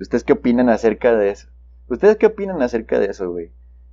¿Ustedes 0.00 0.24
qué 0.24 0.34
opinan 0.34 0.68
acerca 0.68 1.16
de 1.16 1.30
eso? 1.30 1.48
¿Ustedes 1.88 2.16
qué 2.16 2.26
opinan 2.26 2.60
acerca 2.62 2.98
de 2.98 3.06
eso, 3.06 3.30
güey? 3.30 3.52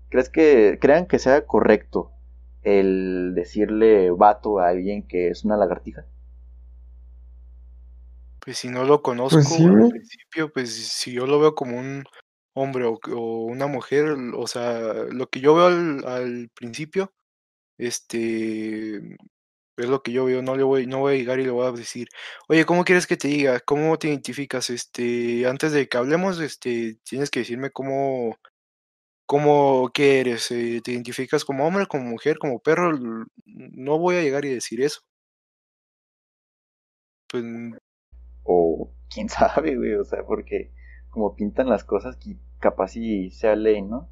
¿Crees 0.09 0.29
que 0.29 0.77
crean 0.81 1.07
que 1.07 1.19
sea 1.19 1.45
correcto 1.45 2.11
el 2.61 3.33
decirle 3.35 4.11
vato 4.11 4.59
a 4.59 4.69
alguien 4.69 5.07
que 5.07 5.29
es 5.29 5.45
una 5.45 5.57
lagartija? 5.57 6.05
Pues 8.39 8.57
si 8.57 8.69
no 8.69 8.83
lo 8.83 9.01
conozco 9.01 9.37
Pues 9.37 9.47
sí, 9.47 9.63
al 9.63 9.89
principio, 9.89 10.51
pues 10.51 10.73
si 10.75 11.13
yo 11.13 11.25
lo 11.25 11.39
veo 11.39 11.55
como 11.55 11.77
un 11.77 12.03
hombre 12.53 12.85
o, 12.85 12.99
o 13.15 13.45
una 13.45 13.67
mujer, 13.67 14.15
o 14.35 14.47
sea, 14.47 15.05
lo 15.09 15.27
que 15.27 15.39
yo 15.39 15.55
veo 15.55 15.67
al, 15.67 16.05
al 16.05 16.49
principio, 16.53 17.13
este, 17.77 19.17
es 19.77 19.89
lo 19.89 20.03
que 20.03 20.11
yo 20.11 20.25
veo, 20.25 20.41
no 20.41 20.55
le 20.55 20.63
voy, 20.63 20.87
no 20.87 20.99
voy 20.99 21.15
a 21.15 21.17
llegar 21.17 21.39
y 21.39 21.45
le 21.45 21.51
voy 21.51 21.67
a 21.67 21.71
decir, 21.71 22.07
oye, 22.47 22.65
¿cómo 22.65 22.83
quieres 22.83 23.07
que 23.07 23.17
te 23.17 23.27
diga? 23.27 23.59
¿Cómo 23.61 23.97
te 23.97 24.09
identificas? 24.09 24.69
Este, 24.69 25.47
antes 25.47 25.71
de 25.71 25.87
que 25.87 25.97
hablemos, 25.97 26.39
este, 26.39 26.97
tienes 27.03 27.29
que 27.31 27.39
decirme 27.39 27.71
cómo, 27.71 28.37
cómo, 29.25 29.89
qué 29.93 30.19
eres, 30.21 30.51
eh, 30.51 30.81
¿te 30.83 30.91
identificas 30.91 31.45
como 31.45 31.65
hombre, 31.67 31.87
como 31.87 32.05
mujer, 32.05 32.37
como 32.39 32.59
perro? 32.59 32.97
No 33.45 33.99
voy 33.99 34.17
a 34.17 34.21
llegar 34.21 34.45
y 34.45 34.53
decir 34.53 34.81
eso. 34.81 35.01
Pues 37.29 37.43
O 38.43 38.91
quién 39.09 39.29
sabe, 39.29 39.75
güey, 39.75 39.95
o 39.95 40.03
sea, 40.05 40.23
porque 40.25 40.71
como 41.09 41.35
pintan 41.35 41.69
las 41.69 41.83
cosas, 41.83 42.17
capaz 42.59 42.95
y 42.95 43.31
sea 43.31 43.55
ley, 43.55 43.81
¿no? 43.81 44.09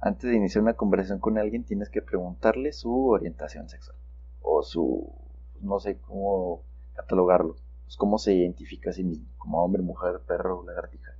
Antes 0.00 0.30
de 0.30 0.36
iniciar 0.36 0.62
una 0.62 0.74
conversación 0.74 1.18
con 1.18 1.36
alguien 1.36 1.64
tienes 1.64 1.90
que 1.90 2.00
preguntarle 2.00 2.72
su 2.72 3.08
orientación 3.08 3.68
sexual 3.68 3.96
o 4.40 4.62
su, 4.62 5.12
no 5.60 5.78
sé 5.78 5.98
cómo 5.98 6.62
catalogarlo, 6.94 7.56
pues 7.84 7.96
cómo 7.96 8.18
se 8.18 8.34
identifica 8.34 8.90
a 8.90 8.92
sí 8.94 9.04
mismo, 9.04 9.26
como 9.36 9.62
hombre, 9.62 9.82
mujer, 9.82 10.20
perro, 10.26 10.64
lagartija, 10.64 11.12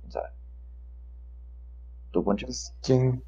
quién 0.00 0.12
sabe. 0.12 0.28
¿Tú, 2.10 2.22
Poncho? 2.22 2.46
Pues, 2.46 2.74
¿quién? 2.82 3.22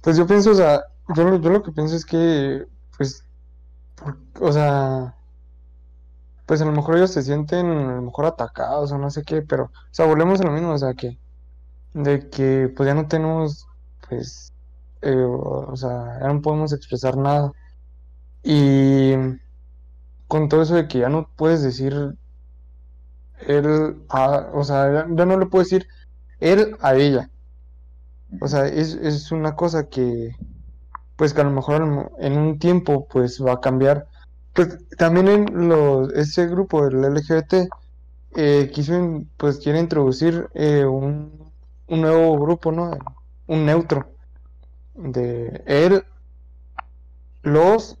Pues 0.00 0.16
yo 0.16 0.26
pienso, 0.26 0.50
o 0.50 0.54
sea, 0.54 0.86
yo, 1.14 1.36
yo 1.36 1.50
lo 1.50 1.62
que 1.62 1.72
pienso 1.72 1.94
es 1.94 2.06
que, 2.06 2.66
pues, 2.96 3.24
o 4.40 4.52
sea, 4.52 5.14
pues 6.46 6.60
a 6.60 6.64
lo 6.64 6.72
mejor 6.72 6.96
ellos 6.96 7.12
se 7.12 7.22
sienten 7.22 7.66
a 7.66 7.96
lo 7.96 8.02
mejor 8.02 8.26
atacados 8.26 8.92
o 8.92 8.98
no 8.98 9.10
sé 9.10 9.22
qué, 9.24 9.42
pero, 9.42 9.64
o 9.64 9.70
sea, 9.90 10.06
volvemos 10.06 10.40
a 10.40 10.44
lo 10.44 10.52
mismo, 10.52 10.70
o 10.70 10.78
sea, 10.78 10.94
que, 10.94 11.18
de 11.94 12.28
que 12.30 12.68
pues 12.76 12.86
ya 12.88 12.94
no 12.94 13.08
tenemos, 13.08 13.66
pues, 14.08 14.52
eh, 15.02 15.14
o 15.16 15.76
sea, 15.76 16.18
ya 16.20 16.32
no 16.32 16.42
podemos 16.42 16.72
expresar 16.72 17.16
nada. 17.16 17.52
Y 18.44 19.14
con 20.26 20.48
todo 20.48 20.62
eso 20.62 20.74
de 20.74 20.88
que 20.88 20.98
ya 20.98 21.08
no 21.08 21.30
puedes 21.36 21.62
decir 21.62 21.94
él, 23.46 24.04
a, 24.08 24.50
o 24.54 24.64
sea, 24.64 24.90
ya, 24.92 25.06
ya 25.14 25.26
no 25.26 25.38
le 25.38 25.46
puedes 25.46 25.68
decir 25.70 25.86
él 26.40 26.76
a 26.80 26.94
ella. 26.96 27.30
O 28.40 28.48
sea, 28.48 28.66
es, 28.66 28.94
es 28.94 29.30
una 29.32 29.54
cosa 29.56 29.88
que, 29.88 30.30
pues 31.16 31.34
que 31.34 31.42
a 31.42 31.44
lo 31.44 31.52
mejor 31.52 32.10
en- 32.20 32.38
un 32.38 32.58
tiempo, 32.60 33.08
pues 33.10 33.42
va 33.44 33.54
a 33.54 33.60
cambiar. 33.60 34.08
Pues 34.54 34.78
también 34.98 35.28
en 35.28 35.68
los, 35.70 36.12
ese 36.14 36.48
grupo 36.48 36.84
del 36.88 37.04
LGBT 37.04 37.68
eh, 38.36 38.70
quiso, 38.74 39.24
pues 39.38 39.58
quiere 39.60 39.80
introducir 39.80 40.48
eh, 40.54 40.84
un, 40.86 41.51
un 41.88 42.00
nuevo 42.00 42.38
grupo, 42.38 42.72
¿no? 42.72 42.96
Un 43.46 43.66
neutro 43.66 44.08
de 44.94 45.62
él, 45.66 46.04
los 47.42 47.98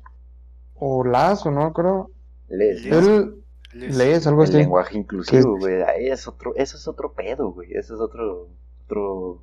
o 0.74 1.04
las, 1.04 1.44
o 1.46 1.50
no 1.50 1.72
creo. 1.72 2.10
Les. 2.48 2.84
Él, 2.86 3.42
les- 3.72 3.96
les, 3.96 4.26
algo 4.26 4.42
El 4.42 4.48
así. 4.50 4.58
lenguaje 4.58 4.98
inclusivo, 4.98 5.58
güey, 5.58 5.82
ahí 5.82 6.08
es 6.08 6.28
otro, 6.28 6.54
eso 6.56 6.76
es 6.76 6.86
otro 6.86 7.12
pedo, 7.12 7.52
güey, 7.52 7.72
eso 7.72 7.94
es 7.94 8.00
otro, 8.00 8.48
otro 8.84 9.42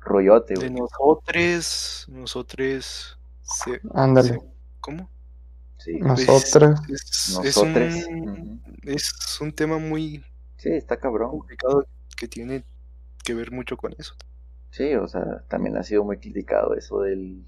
rollote, 0.00 0.54
de 0.54 0.68
güey. 0.68 0.80
nosotros, 0.80 2.06
nosotros, 2.10 3.18
se- 3.42 3.80
Ándale, 3.94 4.28
se- 4.34 4.40
¿cómo? 4.80 5.08
Sí, 5.78 5.98
Pues, 5.98 6.28
nosotras. 6.28 6.80
es, 6.90 7.00
es 7.00 7.34
Nosotres, 7.56 8.06
un, 8.06 8.62
es 8.82 9.38
un 9.40 9.50
tema 9.52 9.78
muy 9.78 10.22
sí, 10.58 10.68
está 10.68 10.98
cabrón. 10.98 11.30
complicado 11.30 11.86
que 12.18 12.28
tiene 12.28 12.62
que 13.24 13.34
ver 13.34 13.52
mucho 13.52 13.76
con 13.76 13.94
eso. 13.98 14.14
Sí, 14.70 14.94
o 14.94 15.08
sea, 15.08 15.42
también 15.48 15.76
ha 15.76 15.82
sido 15.82 16.04
muy 16.04 16.18
criticado 16.18 16.74
eso 16.74 17.00
del, 17.00 17.44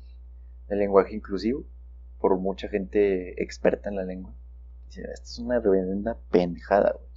lenguaje 0.69 1.15
inclusivo 1.15 1.65
por 2.19 2.39
mucha 2.39 2.69
gente 2.69 3.43
experta 3.43 3.91
en 3.91 3.97
la 3.97 4.05
lengua. 4.05 4.33
Dice, 4.87 5.03
esto 5.03 5.25
es 5.25 5.39
una 5.39 5.61
reverenda 5.61 6.17
pendejada, 6.31 6.93
güey. 6.93 7.13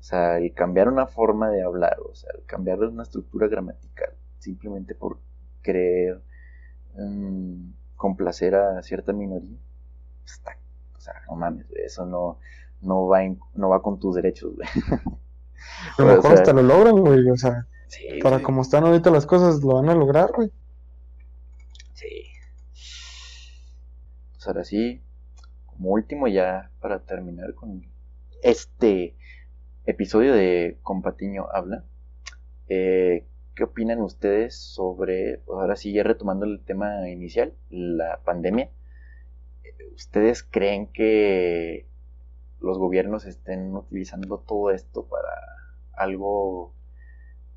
O 0.00 0.02
sea, 0.02 0.38
el 0.38 0.52
cambiar 0.52 0.88
una 0.88 1.06
forma 1.06 1.50
de 1.50 1.62
hablar, 1.62 1.96
o 2.00 2.14
sea, 2.14 2.30
el 2.34 2.44
cambiar 2.44 2.80
una 2.80 3.02
estructura 3.02 3.48
gramatical, 3.48 4.14
simplemente 4.38 4.94
por 4.94 5.18
querer 5.62 6.22
mm, 6.94 7.70
complacer 7.96 8.54
a 8.54 8.82
cierta 8.82 9.12
minoría, 9.12 9.58
está, 10.24 10.58
o 10.96 11.00
sea, 11.00 11.14
no 11.28 11.36
mames, 11.36 11.68
güey, 11.68 11.84
eso 11.84 12.04
no, 12.04 12.38
no, 12.82 13.06
va 13.06 13.20
no 13.54 13.68
va 13.68 13.82
con 13.82 13.98
tus 13.98 14.14
derechos, 14.14 14.54
güey. 14.54 14.68
A 15.98 16.02
lo 16.02 16.08
mejor 16.08 16.22
sea, 16.22 16.32
hasta 16.34 16.52
lo 16.52 16.62
logran, 16.62 16.96
güey. 16.96 17.28
O 17.30 17.36
sea, 17.36 17.66
Sí, 17.88 18.18
para 18.22 18.38
sí. 18.38 18.42
como 18.42 18.62
están 18.62 18.84
ahorita 18.84 19.10
las 19.10 19.26
cosas, 19.26 19.62
lo 19.62 19.74
van 19.74 19.88
a 19.88 19.94
lograr, 19.94 20.32
güey. 20.32 20.50
Sí. 21.92 22.24
Pues 24.32 24.46
ahora 24.46 24.64
sí, 24.64 25.02
como 25.66 25.90
último 25.90 26.28
ya 26.28 26.70
para 26.80 27.00
terminar 27.00 27.54
con 27.54 27.86
este 28.42 29.16
episodio 29.86 30.34
de 30.34 30.78
Compatiño 30.82 31.46
Habla, 31.52 31.84
eh, 32.68 33.26
¿qué 33.54 33.64
opinan 33.64 34.00
ustedes 34.00 34.56
sobre, 34.56 35.38
pues 35.46 35.58
ahora 35.60 35.76
sí 35.76 35.92
ya 35.92 36.02
retomando 36.02 36.46
el 36.46 36.60
tema 36.64 37.08
inicial, 37.08 37.54
la 37.70 38.20
pandemia? 38.24 38.70
¿Ustedes 39.94 40.42
creen 40.42 40.88
que 40.88 41.86
los 42.64 42.78
gobiernos 42.78 43.26
estén 43.26 43.76
utilizando 43.76 44.38
todo 44.38 44.70
esto 44.70 45.06
para 45.06 45.30
algo 45.92 46.72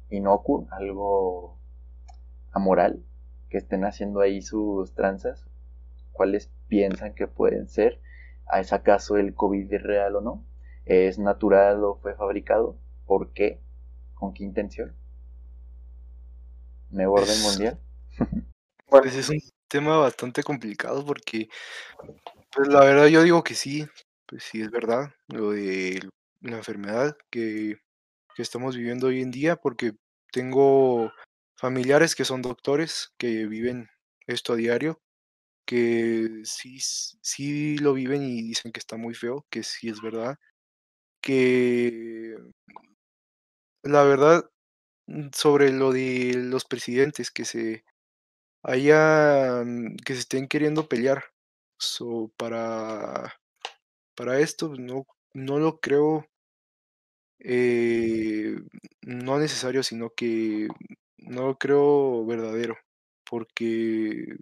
inocuo, 0.10 0.68
algo 0.72 1.58
amoral? 2.52 3.04
Que 3.50 3.58
estén 3.58 3.86
haciendo 3.86 4.20
ahí 4.20 4.42
sus 4.42 4.94
tranzas. 4.94 5.48
¿Cuáles 6.12 6.52
piensan 6.68 7.16
que 7.16 7.28
pueden 7.28 7.70
ser? 7.70 8.02
¿Es 8.54 8.74
acaso 8.74 9.18
el 9.18 9.34
COVID 9.34 9.74
real 9.82 10.18
o 10.18 10.22
no? 10.22 10.44
¿Es 10.86 11.20
natural 11.20 11.84
o 11.84 11.96
fue 11.96 12.14
fabricado? 12.16 12.78
¿Por 13.06 13.32
qué? 13.32 13.62
¿Con 14.14 14.34
qué 14.34 14.44
intención? 14.44 14.94
¿Nuevo 16.90 17.16
orden 17.16 17.42
mundial? 17.44 17.80
Pues 18.90 19.16
es 19.16 19.30
un 19.30 19.42
tema 19.68 19.98
bastante 19.98 20.44
complicado 20.44 21.06
porque, 21.06 21.50
pues 22.56 22.70
la 22.70 22.80
verdad 22.86 23.08
yo 23.08 23.22
digo 23.22 23.44
que 23.44 23.54
sí, 23.54 23.86
pues 24.28 24.44
sí 24.44 24.62
es 24.62 24.72
verdad, 24.72 25.12
lo 25.28 25.52
de 25.52 26.02
la 26.42 26.58
enfermedad 26.58 27.18
que, 27.32 27.80
que 28.36 28.42
estamos 28.42 28.76
viviendo 28.76 29.08
hoy 29.08 29.22
en 29.22 29.32
día, 29.32 29.56
porque 29.58 29.94
tengo 30.32 31.12
familiares 31.56 32.16
que 32.16 32.26
son 32.26 32.42
doctores, 32.42 33.14
que 33.18 33.48
viven 33.48 33.90
esto 34.28 34.54
a 34.54 34.56
diario, 34.58 35.02
que 35.66 36.42
sí, 36.44 36.80
sí 36.80 37.78
lo 37.78 37.94
viven 37.94 38.24
y 38.24 38.42
dicen 38.44 38.72
que 38.72 38.80
está 38.80 38.98
muy 38.98 39.16
feo, 39.16 39.46
que 39.50 39.64
sí 39.64 39.90
es 39.90 40.02
verdad, 40.02 40.38
que 41.22 42.38
la 43.84 44.04
verdad 44.04 44.50
mm, 45.08 45.30
sobre 45.34 45.72
lo 45.72 45.92
de 45.92 46.34
los 46.36 46.66
presidentes 46.66 47.32
que 47.32 47.46
se 47.46 47.86
hayan, 48.64 49.98
que 50.06 50.14
se 50.16 50.22
estén 50.22 50.48
queriendo 50.48 50.88
pelear 50.90 51.26
so, 51.80 52.32
para, 52.38 53.36
para 54.18 54.40
esto, 54.42 54.70
pues, 54.70 54.80
no, 54.82 55.06
no 55.34 55.60
lo 55.60 55.80
creo 55.80 56.28
eh, 57.40 58.58
no 59.04 59.40
necesario, 59.40 59.84
sino 59.84 60.10
que 60.12 60.68
no 61.18 61.48
lo 61.48 61.58
creo 61.58 62.26
verdadero, 62.26 62.78
porque 63.24 64.38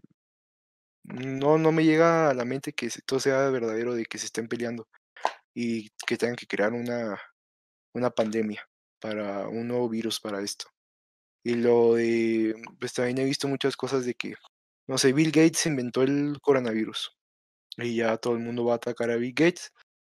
no, 1.04 1.58
no 1.58 1.72
me 1.72 1.84
llega 1.86 2.30
a 2.30 2.34
la 2.34 2.46
mente 2.46 2.74
que 2.74 2.90
todo 3.06 3.20
sea 3.20 3.50
verdadero 3.50 3.94
de 3.96 4.06
que 4.06 4.18
se 4.18 4.26
estén 4.28 4.48
peleando 4.48 4.88
y 5.54 5.90
que 6.08 6.18
tengan 6.18 6.36
que 6.38 6.48
crear 6.48 6.74
una, 6.74 7.20
una 7.94 8.12
pandemia 8.12 8.68
para 9.02 9.48
un 9.50 9.68
nuevo 9.68 9.90
virus 9.90 10.20
para 10.22 10.42
esto. 10.42 10.68
Y 11.44 11.56
lo 11.56 11.96
de, 11.96 12.56
pues 12.80 12.94
también 12.94 13.20
he 13.20 13.26
visto 13.26 13.48
muchas 13.48 13.78
cosas 13.78 14.06
de 14.06 14.16
que, 14.16 14.36
no 14.88 14.98
sé, 14.98 15.14
Bill 15.14 15.32
Gates 15.32 15.66
inventó 15.68 16.04
el 16.04 16.40
coronavirus 16.42 17.16
y 17.78 17.98
ya 17.98 18.18
todo 18.18 18.34
el 18.34 18.40
mundo 18.40 18.66
va 18.66 18.74
a 18.74 18.76
atacar 18.78 19.12
a 19.12 19.18
Bill 19.18 19.34
Gates, 19.34 19.74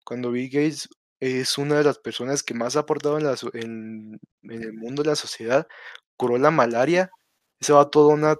cuando 0.05 0.31
Bill 0.31 0.49
Gates 0.49 0.89
es 1.19 1.57
una 1.57 1.77
de 1.77 1.83
las 1.83 1.99
personas 1.99 2.43
que 2.43 2.53
más 2.53 2.75
ha 2.75 2.81
aportado 2.81 3.17
en, 3.17 3.25
la, 3.25 3.35
en, 3.53 4.19
el 4.43 4.73
mundo 4.73 5.03
de 5.03 5.09
la 5.09 5.15
sociedad, 5.15 5.67
curó 6.17 6.37
la 6.37 6.51
malaria, 6.51 7.11
ese 7.59 7.73
va 7.73 7.89
todo 7.89 8.11
dona, 8.11 8.37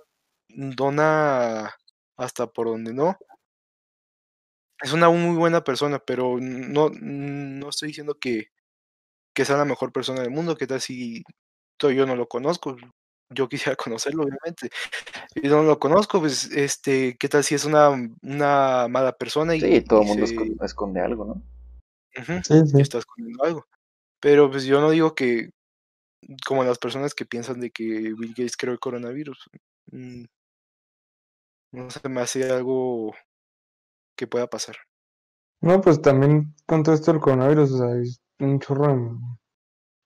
dona 0.49 1.75
hasta 2.17 2.47
por 2.47 2.67
donde 2.67 2.93
no. 2.93 3.17
Es 4.81 4.93
una 4.93 5.09
muy 5.09 5.35
buena 5.35 5.63
persona, 5.63 5.99
pero 5.99 6.37
no, 6.39 6.89
no 6.89 7.69
estoy 7.69 7.89
diciendo 7.89 8.15
que, 8.19 8.49
que 9.33 9.45
sea 9.45 9.57
la 9.57 9.65
mejor 9.65 9.91
persona 9.91 10.21
del 10.21 10.31
mundo, 10.31 10.55
que 10.55 10.67
tal 10.67 10.81
si 10.81 11.23
yo 11.79 12.05
no 12.05 12.15
lo 12.15 12.27
conozco, 12.27 12.75
yo 13.29 13.47
quisiera 13.49 13.75
conocerlo, 13.77 14.23
obviamente. 14.23 14.69
Y 15.35 15.47
no 15.47 15.63
lo 15.63 15.79
conozco, 15.79 16.19
pues, 16.19 16.45
este, 16.51 17.15
¿qué 17.17 17.29
tal 17.29 17.43
si 17.43 17.55
es 17.55 17.65
una, 17.65 17.89
una 18.21 18.87
mala 18.89 19.11
persona? 19.13 19.55
Y, 19.55 19.61
Sí, 19.61 19.81
todo 19.81 20.01
el 20.01 20.07
mundo 20.07 20.27
se- 20.27 20.65
esconde 20.65 21.01
algo, 21.01 21.25
¿no? 21.25 21.33
Ujú, 22.21 22.41
Sí, 22.43 22.67
sí. 22.67 22.81
está 22.81 22.99
escondiendo 22.99 23.43
algo. 23.43 23.67
Pero 24.19 24.49
pues 24.49 24.65
yo 24.65 24.81
no 24.81 24.89
digo 24.89 25.13
que, 25.13 25.51
como 26.45 26.63
las 26.63 26.79
personas 26.79 27.13
que 27.13 27.25
piensan 27.25 27.59
de 27.59 27.71
que 27.71 27.83
Bill 27.83 28.29
Gates 28.35 28.57
creó 28.57 28.73
el 28.73 28.79
coronavirus, 28.79 29.37
mm, 29.91 30.23
no 31.73 31.89
se 31.91 32.09
me 32.09 32.21
hace 32.21 32.49
algo 32.49 33.13
que 34.17 34.27
pueda 34.27 34.47
pasar. 34.47 34.75
No, 35.61 35.81
pues 35.81 36.01
también 36.01 36.55
con 36.65 36.83
todo 36.83 36.95
esto 36.95 37.11
del 37.11 37.21
coronavirus, 37.21 37.71
o 37.73 37.77
sea, 37.77 38.01
es 38.01 38.21
un 38.39 38.59
chorro 38.59 38.87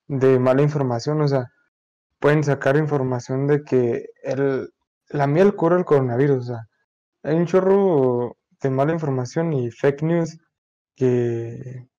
de, 0.07 0.17
de 0.29 0.39
mala 0.39 0.61
información, 0.61 1.21
o 1.21 1.27
sea, 1.27 1.51
pueden 2.21 2.43
sacar 2.43 2.77
información 2.77 3.47
de 3.47 3.63
que 3.63 4.05
el, 4.23 4.71
la 5.09 5.27
miel 5.27 5.55
cura 5.55 5.75
el 5.77 5.85
coronavirus, 5.85 6.37
o 6.37 6.47
sea, 6.53 6.67
hay 7.23 7.35
un 7.35 7.47
chorro 7.47 8.37
de 8.61 8.69
mala 8.69 8.93
información 8.93 9.51
y 9.53 9.71
fake 9.71 10.03
news 10.03 10.37
que, 10.95 11.89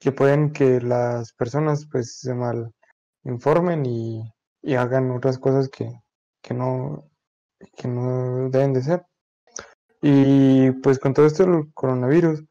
que 0.00 0.12
pueden 0.12 0.52
que 0.52 0.80
las 0.80 1.32
personas 1.34 1.86
pues 1.90 2.18
se 2.18 2.34
mal 2.34 2.74
informen 3.22 3.86
y, 3.86 4.22
y 4.62 4.74
hagan 4.74 5.12
otras 5.12 5.38
cosas 5.38 5.68
que, 5.68 5.88
que 6.42 6.52
no, 6.52 7.08
que 7.76 7.86
no 7.86 8.50
deben 8.50 8.72
de 8.72 8.82
ser. 8.82 9.06
Y 10.02 10.72
pues 10.82 10.98
con 10.98 11.14
todo 11.14 11.26
esto 11.26 11.44
del 11.44 11.72
coronavirus, 11.72 12.44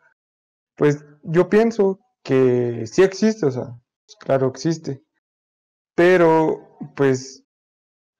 pues 0.77 1.03
yo 1.23 1.49
pienso 1.49 1.99
que 2.23 2.85
sí 2.87 3.03
existe, 3.03 3.47
o 3.47 3.51
sea, 3.51 3.75
claro 4.21 4.47
existe, 4.47 5.03
pero 5.93 6.68
pues 6.95 7.43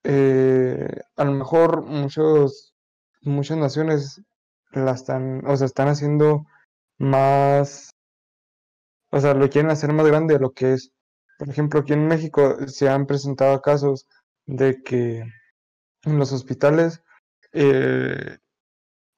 eh, 0.04 1.02
a 1.16 1.26
lo 1.26 1.32
mejor 1.34 1.84
muchos, 1.84 2.74
muchas 3.22 3.58
naciones 3.58 4.22
la 4.72 4.92
están, 4.92 5.46
o 5.46 5.56
sea, 5.58 5.66
están 5.66 5.88
haciendo 5.88 6.46
más, 6.98 7.92
o 9.12 9.20
sea, 9.20 9.34
lo 9.34 9.50
quieren 9.50 9.72
hacer 9.72 9.94
más 9.94 10.08
grande 10.08 10.36
de 10.36 10.40
lo 10.40 10.52
que 10.52 10.74
es. 10.74 10.92
Por 11.38 11.50
ejemplo, 11.50 11.82
aquí 11.82 11.94
en 11.94 12.08
México 12.08 12.68
se 12.68 12.90
han 12.90 13.06
presentado 13.06 13.62
casos 13.62 14.08
de 14.46 14.82
que 14.84 15.24
en 16.04 16.20
los 16.20 16.32
hospitales 16.32 17.02
eh, 17.54 18.38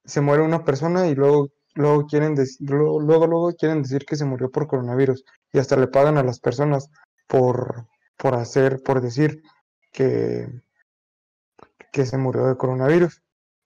se 0.06 0.22
muere 0.22 0.44
una 0.44 0.64
persona 0.64 1.08
y 1.08 1.16
luego, 1.16 1.50
luego 1.76 2.06
quieren 2.06 2.36
luego, 2.60 3.28
luego 3.28 3.54
quieren 3.56 3.82
decir 3.84 4.06
que 4.06 4.16
se 4.16 4.26
murió 4.26 4.50
por 4.52 4.68
coronavirus 4.68 5.24
y 5.54 5.60
hasta 5.60 5.78
le 5.78 5.88
pagan 5.88 6.18
a 6.18 6.24
las 6.24 6.40
personas 6.40 6.90
por, 7.28 7.88
por 8.18 8.36
hacer, 8.36 8.82
por 8.84 9.02
decir 9.02 9.42
que, 9.92 10.48
que 11.92 12.06
se 12.06 12.18
murió 12.18 12.48
de 12.48 12.58
coronavirus. 12.58 13.22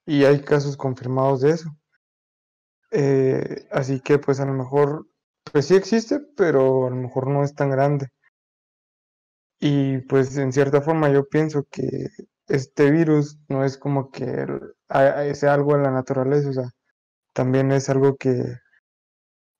Y 0.05 0.25
hay 0.25 0.41
casos 0.41 0.77
confirmados 0.77 1.41
de 1.41 1.51
eso. 1.51 1.69
Eh, 2.91 3.67
así 3.71 3.99
que 3.99 4.19
pues 4.19 4.39
a 4.39 4.45
lo 4.45 4.53
mejor, 4.53 5.07
pues 5.51 5.67
sí 5.67 5.75
existe, 5.75 6.19
pero 6.37 6.87
a 6.87 6.89
lo 6.89 6.95
mejor 6.95 7.27
no 7.27 7.43
es 7.43 7.53
tan 7.55 7.69
grande. 7.69 8.09
Y 9.59 9.99
pues 9.99 10.37
en 10.37 10.53
cierta 10.53 10.81
forma 10.81 11.09
yo 11.09 11.27
pienso 11.27 11.65
que 11.69 12.07
este 12.47 12.91
virus 12.91 13.37
no 13.49 13.63
es 13.63 13.77
como 13.77 14.11
que 14.11 14.45
sea 15.33 15.53
algo 15.53 15.75
en 15.75 15.83
la 15.83 15.91
naturaleza, 15.91 16.49
o 16.49 16.53
sea, 16.53 16.69
también 17.33 17.71
es 17.71 17.89
algo 17.89 18.17
que 18.17 18.43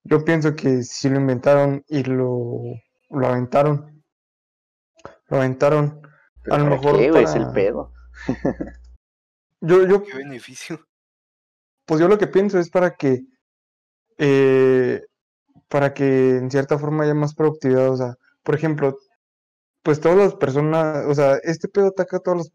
yo 0.03 0.23
pienso 0.23 0.55
que 0.55 0.83
si 0.83 1.09
lo 1.09 1.19
inventaron 1.19 1.83
y 1.87 2.03
lo, 2.03 2.61
lo 3.09 3.27
aventaron, 3.27 3.94
lo 5.29 5.37
aventaron, 5.37 6.01
Pero 6.43 6.55
a 6.55 6.59
lo 6.59 6.65
¿para 6.65 6.75
mejor 6.77 6.97
qué, 6.97 7.11
güey? 7.11 7.23
Es 7.23 7.35
el 7.35 7.41
para- 7.43 7.53
pedo. 7.53 7.91
yo, 9.61 9.85
yo, 9.87 10.03
¿Qué 10.03 10.17
beneficio? 10.17 10.79
pues 11.85 11.99
yo 12.01 12.07
lo 12.07 12.17
que 12.17 12.27
pienso 12.27 12.59
es 12.59 12.69
para 12.69 12.95
que, 12.95 13.21
eh, 14.17 15.01
para 15.67 15.93
que 15.93 16.37
en 16.37 16.49
cierta 16.51 16.77
forma 16.79 17.03
haya 17.03 17.13
más 17.13 17.35
productividad, 17.35 17.89
o 17.91 17.97
sea, 17.97 18.15
por 18.43 18.55
ejemplo, 18.55 18.97
pues 19.83 19.99
todas 19.99 20.17
las 20.17 20.35
personas, 20.35 21.05
o 21.07 21.13
sea, 21.13 21.35
este 21.43 21.67
pedo 21.67 21.87
ataca 21.87 22.17
a 22.17 22.19
todos 22.21 22.37
los, 22.37 22.51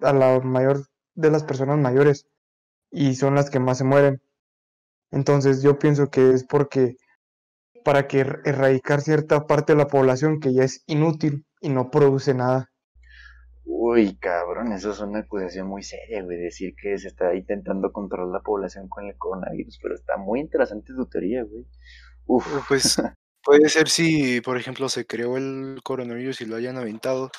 a 0.00 0.12
la 0.14 0.40
mayor 0.40 0.86
de 1.14 1.30
las 1.30 1.44
personas 1.44 1.78
mayores 1.78 2.26
y 2.90 3.14
son 3.16 3.34
las 3.34 3.50
que 3.50 3.60
más 3.60 3.78
se 3.78 3.84
mueren. 3.84 4.22
Entonces 5.10 5.62
yo 5.62 5.78
pienso 5.78 6.08
que 6.10 6.30
es 6.30 6.44
porque 6.46 6.96
para 7.84 8.06
que 8.08 8.24
er- 8.26 8.40
erradicar 8.46 9.00
cierta 9.02 9.46
parte 9.46 9.72
de 9.74 9.78
la 9.78 9.88
población 9.88 10.40
que 10.40 10.54
ya 10.54 10.64
es 10.64 10.82
inútil 10.86 11.44
y 11.60 11.68
no 11.68 11.90
produce 11.90 12.34
nada. 12.34 12.70
Uy, 13.64 14.16
cabrón, 14.16 14.72
eso 14.72 14.90
es 14.90 15.00
una 15.00 15.20
acusación 15.20 15.68
muy 15.68 15.82
seria, 15.82 16.22
güey. 16.22 16.38
Decir 16.38 16.74
que 16.74 16.98
se 16.98 17.08
está 17.08 17.34
intentando 17.34 17.92
controlar 17.92 18.32
la 18.32 18.40
población 18.40 18.88
con 18.88 19.06
el 19.06 19.16
coronavirus, 19.16 19.78
pero 19.80 19.94
está 19.94 20.16
muy 20.16 20.40
interesante 20.40 20.92
tu 20.92 21.06
teoría, 21.06 21.44
güey. 21.44 21.64
Uf, 22.26 22.46
Pues 22.68 22.96
puede 23.44 23.68
ser 23.68 23.88
si, 23.88 24.40
por 24.40 24.56
ejemplo, 24.56 24.88
se 24.88 25.06
creó 25.06 25.36
el 25.36 25.80
coronavirus 25.84 26.40
y 26.40 26.46
lo 26.46 26.56
hayan 26.56 26.78
aventado, 26.78 27.30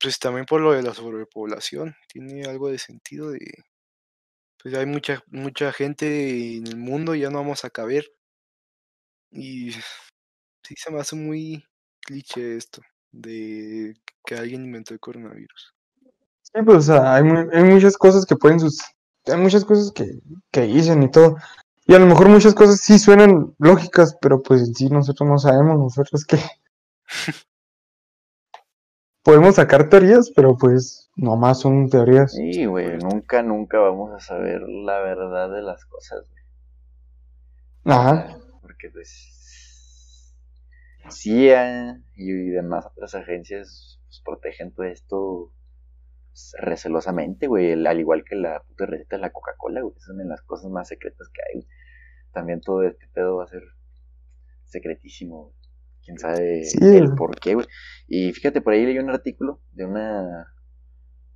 pues 0.00 0.18
también 0.18 0.46
por 0.46 0.60
lo 0.60 0.72
de 0.72 0.82
la 0.82 0.94
sobrepoblación. 0.94 1.94
Tiene 2.08 2.44
algo 2.44 2.68
de 2.68 2.78
sentido 2.78 3.30
de, 3.30 3.40
pues 4.62 4.74
hay 4.74 4.86
mucha, 4.86 5.22
mucha 5.28 5.72
gente 5.72 6.56
en 6.56 6.66
el 6.66 6.76
mundo, 6.76 7.14
ya 7.14 7.30
no 7.30 7.38
vamos 7.38 7.64
a 7.64 7.70
caber. 7.70 8.06
Y 9.30 9.72
sí 9.72 10.74
se 10.76 10.90
me 10.90 11.00
hace 11.00 11.16
muy 11.16 11.64
cliché 12.00 12.56
esto 12.56 12.82
de 13.16 13.96
que 14.24 14.34
alguien 14.34 14.64
inventó 14.64 14.94
el 14.94 15.00
coronavirus. 15.00 15.74
Sí, 16.42 16.62
pues, 16.64 16.78
o 16.78 16.82
sea, 16.82 17.14
hay, 17.14 17.24
hay 17.52 17.64
muchas 17.64 17.96
cosas 17.96 18.24
que 18.26 18.36
pueden 18.36 18.60
sus, 18.60 18.80
hay 19.26 19.38
muchas 19.38 19.64
cosas 19.64 19.92
que, 19.92 20.20
que 20.50 20.62
dicen 20.62 21.02
y 21.02 21.10
todo. 21.10 21.36
Y 21.86 21.94
a 21.94 21.98
lo 21.98 22.06
mejor 22.06 22.28
muchas 22.28 22.54
cosas 22.54 22.80
sí 22.80 22.98
suenan 22.98 23.54
lógicas, 23.58 24.16
pero 24.20 24.42
pues 24.42 24.62
en 24.62 24.74
sí 24.74 24.88
nosotros 24.88 25.28
no 25.28 25.38
sabemos, 25.38 25.78
nosotros 25.78 26.24
que 26.24 26.38
podemos 29.22 29.54
sacar 29.54 29.88
teorías, 29.88 30.32
pero 30.34 30.56
pues 30.56 31.10
nomás 31.16 31.60
son 31.60 31.88
teorías. 31.88 32.32
sí, 32.32 32.66
güey, 32.66 32.98
nunca, 32.98 33.42
nunca 33.42 33.78
vamos 33.78 34.12
a 34.12 34.20
saber 34.20 34.62
la 34.62 35.00
verdad 35.00 35.50
de 35.50 35.62
las 35.62 35.84
cosas, 35.86 36.24
güey. 36.28 37.96
Ajá. 37.96 38.36
Porque, 38.62 38.90
pues, 38.90 39.35
CIA 41.10 42.00
y 42.14 42.32
demás 42.50 42.86
otras 42.86 43.14
agencias 43.14 44.00
pues, 44.06 44.20
protegen 44.24 44.72
todo 44.72 44.86
esto 44.86 45.52
pues, 46.28 46.54
recelosamente, 46.60 47.46
güey. 47.46 47.72
Al 47.86 48.00
igual 48.00 48.24
que 48.24 48.36
la 48.36 48.62
puta 48.62 48.86
receta 48.86 49.16
de 49.16 49.22
la 49.22 49.30
Coca-Cola, 49.30 49.80
güey. 49.82 49.94
Es 49.96 50.08
una 50.08 50.22
de 50.24 50.28
las 50.30 50.42
cosas 50.42 50.70
más 50.70 50.88
secretas 50.88 51.28
que 51.32 51.40
hay, 51.48 51.54
güey. 51.62 51.68
También 52.32 52.60
todo 52.60 52.82
este 52.82 53.08
pedo 53.14 53.36
va 53.36 53.44
a 53.44 53.48
ser 53.48 53.62
secretísimo, 54.64 55.42
güey. 55.44 55.54
Quién 56.04 56.18
sabe 56.18 56.62
Sí. 56.64 56.78
el 56.82 57.14
por 57.14 57.38
qué, 57.40 57.54
güey. 57.54 57.66
Y 58.06 58.32
fíjate, 58.32 58.60
por 58.60 58.72
ahí 58.74 58.84
leí 58.86 58.98
un 58.98 59.10
artículo 59.10 59.60
de 59.72 59.84
una. 59.86 60.52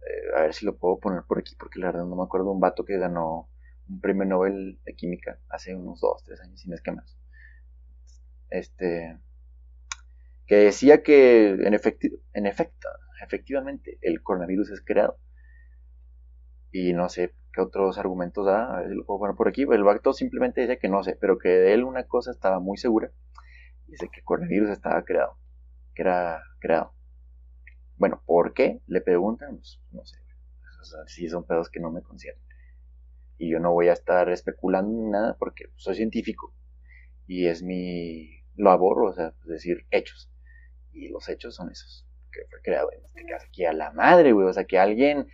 eh, 0.03 0.39
a 0.39 0.43
ver 0.43 0.55
si 0.55 0.65
lo 0.65 0.77
puedo 0.79 0.99
poner 1.01 1.23
por 1.27 1.39
aquí, 1.39 1.55
porque 1.59 1.79
la 1.81 1.87
verdad 1.87 2.05
no 2.07 2.17
me 2.17 2.23
acuerdo. 2.23 2.51
Un 2.53 2.61
vato 2.61 2.85
que 2.85 2.97
ganó 2.99 3.49
un 3.89 4.01
premio 4.01 4.25
Nobel 4.25 4.79
de 4.85 4.95
Química 4.95 5.41
hace 5.49 5.75
unos 5.75 6.01
2, 6.01 6.23
3 6.25 6.41
años, 6.43 6.61
si 6.61 6.69
no 6.69 6.75
es 6.77 6.83
que 6.83 6.93
más. 6.93 7.19
Este. 8.51 9.19
Que 10.51 10.57
decía 10.57 11.05
que, 11.05 11.51
en, 11.51 11.63
en 11.63 12.47
efecto, 12.47 12.89
efectivamente, 13.25 13.99
el 14.03 14.21
coronavirus 14.21 14.73
es 14.73 14.81
creado. 14.81 15.17
Y 16.73 16.93
no 16.93 17.09
sé 17.09 17.37
qué 17.53 17.61
otros 17.61 17.99
argumentos 17.99 18.47
da, 18.47 18.75
a 18.75 18.81
ver 18.81 18.89
si 18.89 18.97
lo 18.97 19.07
puedo 19.07 19.21
poner 19.21 19.37
por 19.37 19.47
aquí. 19.47 19.63
El 19.63 19.85
vato 19.85 20.13
simplemente 20.13 20.63
dice 20.63 20.81
que 20.81 20.89
no 20.89 21.05
sé, 21.05 21.17
pero 21.21 21.39
que 21.39 21.51
de 21.51 21.73
él 21.73 21.85
una 21.85 22.03
cosa 22.03 22.33
estaba 22.33 22.59
muy 22.59 22.79
segura. 22.79 23.13
Dice 23.87 24.09
que 24.09 24.19
el 24.19 24.25
coronavirus 24.25 24.71
estaba 24.71 25.05
creado. 25.05 25.39
Que 25.95 26.03
era 26.03 26.43
creado. 26.59 26.95
Bueno, 27.97 28.21
¿por 28.27 28.53
qué? 28.53 28.81
Le 28.89 29.03
preguntan, 29.03 29.55
pues, 29.59 29.81
no 29.93 30.05
sé. 30.05 30.19
O 30.81 31.07
sí 31.07 31.29
son 31.29 31.45
pedos 31.45 31.71
que 31.71 31.79
no 31.79 31.93
me 31.93 32.03
conciernen. 32.03 32.43
Y 33.39 33.53
yo 33.53 33.61
no 33.61 33.71
voy 33.71 33.87
a 33.87 33.93
estar 33.93 34.29
especulando 34.29 35.01
ni 35.01 35.11
nada 35.11 35.37
porque 35.39 35.67
soy 35.77 35.95
científico. 35.95 36.53
Y 37.29 37.47
es 37.47 37.63
mi 37.63 38.43
labor, 38.57 39.05
o 39.05 39.13
sea, 39.13 39.33
decir, 39.45 39.87
hechos. 39.93 40.27
Y 40.93 41.09
los 41.09 41.29
hechos 41.29 41.55
son 41.55 41.71
esos. 41.71 42.07
Que 42.33 42.41
fue 42.49 42.61
creado 42.63 42.91
en 42.93 43.05
este 43.05 43.25
caso 43.27 43.47
aquí 43.49 43.65
a 43.65 43.73
la 43.73 43.93
madre, 43.93 44.33
güey. 44.33 44.47
O 44.47 44.53
sea, 44.53 44.65
que 44.65 44.79
alguien 44.79 45.29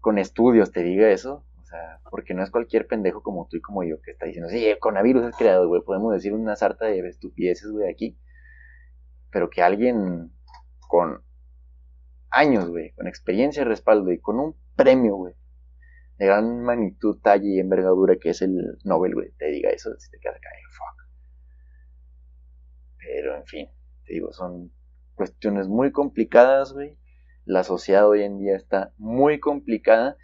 con 0.00 0.18
estudios 0.18 0.72
te 0.72 0.82
diga 0.82 1.10
eso. 1.10 1.44
O 1.60 1.64
sea, 1.64 2.00
porque 2.10 2.34
no 2.34 2.42
es 2.42 2.50
cualquier 2.50 2.86
pendejo 2.86 3.22
como 3.22 3.46
tú 3.48 3.56
y 3.56 3.60
como 3.60 3.84
yo 3.84 4.00
que 4.00 4.10
está 4.10 4.26
diciendo, 4.26 4.50
sí, 4.50 4.66
el 4.66 4.78
coronavirus 4.78 5.28
es 5.28 5.36
creado, 5.36 5.68
güey. 5.68 5.82
Podemos 5.82 6.12
decir 6.12 6.32
una 6.32 6.56
sarta 6.56 6.86
de 6.86 6.98
estupideces, 7.08 7.70
güey, 7.70 7.88
aquí. 7.88 8.18
Pero 9.30 9.48
que 9.50 9.62
alguien 9.62 10.32
con 10.88 11.22
años, 12.30 12.68
güey, 12.68 12.92
con 12.92 13.06
experiencia 13.06 13.62
y 13.62 13.64
respaldo 13.64 14.10
y 14.10 14.18
con 14.18 14.38
un 14.38 14.56
premio, 14.76 15.16
güey, 15.16 15.34
de 16.18 16.26
gran 16.26 16.62
magnitud, 16.62 17.20
talla 17.20 17.44
y 17.46 17.58
envergadura 17.58 18.16
que 18.16 18.30
es 18.30 18.42
el 18.42 18.78
Nobel, 18.84 19.14
güey, 19.14 19.30
te 19.32 19.46
diga 19.46 19.70
eso, 19.70 19.90
si 19.98 20.10
te 20.10 20.18
quedas 20.18 20.36
acá, 20.36 20.48
fuck. 20.70 21.08
Pero, 22.98 23.36
en 23.36 23.46
fin, 23.46 23.68
te 24.04 24.14
digo, 24.14 24.32
son 24.32 24.72
cuestiones 25.20 25.68
muy 25.68 25.92
complicadas, 25.92 26.72
güey. 26.72 26.96
la 27.44 27.62
sociedad 27.62 28.08
hoy 28.08 28.22
en 28.22 28.38
día 28.38 28.56
está 28.56 28.94
muy 28.96 29.38
complicada, 29.38 30.16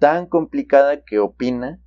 tan 0.00 0.26
complicada 0.26 1.04
que 1.04 1.20
opina 1.20 1.80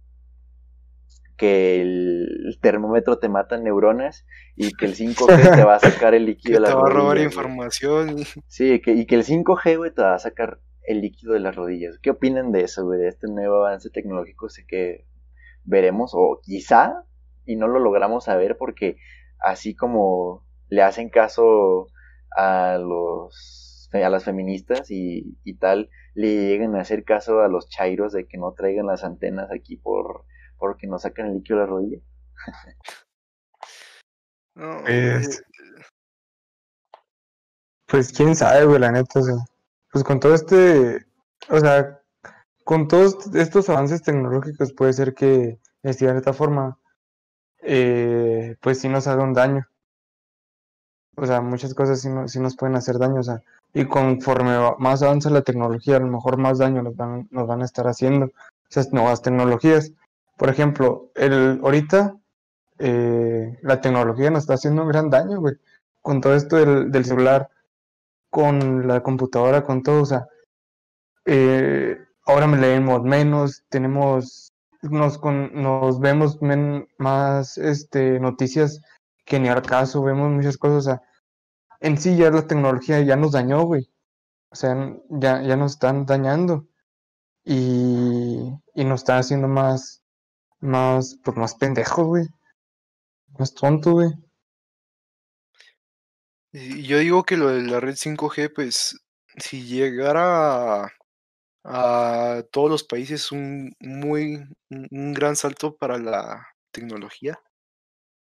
que 1.35 1.81
el 1.81 2.57
termómetro 2.61 3.19
te 3.19 3.27
mata 3.27 3.57
neuronas 3.57 4.25
y 4.55 4.71
que 4.71 4.85
el 4.85 4.95
5G 4.95 5.55
te 5.57 5.65
va 5.65 5.75
a 5.75 5.79
sacar 5.79 6.15
el 6.15 6.27
líquido 6.27 6.53
de 6.53 6.59
la 6.61 6.69
rodilla. 6.69 6.87
Te 6.87 6.93
va 6.93 6.99
a 6.99 7.03
robar 7.03 7.17
información. 7.17 8.23
Sí, 8.47 8.79
que, 8.79 8.93
y 8.93 9.05
que 9.05 9.15
el 9.15 9.25
5G, 9.25 9.77
güey, 9.77 9.93
te 9.93 10.01
va 10.01 10.15
a 10.15 10.19
sacar 10.19 10.61
el 10.83 11.01
líquido 11.01 11.33
de 11.33 11.41
las 11.41 11.57
rodillas. 11.57 11.99
¿Qué 12.01 12.11
opinan 12.11 12.53
de 12.53 12.61
eso, 12.61 12.85
güey? 12.85 12.99
De 12.99 13.09
este 13.09 13.27
nuevo 13.27 13.65
avance 13.65 13.89
tecnológico, 13.89 14.47
sé 14.47 14.65
que 14.65 15.05
veremos, 15.65 16.11
o 16.13 16.39
quizá, 16.41 17.03
y 17.45 17.57
no 17.57 17.67
lo 17.67 17.79
logramos 17.79 18.23
saber 18.23 18.55
porque 18.55 18.95
así 19.39 19.75
como 19.75 20.45
le 20.69 20.83
hacen 20.83 21.09
caso 21.09 21.89
a 22.35 22.77
los 22.77 23.89
a 24.03 24.09
las 24.09 24.25
feministas 24.25 24.91
y, 24.91 25.37
y 25.43 25.53
tal, 25.55 25.89
le 26.15 26.47
lleguen 26.47 26.75
a 26.75 26.81
hacer 26.81 27.05
caso 27.05 27.41
a 27.41 27.47
los 27.47 27.69
chairos 27.69 28.11
de 28.11 28.27
que 28.27 28.37
no 28.37 28.53
traigan 28.53 28.87
las 28.87 29.03
antenas 29.03 29.49
aquí 29.51 29.77
por 29.77 30.25
porque 30.57 30.87
nos 30.87 31.03
sacan 31.03 31.27
el 31.27 31.35
líquido 31.35 31.59
de 31.59 31.65
la 31.65 31.69
rodilla. 31.69 31.99
No, 34.57 34.83
Pues, 34.85 35.43
pues 37.87 38.13
quién 38.13 38.37
sabe, 38.37 38.65
güey, 38.65 38.79
la 38.79 38.89
neta, 38.89 39.19
o 39.19 39.21
sea, 39.21 39.35
pues 39.91 40.01
con 40.05 40.21
todo 40.21 40.33
este, 40.33 41.05
o 41.49 41.59
sea, 41.59 42.01
con 42.63 42.87
todos 42.87 43.35
estos 43.35 43.67
avances 43.67 44.01
tecnológicos 44.01 44.71
puede 44.71 44.93
ser 44.93 45.13
que 45.13 45.59
de 45.83 45.93
cierta 45.93 46.31
forma, 46.31 46.79
eh, 47.63 48.55
pues 48.61 48.79
sí 48.79 48.87
nos 48.87 49.07
haga 49.07 49.23
un 49.23 49.33
daño. 49.33 49.67
O 51.17 51.25
sea, 51.25 51.41
muchas 51.41 51.73
cosas 51.73 52.01
sí, 52.01 52.09
no- 52.09 52.27
sí 52.27 52.39
nos 52.39 52.55
pueden 52.55 52.75
hacer 52.75 52.97
daño, 52.99 53.19
o 53.21 53.23
sea, 53.23 53.41
y 53.73 53.85
conforme 53.85 54.57
más 54.79 55.01
avanza 55.03 55.29
la 55.29 55.41
tecnología, 55.41 55.97
a 55.97 55.99
lo 55.99 56.07
mejor 56.07 56.37
más 56.37 56.57
daño 56.59 56.81
nos 56.83 56.95
van, 56.95 57.27
nos 57.31 57.47
van 57.47 57.61
a 57.61 57.65
estar 57.65 57.87
haciendo 57.87 58.31
esas 58.69 58.91
nuevas 58.93 59.21
tecnologías. 59.21 59.91
Por 60.37 60.49
ejemplo, 60.49 61.11
el, 61.15 61.59
ahorita 61.63 62.15
eh, 62.79 63.57
la 63.61 63.81
tecnología 63.81 64.29
nos 64.31 64.43
está 64.43 64.55
haciendo 64.55 64.83
un 64.83 64.89
gran 64.89 65.09
daño, 65.09 65.39
güey, 65.39 65.55
con 66.01 66.21
todo 66.21 66.35
esto 66.35 66.57
del, 66.57 66.91
del 66.91 67.05
celular, 67.05 67.49
con 68.29 68.87
la 68.87 69.01
computadora, 69.01 69.63
con 69.63 69.83
todo, 69.83 70.01
o 70.03 70.05
sea, 70.05 70.27
eh, 71.25 71.97
ahora 72.25 72.47
me 72.47 72.57
leemos 72.57 73.01
menos, 73.03 73.63
tenemos, 73.69 74.51
nos, 74.81 75.17
con, 75.17 75.51
nos 75.61 75.99
vemos 75.99 76.39
más 76.97 77.57
este, 77.57 78.19
noticias 78.19 78.81
que 79.25 79.39
ni 79.39 79.49
al 79.49 79.61
caso, 79.63 80.03
vemos 80.03 80.31
muchas 80.31 80.57
cosas, 80.57 80.77
o 80.77 80.81
sea, 80.81 81.01
en 81.79 81.97
sí 81.97 82.15
ya 82.17 82.31
la 82.31 82.47
tecnología 82.47 83.01
ya 83.01 83.15
nos 83.15 83.33
dañó, 83.33 83.63
güey, 83.63 83.91
o 84.49 84.55
sea, 84.55 84.75
ya, 85.09 85.41
ya 85.41 85.55
nos 85.57 85.73
están 85.73 86.05
dañando. 86.05 86.67
Y, 87.43 88.39
y 88.73 88.85
nos 88.85 89.01
están 89.01 89.19
haciendo 89.19 89.47
más, 89.47 90.03
más, 90.59 91.19
pues 91.23 91.37
más 91.37 91.55
pendejos, 91.55 92.05
güey, 92.07 92.27
más 93.37 93.53
tontos, 93.53 93.93
güey. 93.93 94.11
yo 96.51 96.97
digo 96.99 97.23
que 97.23 97.37
lo 97.37 97.49
de 97.49 97.63
la 97.63 97.79
red 97.79 97.95
5G, 97.95 98.51
pues, 98.53 98.97
si 99.37 99.65
llegara 99.65 100.85
a, 100.85 100.91
a 101.63 102.43
todos 102.51 102.69
los 102.69 102.83
países 102.83 103.31
un 103.31 103.75
muy 103.79 104.43
un 104.69 105.13
gran 105.13 105.35
salto 105.35 105.75
para 105.75 105.97
la 105.97 106.47
tecnología 106.71 107.39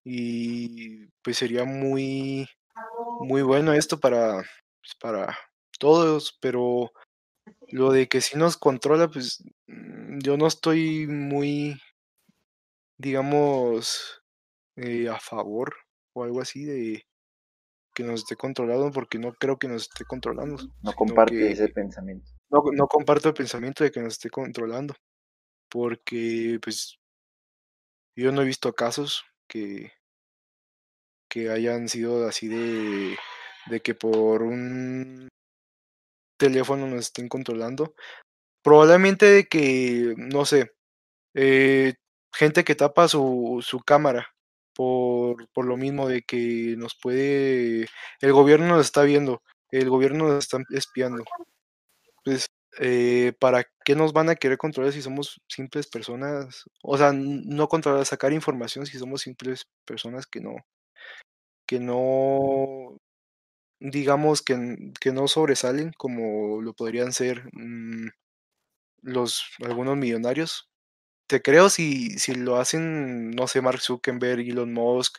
y 0.04 1.08
pues 1.24 1.38
sería 1.38 1.66
muy 1.66 2.48
muy 3.20 3.42
bueno 3.44 3.74
esto 3.74 4.00
para 4.00 4.38
pues, 4.82 4.96
para 5.00 5.38
todos, 5.80 6.38
pero 6.42 6.92
lo 7.72 7.92
de 7.92 8.08
que 8.08 8.22
sí 8.22 8.38
nos 8.38 8.58
controla, 8.58 9.10
pues 9.10 9.44
mm, 9.68 10.20
yo 10.20 10.38
no 10.38 10.48
estoy 10.48 11.08
muy, 11.08 11.80
digamos, 12.98 14.22
eh, 14.78 15.10
a 15.10 15.20
favor 15.20 15.76
o 16.14 16.24
algo 16.24 16.42
así 16.42 16.66
de 16.66 17.04
que 17.96 18.04
nos 18.04 18.22
esté 18.22 18.36
controlando, 18.36 18.92
porque 18.92 19.20
no 19.20 19.34
creo 19.34 19.58
que 19.58 19.68
nos 19.68 19.84
esté 19.84 20.06
controlando, 20.06 20.58
No 20.84 20.94
comparte 20.94 21.52
ese 21.52 21.70
pensamiento. 21.70 22.32
no, 22.50 22.64
no 22.74 22.88
comparto 22.88 23.30
el 23.30 23.34
pensamiento 23.36 23.84
de 23.84 23.92
que 23.92 24.02
nos 24.02 24.14
esté 24.14 24.30
controlando, 24.30 24.96
porque 25.70 26.60
pues 26.62 26.98
yo 28.16 28.32
no 28.32 28.42
he 28.42 28.46
visto 28.46 28.74
casos 28.74 29.24
que, 29.52 29.92
hayan 31.50 31.90
sido 31.90 32.28
así 32.28 32.48
de, 32.48 33.18
de 33.68 33.80
que 33.82 33.96
por 33.96 34.44
un 34.44 35.30
teléfono 36.38 36.88
nos 36.88 37.02
estén 37.02 37.30
controlando. 37.30 37.96
Probablemente 38.64 39.26
de 39.26 39.48
que, 39.48 40.14
no 40.18 40.46
sé, 40.46 40.72
eh, 41.36 41.96
gente 42.34 42.64
que 42.64 42.76
tapa 42.76 43.08
su, 43.08 43.64
su 43.66 43.80
cámara 43.82 44.30
por, 44.76 45.50
por 45.54 45.66
lo 45.66 45.78
mismo 45.78 46.08
de 46.08 46.24
que 46.24 46.76
nos 46.78 46.96
puede, 46.96 47.88
el 48.22 48.34
gobierno 48.34 48.68
nos 48.68 48.86
está 48.86 49.04
viendo, 49.04 49.42
el 49.72 49.90
gobierno 49.90 50.28
nos 50.28 50.46
está 50.46 50.60
espiando. 50.72 51.24
Pues, 52.24 52.48
eh, 52.80 53.34
¿para 53.40 53.66
qué 53.92 53.96
nos 53.98 54.14
van 54.14 54.30
a 54.30 54.36
querer 54.36 54.58
controlar 54.58 54.94
si 54.94 55.02
somos 55.02 55.42
simples 55.50 55.86
personas? 55.86 56.64
O 56.82 56.98
sea, 56.98 57.12
no 57.14 57.68
controlar, 57.68 58.06
sacar 58.06 58.32
información 58.32 58.86
si 58.86 58.98
somos 58.98 59.22
simples 59.22 59.68
personas 59.86 60.26
que 60.26 60.40
no, 60.40 60.56
que 61.68 61.80
no, 61.82 62.98
digamos 63.82 64.42
que, 64.44 64.94
que 65.02 65.12
no 65.12 65.28
sobresalen 65.28 65.92
como 65.98 66.62
lo 66.62 66.74
podrían 66.74 67.12
ser 67.12 67.50
mm, 67.54 68.08
los 69.02 69.44
algunos 69.62 69.98
millonarios. 69.98 70.70
Te 71.28 71.42
creo 71.42 71.70
si, 71.70 72.12
si 72.20 72.34
lo 72.36 72.58
hacen, 72.58 73.32
no 73.32 73.48
sé, 73.48 73.62
Mark 73.62 73.82
Zuckerberg, 73.82 74.42
Elon 74.42 74.74
Musk 74.74 75.18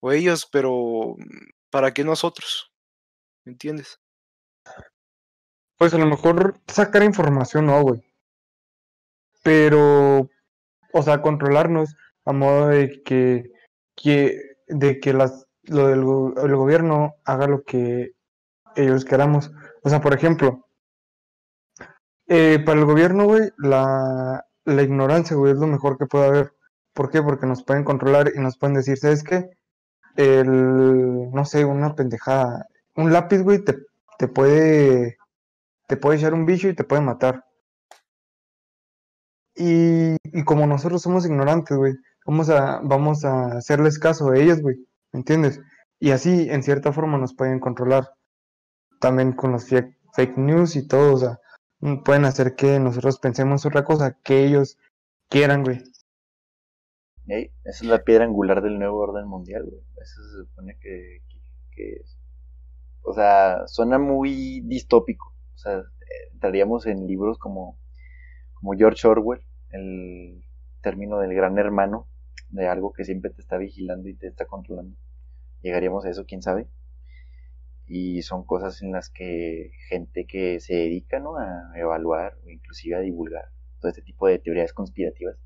o 0.00 0.12
ellos, 0.12 0.48
pero 0.52 1.16
mm, 1.18 1.50
¿para 1.70 1.92
qué 1.92 2.04
nosotros? 2.04 2.70
¿Me 3.44 3.52
entiendes? 3.52 3.98
Pues 5.76 5.92
a 5.94 5.98
lo 5.98 6.06
mejor 6.06 6.60
sacar 6.68 7.02
información, 7.02 7.66
no, 7.66 7.82
güey. 7.82 8.11
Pero, 9.42 10.30
o 10.92 11.02
sea, 11.02 11.22
controlarnos 11.22 11.96
a 12.24 12.32
modo 12.32 12.68
de 12.68 13.02
que, 13.02 13.50
que 13.96 14.40
de 14.68 15.00
que 15.00 15.12
las, 15.12 15.46
lo 15.64 15.88
del 15.88 16.00
el 16.44 16.56
gobierno 16.56 17.14
haga 17.24 17.46
lo 17.46 17.62
que 17.64 18.12
ellos 18.76 19.04
queramos. 19.04 19.52
O 19.82 19.88
sea, 19.90 20.00
por 20.00 20.14
ejemplo, 20.14 20.66
eh, 22.26 22.58
para 22.64 22.78
el 22.80 22.86
gobierno, 22.86 23.24
güey, 23.24 23.50
la, 23.58 24.46
la 24.64 24.82
ignorancia, 24.82 25.36
güey, 25.36 25.52
es 25.52 25.58
lo 25.58 25.66
mejor 25.66 25.98
que 25.98 26.06
puede 26.06 26.26
haber. 26.26 26.52
¿Por 26.94 27.10
qué? 27.10 27.22
Porque 27.22 27.46
nos 27.46 27.64
pueden 27.64 27.84
controlar 27.84 28.32
y 28.34 28.38
nos 28.40 28.58
pueden 28.58 28.74
decir, 28.74 28.98
¿sabes 28.98 29.22
qué? 29.24 29.50
El, 30.16 31.30
no 31.30 31.44
sé, 31.44 31.64
una 31.64 31.94
pendejada. 31.94 32.66
Un 32.96 33.12
lápiz, 33.12 33.42
güey, 33.42 33.64
te, 33.64 33.76
te 34.18 34.28
puede, 34.28 35.18
te 35.88 35.96
puede 35.96 36.18
echar 36.18 36.34
un 36.34 36.46
bicho 36.46 36.68
y 36.68 36.74
te 36.74 36.84
puede 36.84 37.02
matar. 37.02 37.44
Y, 39.54 40.16
como 40.44 40.66
nosotros 40.66 41.02
somos 41.02 41.26
ignorantes, 41.26 41.76
güey, 41.76 41.94
vamos 42.26 42.48
a, 42.48 42.80
vamos 42.82 43.24
a 43.24 43.58
hacerles 43.58 43.98
caso 43.98 44.30
a 44.30 44.38
ellos, 44.38 44.60
güey, 44.62 44.76
¿me 45.12 45.20
entiendes? 45.20 45.60
Y 46.00 46.10
así, 46.10 46.48
en 46.50 46.62
cierta 46.62 46.92
forma, 46.92 47.18
nos 47.18 47.34
pueden 47.34 47.60
controlar. 47.60 48.08
También 49.00 49.32
con 49.32 49.52
los 49.52 49.66
fake, 49.66 50.36
news 50.36 50.76
y 50.76 50.86
todo, 50.86 51.14
o 51.14 51.18
sea, 51.18 51.40
mm, 51.80 52.02
pueden 52.02 52.24
hacer 52.24 52.54
que 52.54 52.78
nosotros 52.80 53.18
pensemos 53.18 53.66
otra 53.66 53.84
cosa 53.84 54.18
que 54.22 54.44
ellos 54.44 54.78
quieran, 55.28 55.64
güey. 55.64 55.82
Ey, 57.26 57.50
esa 57.64 57.84
es 57.84 57.90
la 57.90 58.02
piedra 58.04 58.24
angular 58.24 58.62
del 58.62 58.78
nuevo 58.78 58.98
orden 58.98 59.26
mundial, 59.26 59.64
güey. 59.64 59.82
Eso 60.00 60.22
se 60.22 60.44
supone 60.44 60.76
que, 60.80 61.18
que- 61.28 61.40
que 61.74 61.92
es. 62.00 62.18
O 63.02 63.12
sea, 63.14 63.66
suena 63.66 63.98
muy 63.98 64.60
distópico. 64.62 65.34
O 65.54 65.58
sea, 65.58 65.78
eh, 65.78 65.84
entraríamos 66.32 66.86
en 66.86 67.06
libros 67.06 67.38
como, 67.38 67.78
como 68.62 68.78
George 68.78 69.08
Orwell, 69.08 69.42
el 69.70 70.44
término 70.82 71.18
del 71.18 71.34
gran 71.34 71.58
hermano, 71.58 72.06
de 72.50 72.68
algo 72.68 72.92
que 72.92 73.04
siempre 73.04 73.30
te 73.32 73.40
está 73.42 73.58
vigilando 73.58 74.08
y 74.08 74.14
te 74.14 74.28
está 74.28 74.46
controlando. 74.46 74.96
Llegaríamos 75.62 76.04
a 76.04 76.10
eso, 76.10 76.24
quién 76.26 76.42
sabe. 76.42 76.68
Y 77.86 78.22
son 78.22 78.44
cosas 78.44 78.80
en 78.82 78.92
las 78.92 79.10
que 79.10 79.72
gente 79.88 80.26
que 80.26 80.60
se 80.60 80.74
dedica 80.74 81.18
¿no? 81.18 81.36
a 81.36 81.72
evaluar 81.74 82.38
o 82.46 82.50
inclusive 82.50 82.96
a 82.96 83.00
divulgar 83.00 83.50
todo 83.80 83.88
este 83.90 84.02
tipo 84.02 84.28
de 84.28 84.38
teorías 84.38 84.72
conspirativas 84.72 85.36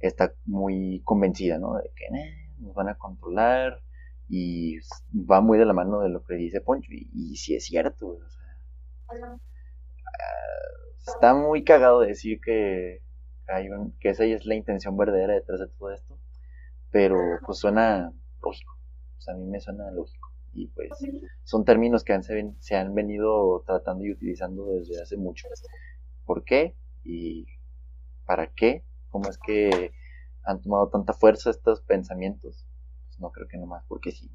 está 0.00 0.34
muy 0.46 1.02
convencida, 1.04 1.58
¿no? 1.58 1.74
De 1.76 1.90
que 1.96 2.10
"Nah, 2.10 2.66
nos 2.66 2.74
van 2.74 2.88
a 2.88 2.96
controlar 2.96 3.82
y 4.28 4.78
va 5.12 5.40
muy 5.40 5.58
de 5.58 5.66
la 5.66 5.72
mano 5.74 6.00
de 6.00 6.08
lo 6.08 6.24
que 6.24 6.34
dice 6.34 6.60
Poncho 6.60 6.90
y, 6.92 7.10
y 7.14 7.36
sí 7.36 7.54
es 7.54 7.64
cierto, 7.66 8.06
o 8.08 8.30
sea, 8.30 8.42
está 11.06 11.34
muy 11.34 11.64
cagado 11.64 12.00
decir 12.00 12.40
que 12.40 13.02
hay 13.48 13.68
un, 13.68 13.92
que 14.00 14.10
esa 14.10 14.24
es 14.24 14.46
la 14.46 14.54
intención 14.54 14.96
verdadera 14.96 15.34
detrás 15.34 15.60
de 15.60 15.68
todo 15.68 15.90
esto, 15.92 16.18
pero 16.90 17.16
pues 17.46 17.58
suena 17.58 18.12
lógico, 18.42 18.78
sea, 19.18 19.34
a 19.34 19.36
mí 19.36 19.46
me 19.46 19.60
suena 19.60 19.90
lógico 19.90 20.30
Y 20.52 20.68
pues 20.68 20.90
son 21.44 21.64
términos 21.64 22.04
que 22.04 22.22
se, 22.22 22.52
se 22.60 22.76
han 22.76 22.94
venido 22.94 23.62
tratando 23.66 24.04
y 24.04 24.12
utilizando 24.12 24.66
desde 24.78 25.02
hace 25.02 25.16
mucho. 25.16 25.48
¿Por 26.24 26.44
qué? 26.44 26.76
¿Y 27.04 27.46
para 28.26 28.48
qué? 28.48 28.84
¿Cómo 29.10 29.28
es 29.28 29.38
que 29.38 29.92
han 30.44 30.60
tomado 30.62 30.88
tanta 30.90 31.12
fuerza 31.14 31.50
estos 31.50 31.80
pensamientos? 31.82 32.66
Pues 33.06 33.20
no 33.20 33.30
creo 33.32 33.48
que 33.48 33.58
nomás 33.58 33.84
porque 33.88 34.12
sí. 34.12 34.30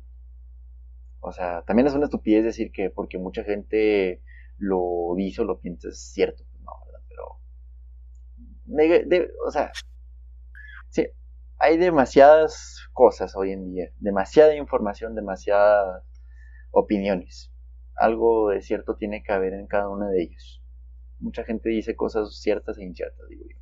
O 1.22 1.32
sea, 1.32 1.64
también 1.64 1.88
es 1.88 1.94
una 1.94 2.06
estupidez 2.06 2.44
decir 2.44 2.72
que 2.72 2.90
porque 2.90 3.18
mucha 3.18 3.44
gente 3.44 4.22
lo 4.58 5.14
dice 5.16 5.42
o 5.42 5.46
lo 5.46 5.60
piensa 5.60 5.90
es 5.90 6.00
cierto. 6.00 6.44
O 9.46 9.52
sea, 9.52 9.72
sí, 10.90 11.08
hay 11.58 11.78
demasiadas 11.78 12.88
cosas 12.94 13.36
hoy 13.36 13.52
en 13.52 13.72
día, 13.72 13.92
demasiada 14.00 14.56
información, 14.56 15.16
demasiadas 15.16 16.04
opiniones. 16.72 17.52
Algo 17.96 18.50
de 18.50 18.62
cierto 18.62 18.96
tiene 18.96 19.24
que 19.24 19.32
haber 19.32 19.54
en 19.54 19.68
cada 19.68 19.90
uno 19.90 20.08
de 20.08 20.24
ellos. 20.24 20.62
Mucha 21.20 21.44
gente 21.44 21.70
dice 21.70 21.96
cosas 21.96 22.40
ciertas 22.40 22.78
e 22.78 22.84
inciertas, 22.84 23.28
digo 23.28 23.44
yo. 23.50 23.58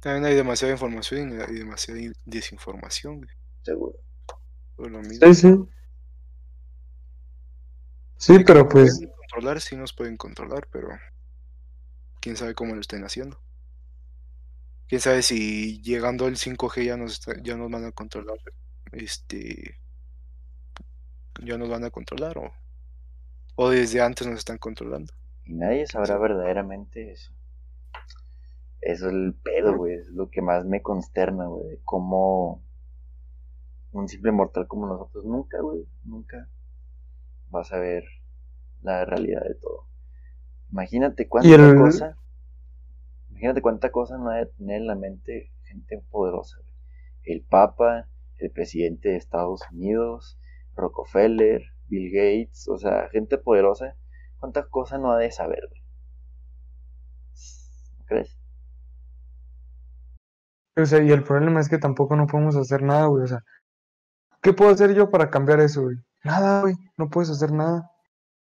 También 0.00 0.24
hay 0.24 0.34
demasiada 0.34 0.72
información 0.72 1.30
y 1.30 1.58
demasiada 1.58 2.00
desinformación. 2.24 3.28
Seguro. 3.62 3.98
Sí, 5.20 5.34
sí. 5.34 5.54
Sí, 8.16 8.38
pero 8.44 8.68
pues... 8.68 9.06
Controlar, 9.30 9.60
sí 9.60 9.76
nos 9.76 9.92
pueden 9.92 10.16
controlar, 10.16 10.66
pero 10.70 10.88
quién 12.20 12.36
sabe 12.36 12.54
cómo 12.54 12.74
lo 12.74 12.80
estén 12.80 13.04
haciendo. 13.04 13.40
Quién 14.92 15.00
sabe 15.00 15.22
si 15.22 15.80
llegando 15.80 16.26
el 16.26 16.36
5G 16.36 16.84
ya 16.84 16.98
nos, 16.98 17.22
ya 17.42 17.56
nos 17.56 17.70
van 17.70 17.86
a 17.86 17.92
controlar. 17.92 18.36
Este. 18.92 19.78
Ya 21.42 21.56
nos 21.56 21.70
van 21.70 21.84
a 21.84 21.90
controlar 21.90 22.36
o, 22.36 22.52
o 23.54 23.70
desde 23.70 24.02
antes 24.02 24.26
nos 24.26 24.36
están 24.36 24.58
controlando. 24.58 25.14
Y 25.46 25.54
nadie 25.54 25.86
sabrá 25.86 26.18
verdaderamente 26.18 27.10
eso. 27.10 27.32
Eso 28.82 29.06
es 29.06 29.14
el 29.14 29.34
pedo, 29.42 29.78
güey. 29.78 29.94
Es 29.94 30.08
lo 30.08 30.28
que 30.28 30.42
más 30.42 30.66
me 30.66 30.82
consterna, 30.82 31.46
güey. 31.46 31.78
Cómo 31.84 32.62
un 33.92 34.08
simple 34.08 34.30
mortal 34.30 34.68
como 34.68 34.86
nosotros 34.86 35.24
nunca, 35.24 35.58
güey, 35.62 35.86
nunca 36.04 36.50
vas 37.48 37.72
a 37.72 37.78
ver 37.78 38.04
la 38.82 39.06
realidad 39.06 39.42
de 39.42 39.54
todo. 39.54 39.86
Imagínate 40.70 41.28
cuánta 41.28 41.76
cosa, 41.78 42.18
imagínate 43.42 43.62
cuánta 43.62 43.90
cosa 43.90 44.16
no 44.18 44.30
hay 44.30 44.44
de 44.44 44.52
tener 44.52 44.82
en 44.82 44.86
la 44.86 44.94
mente 44.94 45.52
gente 45.64 46.00
poderosa. 46.12 46.58
El 47.24 47.42
Papa, 47.42 48.06
el 48.38 48.52
presidente 48.52 49.08
de 49.08 49.16
Estados 49.16 49.62
Unidos, 49.72 50.38
Rockefeller, 50.76 51.60
Bill 51.88 52.12
Gates, 52.12 52.68
o 52.68 52.78
sea, 52.78 53.08
gente 53.10 53.38
poderosa, 53.38 53.96
cuántas 54.38 54.66
cosas 54.68 55.00
no 55.00 55.10
ha 55.10 55.18
de 55.18 55.32
saber. 55.32 55.68
¿No 57.98 58.04
crees? 58.06 58.38
O 60.76 60.86
sea, 60.86 61.02
y 61.02 61.10
el 61.10 61.24
problema 61.24 61.58
es 61.60 61.68
que 61.68 61.78
tampoco 61.78 62.14
no 62.14 62.28
podemos 62.28 62.54
hacer 62.54 62.82
nada, 62.82 63.06
güey. 63.06 63.24
O 63.24 63.26
sea, 63.26 63.40
¿qué 64.40 64.52
puedo 64.52 64.70
hacer 64.70 64.94
yo 64.94 65.10
para 65.10 65.30
cambiar 65.30 65.58
eso, 65.58 65.82
güey? 65.82 65.96
Nada, 66.22 66.60
güey. 66.60 66.74
No 66.96 67.10
puedes 67.10 67.28
hacer 67.30 67.50
nada. 67.50 67.90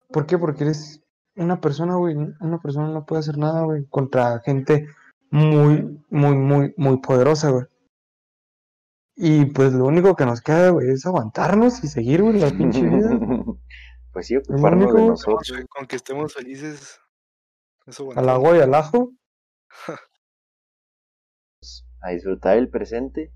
¿Por 0.09 0.25
qué? 0.25 0.37
Porque 0.37 0.65
eres 0.65 1.01
una 1.39 1.59
persona, 1.61 1.95
güey. 1.95 2.15
Una 2.15 2.59
persona 2.61 2.89
no 2.89 3.05
puede 3.05 3.21
hacer 3.21 3.37
nada, 3.37 3.63
güey. 3.63 3.85
Contra 3.87 4.39
gente 4.39 4.87
muy, 5.31 6.03
muy, 6.09 6.35
muy, 6.35 6.73
muy 6.77 6.97
poderosa, 6.97 7.49
güey. 7.49 7.65
Y 9.15 9.45
pues 9.47 9.73
lo 9.73 9.85
único 9.85 10.15
que 10.15 10.25
nos 10.25 10.41
queda, 10.41 10.69
güey, 10.69 10.91
es 10.91 11.05
aguantarnos 11.05 11.83
y 11.83 11.87
seguir, 11.87 12.21
güey, 12.21 12.39
la 12.39 12.49
pinche 12.57 12.81
vida. 12.81 13.19
pues 14.13 14.27
sí, 14.27 14.37
ocuparnos 14.37 14.93
de 14.93 15.01
nosotros. 15.07 15.65
Con 15.69 15.87
que 15.87 15.95
estemos 15.95 16.33
felices. 16.33 16.99
Al 18.15 18.29
agua 18.29 18.57
y 18.57 18.61
al 18.61 18.73
ajo. 18.73 19.11
a 22.01 22.11
disfrutar 22.11 22.57
el 22.57 22.69
presente, 22.69 23.33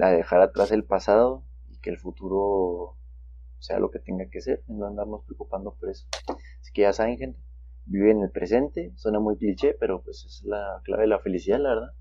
a 0.00 0.08
dejar 0.08 0.40
atrás 0.40 0.70
el 0.72 0.84
pasado 0.84 1.44
y 1.68 1.78
que 1.80 1.90
el 1.90 1.98
futuro 1.98 2.96
sea 3.58 3.78
lo 3.78 3.90
que 3.90 3.98
tenga 3.98 4.28
que 4.30 4.40
ser, 4.40 4.64
y 4.68 4.72
no 4.72 4.86
andarnos 4.86 5.24
preocupando 5.26 5.74
por 5.74 5.90
eso. 5.90 6.06
Que 6.72 6.82
ya 6.82 6.92
saben, 6.92 7.18
gente, 7.18 7.40
vive 7.86 8.10
en 8.12 8.22
el 8.22 8.30
presente, 8.30 8.92
suena 8.96 9.18
muy 9.18 9.36
cliché, 9.36 9.74
pero 9.78 10.02
pues 10.02 10.24
es 10.24 10.42
la 10.44 10.80
clave 10.84 11.02
de 11.02 11.08
la 11.08 11.18
felicidad, 11.18 11.58
la 11.58 11.70
verdad. 11.70 11.92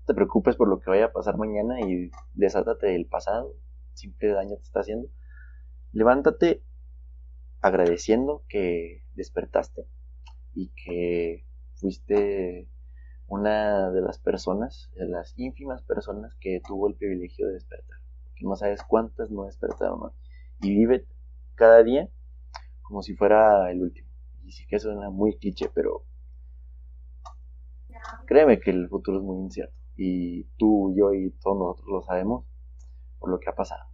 No 0.00 0.06
te 0.06 0.14
preocupes 0.14 0.56
por 0.56 0.68
lo 0.68 0.80
que 0.80 0.90
vaya 0.90 1.06
a 1.06 1.12
pasar 1.12 1.36
mañana 1.36 1.80
y 1.80 2.10
desátate 2.34 2.88
del 2.88 3.06
pasado, 3.06 3.54
simple 3.94 4.28
daño 4.28 4.56
te 4.56 4.62
está 4.62 4.80
haciendo. 4.80 5.08
Levántate 5.92 6.62
agradeciendo 7.60 8.44
que 8.48 9.04
despertaste 9.14 9.86
y 10.54 10.68
que 10.68 11.46
fuiste 11.74 12.68
una 13.26 13.90
de 13.90 14.00
las 14.00 14.18
personas, 14.18 14.90
de 14.94 15.06
las 15.06 15.38
ínfimas 15.38 15.82
personas 15.82 16.34
que 16.40 16.60
tuvo 16.66 16.88
el 16.88 16.96
privilegio 16.96 17.46
de 17.46 17.54
despertar. 17.54 17.98
Que 18.34 18.44
no 18.44 18.56
sabes 18.56 18.82
cuántas 18.82 19.30
no 19.30 19.44
despertaron 19.44 20.12
Y 20.60 20.74
vive 20.74 21.06
cada 21.54 21.82
día 21.82 22.08
como 22.82 23.02
si 23.02 23.14
fuera 23.14 23.70
el 23.70 23.82
último. 23.82 24.09
Y 24.50 24.52
sí 24.52 24.66
que 24.66 24.80
suena 24.80 25.10
muy 25.10 25.38
cliché, 25.38 25.70
pero 25.72 26.04
créeme 28.26 28.58
que 28.58 28.72
el 28.72 28.88
futuro 28.88 29.18
es 29.18 29.22
muy 29.22 29.44
incierto. 29.44 29.76
Y 29.96 30.42
tú, 30.58 30.92
yo 30.96 31.14
y 31.14 31.30
todos 31.40 31.56
nosotros 31.56 31.86
lo 31.88 32.02
sabemos 32.02 32.44
por 33.20 33.30
lo 33.30 33.38
que 33.38 33.48
ha 33.48 33.54
pasado. 33.54 33.84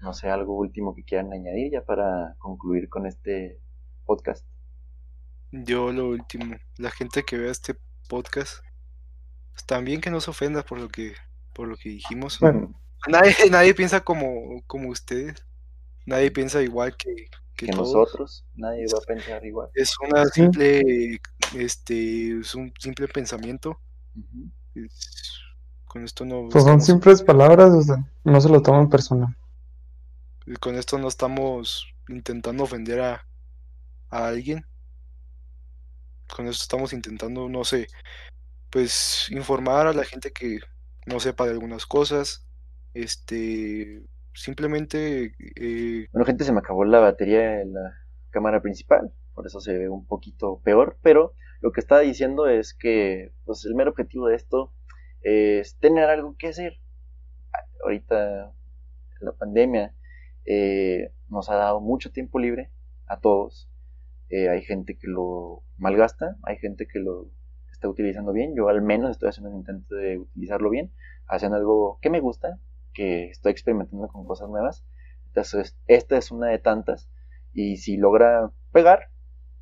No 0.00 0.14
sé, 0.14 0.30
algo 0.30 0.56
último 0.56 0.94
que 0.94 1.04
quieran 1.04 1.34
añadir 1.34 1.70
ya 1.70 1.84
para 1.84 2.34
concluir 2.38 2.88
con 2.88 3.04
este 3.04 3.60
podcast. 4.06 4.46
Yo 5.52 5.92
lo 5.92 6.08
último, 6.08 6.56
la 6.78 6.90
gente 6.90 7.22
que 7.22 7.36
vea 7.36 7.50
este 7.50 7.76
podcast. 8.08 8.60
Pues, 9.52 9.66
también 9.66 10.00
que 10.00 10.08
no 10.08 10.22
se 10.22 10.30
ofenda 10.30 10.62
por 10.62 10.78
lo 10.78 10.88
que, 10.88 11.12
por 11.52 11.68
lo 11.68 11.76
que 11.76 11.90
dijimos. 11.90 12.40
Nadie, 13.06 13.34
nadie 13.50 13.74
piensa 13.74 14.00
como, 14.00 14.62
como 14.66 14.88
ustedes. 14.88 15.44
Nadie 16.06 16.30
piensa 16.30 16.62
igual 16.62 16.96
que, 16.96 17.28
que, 17.56 17.66
nosotros. 17.66 18.44
Nadie 18.54 18.86
va 18.92 18.98
a 18.98 19.06
pensar 19.06 19.44
igual. 19.44 19.70
Es 19.74 19.94
una 20.06 20.24
simple, 20.26 21.20
este, 21.54 22.38
es 22.38 22.54
un 22.54 22.72
simple 22.78 23.08
pensamiento. 23.08 23.80
con 25.86 26.04
esto 26.04 26.24
no. 26.24 26.48
Pues 26.50 26.64
son 26.64 26.80
simples 26.80 27.22
palabras, 27.22 27.72
o 27.72 27.82
sea, 27.82 27.96
no 28.24 28.40
se 28.40 28.48
lo 28.48 28.62
toman 28.62 28.88
personal. 28.88 29.36
Con 30.60 30.76
esto 30.76 30.98
no 30.98 31.08
estamos 31.08 31.86
intentando 32.08 32.64
ofender 32.64 33.00
a, 33.00 33.26
a 34.10 34.28
alguien 34.28 34.64
con 36.34 36.48
esto 36.48 36.62
estamos 36.62 36.92
intentando, 36.92 37.48
no 37.48 37.64
sé, 37.64 37.88
pues 38.70 39.28
informar 39.30 39.86
a 39.86 39.92
la 39.92 40.04
gente 40.04 40.32
que 40.32 40.60
no 41.06 41.20
sepa 41.20 41.44
de 41.44 41.52
algunas 41.52 41.86
cosas, 41.86 42.44
este, 42.94 44.02
simplemente... 44.36 45.34
Eh... 45.56 46.08
Bueno, 46.12 46.24
gente, 46.26 46.44
se 46.44 46.52
me 46.52 46.60
acabó 46.60 46.84
la 46.84 47.00
batería 47.00 47.60
en 47.60 47.74
la 47.74 47.94
cámara 48.30 48.62
principal, 48.62 49.12
por 49.34 49.46
eso 49.46 49.60
se 49.60 49.76
ve 49.76 49.88
un 49.88 50.06
poquito 50.06 50.60
peor, 50.62 50.98
pero 51.02 51.32
lo 51.60 51.72
que 51.72 51.80
estaba 51.80 52.02
diciendo 52.02 52.46
es 52.46 52.74
que, 52.74 53.32
pues, 53.44 53.64
el 53.64 53.74
mero 53.74 53.90
objetivo 53.90 54.28
de 54.28 54.36
esto 54.36 54.72
es 55.22 55.76
tener 55.78 56.04
algo 56.04 56.36
que 56.38 56.48
hacer. 56.48 56.74
Ahorita 57.82 58.52
la 59.20 59.32
pandemia 59.32 59.94
eh, 60.44 61.12
nos 61.28 61.48
ha 61.50 61.56
dado 61.56 61.80
mucho 61.80 62.12
tiempo 62.12 62.38
libre 62.38 62.70
a 63.06 63.18
todos 63.18 63.68
eh, 64.28 64.48
hay 64.48 64.62
gente 64.62 64.96
que 64.96 65.06
lo 65.06 65.62
malgasta, 65.78 66.36
hay 66.42 66.56
gente 66.58 66.86
que 66.86 66.98
lo 66.98 67.28
está 67.70 67.88
utilizando 67.88 68.32
bien. 68.32 68.54
Yo 68.56 68.68
al 68.68 68.82
menos 68.82 69.10
estoy 69.10 69.28
haciendo 69.28 69.50
un 69.50 69.58
intento 69.58 69.94
de 69.94 70.18
utilizarlo 70.18 70.70
bien, 70.70 70.92
haciendo 71.28 71.56
algo 71.56 71.98
que 72.00 72.10
me 72.10 72.20
gusta, 72.20 72.58
que 72.96 73.28
estoy 73.28 73.52
experimentando 73.52 74.08
con 74.08 74.24
cosas 74.24 74.48
nuevas. 74.48 74.84
Entonces, 75.26 75.76
esta 75.86 76.16
es 76.16 76.30
una 76.30 76.48
de 76.48 76.58
tantas. 76.58 77.10
Y 77.52 77.76
si 77.76 77.98
logra 77.98 78.50
pegar, 78.72 79.10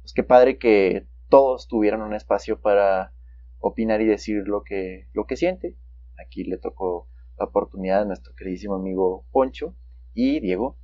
pues 0.02 0.12
qué 0.12 0.22
padre 0.22 0.56
que 0.56 1.08
todos 1.28 1.66
tuvieran 1.66 2.00
un 2.00 2.14
espacio 2.14 2.60
para 2.60 3.12
opinar 3.58 4.00
y 4.00 4.06
decir 4.06 4.46
lo 4.46 4.62
que, 4.62 5.08
lo 5.12 5.26
que 5.26 5.36
siente. 5.36 5.76
Aquí 6.24 6.44
le 6.44 6.58
tocó 6.58 7.08
la 7.36 7.46
oportunidad 7.46 8.02
a 8.02 8.04
nuestro 8.04 8.34
queridísimo 8.36 8.76
amigo 8.76 9.26
Poncho 9.32 9.74
y 10.14 10.38
Diego. 10.38 10.78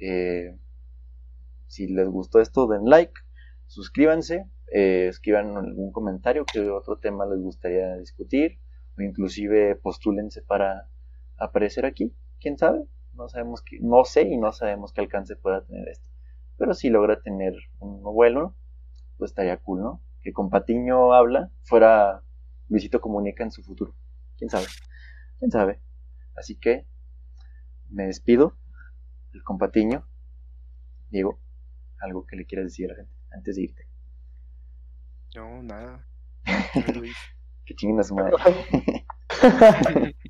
Eh, 0.00 0.58
si 1.68 1.86
les 1.86 2.08
gustó 2.08 2.40
esto, 2.40 2.66
den 2.66 2.86
like, 2.86 3.12
suscríbanse, 3.66 4.50
eh, 4.72 5.06
escriban 5.08 5.56
algún 5.56 5.92
comentario 5.92 6.44
que 6.44 6.68
otro 6.68 6.98
tema 6.98 7.26
les 7.26 7.38
gustaría 7.40 7.96
discutir, 7.96 8.58
o 8.98 9.02
inclusive 9.02 9.76
postúlense 9.76 10.42
para 10.42 10.88
aparecer 11.36 11.86
aquí, 11.86 12.14
quién 12.40 12.58
sabe, 12.58 12.86
no 13.14 13.28
sabemos 13.28 13.62
que, 13.62 13.78
no 13.80 14.04
sé 14.04 14.22
y 14.22 14.36
no 14.36 14.52
sabemos 14.52 14.92
qué 14.92 15.00
alcance 15.00 15.36
pueda 15.36 15.64
tener 15.64 15.88
esto. 15.88 16.06
Pero 16.58 16.74
si 16.74 16.90
logra 16.90 17.20
tener 17.20 17.54
un 17.78 18.02
vuelo, 18.02 18.54
pues 19.18 19.30
estaría 19.30 19.56
cool, 19.58 19.82
¿no? 19.82 20.02
Que 20.22 20.32
con 20.32 20.50
Patiño 20.50 21.12
habla 21.12 21.50
fuera 21.62 22.22
Luisito 22.68 23.00
Comunica 23.00 23.42
en 23.42 23.50
su 23.50 23.62
futuro. 23.62 23.94
¿Quién 24.36 24.50
sabe? 24.50 24.66
¿Quién 25.38 25.50
sabe? 25.50 25.80
Así 26.36 26.56
que 26.56 26.86
me 27.90 28.06
despido 28.06 28.56
el 29.32 29.42
compatiño. 29.42 30.06
Diego, 31.10 31.38
algo 32.00 32.26
que 32.26 32.36
le 32.36 32.46
quieras 32.46 32.66
decir 32.66 32.86
a 32.86 32.94
la 32.94 32.96
gente 32.96 33.12
antes 33.30 33.56
de 33.56 33.62
irte. 33.62 33.86
No, 35.34 35.62
nada. 35.62 36.06
que 37.64 37.74
chinguen 37.74 38.00
a 38.00 38.02
su 38.02 38.14
madre. 38.14 38.36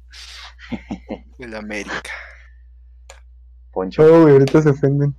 El 1.38 1.54
América. 1.54 2.10
Poncho. 3.72 4.02
Oh, 4.02 4.22
güey, 4.22 4.34
ahorita 4.34 4.62
se 4.62 4.70
ofenden. 4.70 5.14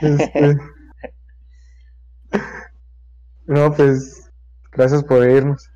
Este... 0.00 0.56
no, 3.46 3.72
pues, 3.72 4.30
gracias 4.72 5.04
por 5.04 5.28
irnos. 5.28 5.70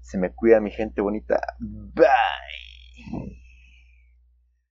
Se 0.00 0.18
me 0.18 0.32
cuida 0.32 0.60
mi 0.60 0.70
gente 0.70 1.00
bonita. 1.00 1.40
Bye. 1.60 3.36